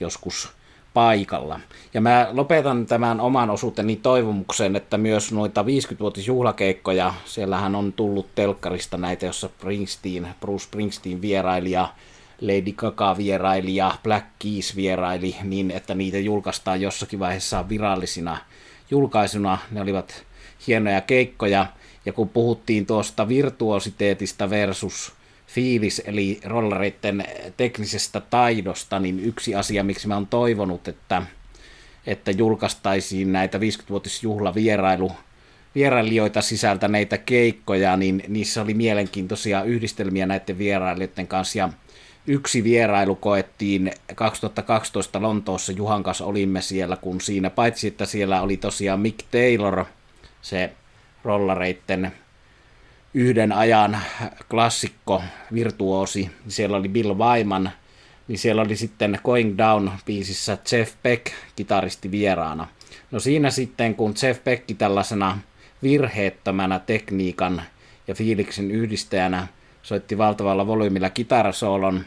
joskus 0.00 0.48
paikalla. 0.94 1.60
Ja 1.94 2.00
mä 2.00 2.28
lopetan 2.32 2.86
tämän 2.86 3.20
oman 3.20 3.50
osuuteni 3.50 3.96
toivomuksen, 3.96 4.76
että 4.76 4.98
myös 4.98 5.32
noita 5.32 5.62
50-vuotisjuhlakeikkoja, 5.62 7.14
siellähän 7.24 7.74
on 7.74 7.92
tullut 7.92 8.34
telkkarista 8.34 8.96
näitä, 8.96 9.26
jossa 9.26 9.48
Springsteen, 9.48 10.28
Bruce 10.40 10.64
Springsteen 10.64 11.22
vieraili 11.22 11.70
ja 11.70 11.88
Lady 12.40 12.72
Gaga 12.72 13.16
vieraili 13.16 13.76
ja 13.76 13.94
Black 14.02 14.26
Keys 14.38 14.76
vieraili, 14.76 15.36
niin 15.42 15.70
että 15.70 15.94
niitä 15.94 16.18
julkaistaan 16.18 16.80
jossakin 16.80 17.18
vaiheessa 17.18 17.68
virallisina 17.68 18.38
julkaisuna. 18.90 19.58
Ne 19.70 19.80
olivat 19.80 20.24
hienoja 20.66 21.00
keikkoja. 21.00 21.66
Ja 22.06 22.12
kun 22.12 22.28
puhuttiin 22.28 22.86
tuosta 22.86 23.28
virtuositeetista 23.28 24.50
versus 24.50 25.12
fiilis, 25.54 26.02
eli 26.04 26.40
rollareiden 26.44 27.24
teknisestä 27.56 28.20
taidosta, 28.20 28.98
niin 28.98 29.20
yksi 29.20 29.54
asia, 29.54 29.84
miksi 29.84 30.08
mä 30.08 30.14
oon 30.14 30.26
toivonut, 30.26 30.88
että, 30.88 31.22
että 32.06 32.30
julkaistaisiin 32.30 33.32
näitä 33.32 33.58
50-vuotisjuhlavierailu 33.58 35.12
vierailijoita 35.74 36.42
sisältäneitä 36.42 37.18
keikkoja, 37.18 37.96
niin 37.96 38.22
niissä 38.28 38.62
oli 38.62 38.74
mielenkiintoisia 38.74 39.62
yhdistelmiä 39.62 40.26
näiden 40.26 40.58
vierailijoiden 40.58 41.26
kanssa. 41.26 41.58
Ja 41.58 41.68
yksi 42.26 42.64
vierailu 42.64 43.14
koettiin 43.14 43.92
2012 44.14 45.22
Lontoossa, 45.22 45.72
Juhan 45.72 46.02
kanssa 46.02 46.24
olimme 46.24 46.62
siellä, 46.62 46.96
kun 46.96 47.20
siinä, 47.20 47.50
paitsi 47.50 47.88
että 47.88 48.06
siellä 48.06 48.42
oli 48.42 48.56
tosiaan 48.56 49.00
Mick 49.00 49.18
Taylor, 49.30 49.84
se 50.42 50.72
rollareitten 51.24 52.12
yhden 53.14 53.52
ajan 53.52 53.98
klassikko, 54.50 55.22
virtuosi, 55.52 56.30
siellä 56.48 56.76
oli 56.76 56.88
Bill 56.88 57.14
Wyman, 57.14 57.70
niin 58.28 58.38
siellä 58.38 58.62
oli 58.62 58.76
sitten 58.76 59.18
Going 59.24 59.56
Down-biisissä 59.58 60.58
Jeff 60.72 60.94
Beck 61.02 61.26
kitaristi 61.56 62.10
vieraana. 62.10 62.68
No 63.10 63.20
siinä 63.20 63.50
sitten, 63.50 63.94
kun 63.94 64.14
Jeff 64.22 64.44
Beck 64.44 64.64
tällaisena 64.78 65.38
virheettömänä 65.82 66.78
tekniikan 66.78 67.62
ja 68.08 68.14
fiiliksen 68.14 68.70
yhdistäjänä 68.70 69.46
soitti 69.82 70.18
valtavalla 70.18 70.66
volyymilla 70.66 71.10
kitarasoolon, 71.10 72.04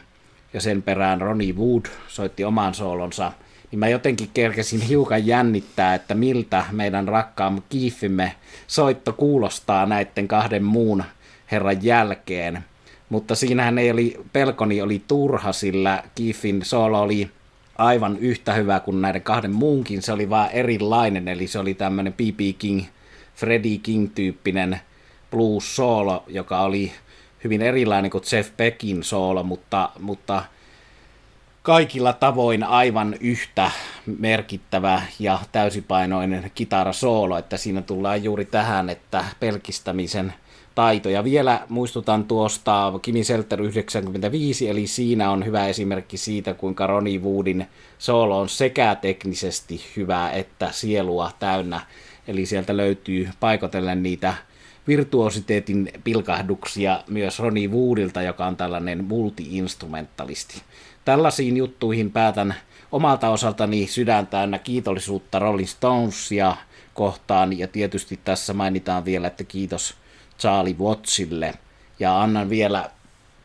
ja 0.52 0.60
sen 0.60 0.82
perään 0.82 1.20
Ronnie 1.20 1.52
Wood 1.52 1.86
soitti 2.08 2.44
oman 2.44 2.74
soolonsa, 2.74 3.32
niin 3.70 3.78
mä 3.78 3.88
jotenkin 3.88 4.30
kerkesin 4.34 4.80
hiukan 4.80 5.26
jännittää, 5.26 5.94
että 5.94 6.14
miltä 6.14 6.64
meidän 6.72 7.08
rakkaamme 7.08 7.62
kiifimme 7.68 8.34
soitto 8.66 9.12
kuulostaa 9.12 9.86
näiden 9.86 10.28
kahden 10.28 10.64
muun 10.64 11.04
herran 11.50 11.84
jälkeen. 11.84 12.64
Mutta 13.08 13.34
siinähän 13.34 13.78
ei 13.78 13.90
oli, 13.90 14.20
pelkoni 14.32 14.82
oli 14.82 15.02
turha, 15.08 15.52
sillä 15.52 16.02
Kiffin 16.14 16.64
solo 16.64 17.00
oli 17.00 17.30
aivan 17.78 18.18
yhtä 18.18 18.52
hyvä 18.52 18.80
kuin 18.80 19.02
näiden 19.02 19.22
kahden 19.22 19.52
muunkin. 19.52 20.02
Se 20.02 20.12
oli 20.12 20.30
vaan 20.30 20.50
erilainen, 20.50 21.28
eli 21.28 21.46
se 21.46 21.58
oli 21.58 21.74
tämmöinen 21.74 22.12
B.B. 22.12 22.40
King, 22.58 22.84
Freddie 23.34 23.78
King-tyyppinen 23.78 24.80
blues 25.30 25.76
solo, 25.76 26.24
joka 26.26 26.60
oli 26.60 26.92
hyvin 27.44 27.62
erilainen 27.62 28.10
kuin 28.10 28.24
Jeff 28.32 28.56
Beckin 28.56 29.02
soolo, 29.04 29.42
mutta, 29.42 29.90
mutta 29.98 30.44
kaikilla 31.68 32.12
tavoin 32.12 32.64
aivan 32.64 33.14
yhtä 33.20 33.70
merkittävä 34.18 35.02
ja 35.18 35.38
täysipainoinen 35.52 36.50
kitarasoolo, 36.54 37.38
että 37.38 37.56
siinä 37.56 37.82
tullaan 37.82 38.24
juuri 38.24 38.44
tähän, 38.44 38.90
että 38.90 39.24
pelkistämisen 39.40 40.34
taito. 40.74 41.08
Ja 41.08 41.24
vielä 41.24 41.60
muistutan 41.68 42.24
tuosta 42.24 42.92
Kimi 43.02 43.24
Selter 43.24 43.62
95, 43.62 44.68
eli 44.68 44.86
siinä 44.86 45.30
on 45.30 45.44
hyvä 45.44 45.66
esimerkki 45.66 46.16
siitä, 46.16 46.54
kuinka 46.54 46.86
Ronnie 46.86 47.18
Woodin 47.18 47.66
soolo 47.98 48.40
on 48.40 48.48
sekä 48.48 48.94
teknisesti 48.94 49.80
hyvää 49.96 50.32
että 50.32 50.68
sielua 50.72 51.30
täynnä. 51.38 51.80
Eli 52.28 52.46
sieltä 52.46 52.76
löytyy 52.76 53.28
paikotellen 53.40 54.02
niitä 54.02 54.34
virtuositeetin 54.86 55.92
pilkahduksia 56.04 57.02
myös 57.08 57.38
Ronnie 57.38 57.68
Woodilta, 57.68 58.22
joka 58.22 58.46
on 58.46 58.56
tällainen 58.56 59.04
multi-instrumentalisti. 59.04 60.62
Tällaisiin 61.08 61.56
juttuihin 61.56 62.10
päätän 62.10 62.54
omalta 62.92 63.28
osaltani 63.28 63.86
sydän 63.86 64.26
täynnä 64.26 64.58
kiitollisuutta 64.58 65.38
Rolling 65.38 65.68
Stonesia 65.68 66.56
kohtaan, 66.94 67.58
ja 67.58 67.68
tietysti 67.68 68.20
tässä 68.24 68.54
mainitaan 68.54 69.04
vielä, 69.04 69.26
että 69.26 69.44
kiitos 69.44 69.94
Charlie 70.38 70.76
Wattsille, 70.78 71.54
ja 71.98 72.22
annan 72.22 72.50
vielä 72.50 72.90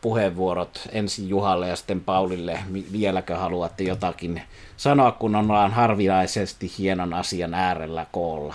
puheenvuorot 0.00 0.88
ensin 0.92 1.28
Juhalle 1.28 1.68
ja 1.68 1.76
sitten 1.76 2.00
Paulille. 2.00 2.58
Vieläkö 2.92 3.36
haluatte 3.36 3.84
jotakin 3.84 4.42
sanoa, 4.76 5.12
kun 5.12 5.36
ollaan 5.36 5.72
harvinaisesti 5.72 6.72
hienon 6.78 7.14
asian 7.14 7.54
äärellä 7.54 8.06
koolla? 8.12 8.54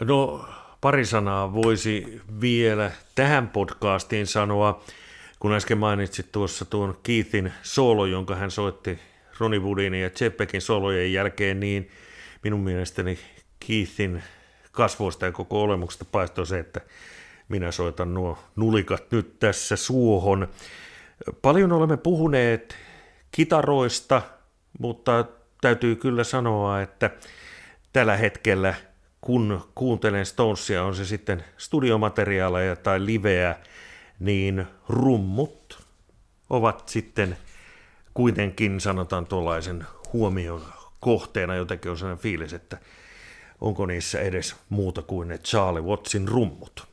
No 0.00 0.44
pari 0.80 1.06
sanaa 1.06 1.52
voisi 1.52 2.20
vielä 2.40 2.90
tähän 3.14 3.48
podcastiin 3.48 4.26
sanoa, 4.26 4.80
kun 5.38 5.54
äsken 5.54 5.78
mainitsit 5.78 6.32
tuossa 6.32 6.64
tuon 6.64 6.98
Keithin 7.02 7.52
solo, 7.62 8.06
jonka 8.06 8.34
hän 8.34 8.50
soitti 8.50 8.98
Ronnie 9.38 9.60
Woodin 9.60 9.94
ja 9.94 10.10
Cheppekin 10.10 10.62
solojen 10.62 11.12
jälkeen, 11.12 11.60
niin 11.60 11.90
minun 12.42 12.60
mielestäni 12.60 13.18
Keithin 13.66 14.22
kasvoista 14.72 15.26
ja 15.26 15.32
koko 15.32 15.62
olemuksesta 15.62 16.04
paistoi 16.04 16.46
se, 16.46 16.58
että 16.58 16.80
minä 17.48 17.70
soitan 17.70 18.14
nuo 18.14 18.38
nulikat 18.56 19.04
nyt 19.10 19.38
tässä 19.38 19.76
suohon. 19.76 20.48
Paljon 21.42 21.72
olemme 21.72 21.96
puhuneet 21.96 22.76
kitaroista, 23.30 24.22
mutta 24.78 25.24
täytyy 25.60 25.96
kyllä 25.96 26.24
sanoa, 26.24 26.80
että 26.80 27.10
tällä 27.92 28.16
hetkellä– 28.16 28.74
kun 29.26 29.60
kuuntelen 29.74 30.26
Stonesia, 30.26 30.84
on 30.84 30.94
se 30.94 31.04
sitten 31.04 31.44
studiomateriaaleja 31.56 32.76
tai 32.76 33.06
liveä, 33.06 33.56
niin 34.20 34.66
rummut 34.88 35.84
ovat 36.50 36.88
sitten 36.88 37.36
kuitenkin, 38.14 38.80
sanotaan 38.80 39.26
tuollaisen 39.26 39.86
huomion 40.12 40.62
kohteena, 41.00 41.54
jotenkin 41.54 41.90
on 41.90 41.98
sellainen 41.98 42.22
fiilis, 42.22 42.52
että 42.52 42.78
onko 43.60 43.86
niissä 43.86 44.20
edes 44.20 44.56
muuta 44.68 45.02
kuin 45.02 45.28
ne 45.28 45.38
Charlie 45.38 45.82
Wattsin 45.82 46.28
rummut. 46.28 46.86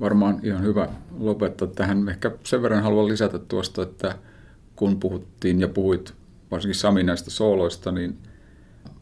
Varmaan 0.00 0.40
ihan 0.42 0.62
hyvä 0.62 0.88
lopettaa 1.18 1.68
tähän. 1.68 2.08
Ehkä 2.08 2.30
sen 2.44 2.62
verran 2.62 2.82
haluan 2.82 3.08
lisätä 3.08 3.38
tuosta, 3.38 3.82
että 3.82 4.18
kun 4.76 5.00
puhuttiin 5.00 5.60
ja 5.60 5.68
puhuit 5.68 6.14
varsinkin 6.50 6.74
Sami 6.74 7.02
näistä 7.02 7.30
sooloista, 7.30 7.92
niin– 7.92 8.18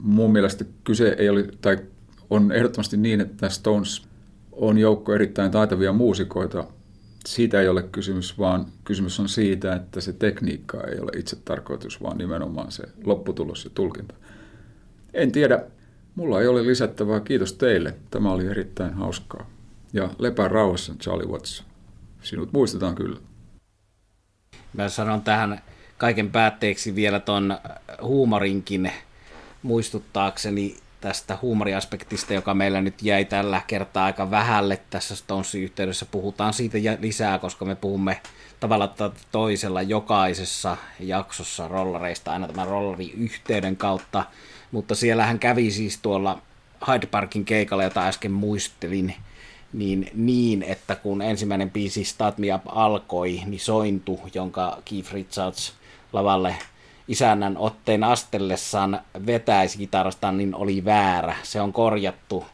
mun 0.02 0.32
mielestä 0.32 0.64
kyse 0.84 1.16
ei 1.18 1.28
ole, 1.28 1.48
tai 1.60 1.78
on 2.30 2.52
ehdottomasti 2.52 2.96
niin, 2.96 3.20
että 3.20 3.48
Stones 3.48 4.02
on 4.52 4.78
joukko 4.78 5.14
erittäin 5.14 5.50
taitavia 5.50 5.92
muusikoita. 5.92 6.64
Siitä 7.26 7.60
ei 7.60 7.68
ole 7.68 7.82
kysymys, 7.82 8.38
vaan 8.38 8.66
kysymys 8.84 9.20
on 9.20 9.28
siitä, 9.28 9.74
että 9.74 10.00
se 10.00 10.12
tekniikka 10.12 10.80
ei 10.80 11.00
ole 11.00 11.10
itse 11.16 11.36
tarkoitus, 11.36 12.02
vaan 12.02 12.18
nimenomaan 12.18 12.72
se 12.72 12.82
lopputulos 13.04 13.64
ja 13.64 13.70
tulkinta. 13.74 14.14
En 15.14 15.32
tiedä, 15.32 15.64
mulla 16.14 16.40
ei 16.40 16.46
ole 16.46 16.66
lisättävää. 16.66 17.20
Kiitos 17.20 17.52
teille. 17.52 17.94
Tämä 18.10 18.32
oli 18.32 18.46
erittäin 18.46 18.94
hauskaa. 18.94 19.50
Ja 19.92 20.08
lepää 20.18 20.48
rauhassa, 20.48 20.94
Charlie 20.94 21.26
Watts. 21.26 21.64
Sinut 22.22 22.52
muistetaan 22.52 22.94
kyllä. 22.94 23.20
Mä 24.72 24.88
sanon 24.88 25.22
tähän 25.22 25.60
kaiken 25.98 26.30
päätteeksi 26.30 26.94
vielä 26.94 27.20
ton 27.20 27.58
huumorinkin 28.02 28.92
muistuttaakseni 29.62 30.76
tästä 31.02 31.38
huumoriaspektista, 31.42 32.34
joka 32.34 32.54
meillä 32.54 32.80
nyt 32.80 33.02
jäi 33.02 33.24
tällä 33.24 33.60
kertaa 33.66 34.04
aika 34.04 34.30
vähälle 34.30 34.80
tässä 34.90 35.16
Stonesin 35.16 35.62
yhteydessä. 35.62 36.06
Puhutaan 36.06 36.52
siitä 36.52 36.78
lisää, 37.00 37.38
koska 37.38 37.64
me 37.64 37.74
puhumme 37.74 38.20
tavalla 38.60 38.94
toisella 39.32 39.82
jokaisessa 39.82 40.76
jaksossa 41.00 41.68
rollareista 41.68 42.32
aina 42.32 42.48
tämän 42.48 42.68
rollariyhteyden 42.68 43.76
kautta. 43.76 44.24
Mutta 44.70 44.94
siellähän 44.94 45.38
kävi 45.38 45.70
siis 45.70 45.98
tuolla 45.98 46.42
Hyde 46.88 47.06
Parkin 47.06 47.44
keikalla, 47.44 47.84
jota 47.84 48.06
äsken 48.06 48.32
muistelin, 48.32 49.14
niin, 49.72 50.10
niin, 50.14 50.62
että 50.62 50.94
kun 50.94 51.22
ensimmäinen 51.22 51.70
biisi 51.70 52.04
Start 52.04 52.38
Me 52.38 52.54
Up 52.54 52.62
alkoi, 52.66 53.42
niin 53.46 53.60
sointu, 53.60 54.20
jonka 54.34 54.78
Keith 54.84 55.12
Richards 55.12 55.72
lavalle 56.12 56.56
isännän 57.12 57.56
otteen 57.56 58.04
astellessaan 58.04 59.00
vetäisi 59.26 59.78
kitarasta, 59.78 60.32
niin 60.32 60.54
oli 60.54 60.84
väärä. 60.84 61.34
Se 61.42 61.60
on 61.60 61.72
korjattu 61.72 62.44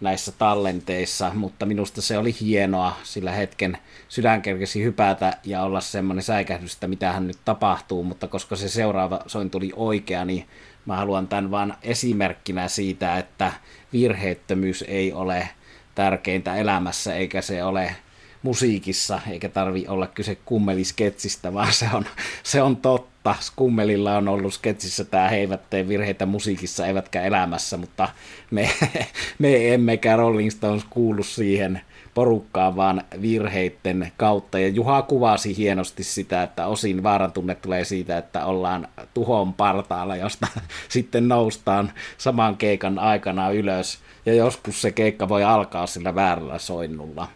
näissä 0.00 0.32
tallenteissa, 0.32 1.30
mutta 1.34 1.66
minusta 1.66 2.02
se 2.02 2.18
oli 2.18 2.34
hienoa, 2.40 2.96
sillä 3.02 3.32
hetken 3.32 3.78
sydän 4.08 4.42
kerkesi 4.42 4.82
hypätä 4.84 5.36
ja 5.44 5.62
olla 5.62 5.80
semmoinen 5.80 6.22
säikähdys, 6.22 6.74
että 6.74 6.88
mitähän 6.88 7.26
nyt 7.26 7.38
tapahtuu, 7.44 8.02
mutta 8.02 8.28
koska 8.28 8.56
se 8.56 8.68
seuraava 8.68 9.20
soin 9.26 9.50
tuli 9.50 9.72
oikea, 9.76 10.24
niin 10.24 10.46
mä 10.86 10.96
haluan 10.96 11.28
tämän 11.28 11.50
vain 11.50 11.74
esimerkkinä 11.82 12.68
siitä, 12.68 13.18
että 13.18 13.52
virheettömyys 13.92 14.84
ei 14.88 15.12
ole 15.12 15.48
tärkeintä 15.94 16.56
elämässä, 16.56 17.14
eikä 17.14 17.42
se 17.42 17.64
ole 17.64 17.96
musiikissa, 18.42 19.20
eikä 19.30 19.48
tarvi 19.48 19.84
olla 19.88 20.06
kyse 20.06 20.34
kummelisketsistä, 20.34 21.54
vaan 21.54 21.72
se 21.72 21.88
on, 21.92 22.06
se 22.42 22.62
on 22.62 22.76
totta. 22.76 23.34
Kummelilla 23.56 24.16
on 24.16 24.28
ollut 24.28 24.54
sketsissä 24.54 25.04
tämä 25.04 25.28
he 25.28 25.36
eivät 25.36 25.70
tee 25.70 25.88
virheitä 25.88 26.26
musiikissa 26.26 26.86
eivätkä 26.86 27.22
elämässä, 27.22 27.76
mutta 27.76 28.08
me, 28.50 28.70
me 29.38 29.74
emmekä 29.74 30.16
Rolling 30.16 30.50
Stones 30.50 30.84
kuulu 30.90 31.22
siihen 31.22 31.80
porukkaan, 32.14 32.76
vaan 32.76 33.04
virheiden 33.22 34.12
kautta. 34.16 34.58
Ja 34.58 34.68
Juha 34.68 35.02
kuvasi 35.02 35.56
hienosti 35.56 36.04
sitä, 36.04 36.42
että 36.42 36.66
osin 36.66 37.02
vaarantunne 37.02 37.54
tulee 37.54 37.84
siitä, 37.84 38.18
että 38.18 38.44
ollaan 38.44 38.88
tuhon 39.14 39.54
partaalla, 39.54 40.16
josta 40.16 40.46
sitten 40.88 41.28
noustaan 41.28 41.92
saman 42.18 42.56
keikan 42.56 42.98
aikana 42.98 43.50
ylös. 43.50 43.98
Ja 44.26 44.34
joskus 44.34 44.82
se 44.82 44.92
keikka 44.92 45.28
voi 45.28 45.44
alkaa 45.44 45.86
sillä 45.86 46.14
väärällä 46.14 46.58
soinnulla. 46.58 47.28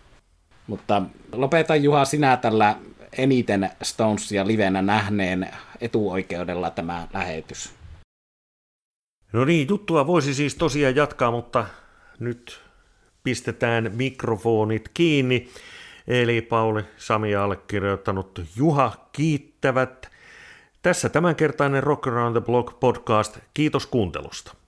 Mutta 0.66 1.02
lopeta 1.32 1.76
Juha 1.76 2.04
sinä 2.04 2.36
tällä 2.36 2.76
eniten 3.18 3.70
Stonesia 3.82 4.46
livenä 4.46 4.82
nähneen 4.82 5.50
etuoikeudella 5.80 6.70
tämä 6.70 7.08
lähetys. 7.12 7.72
No 9.32 9.44
niin, 9.44 9.68
juttua 9.68 10.06
voisi 10.06 10.34
siis 10.34 10.54
tosiaan 10.54 10.96
jatkaa, 10.96 11.30
mutta 11.30 11.66
nyt 12.18 12.60
pistetään 13.24 13.90
mikrofonit 13.94 14.88
kiinni. 14.94 15.48
Eli 16.08 16.42
Pauli 16.42 16.82
Sami 16.96 17.34
allekirjoittanut 17.34 18.40
Juha 18.56 19.08
kiittävät. 19.12 20.10
Tässä 20.82 21.08
tämänkertainen 21.08 21.82
Rock 21.82 22.06
Around 22.06 22.36
the 22.36 22.40
Block 22.40 22.80
podcast. 22.80 23.38
Kiitos 23.54 23.86
kuuntelusta. 23.86 24.61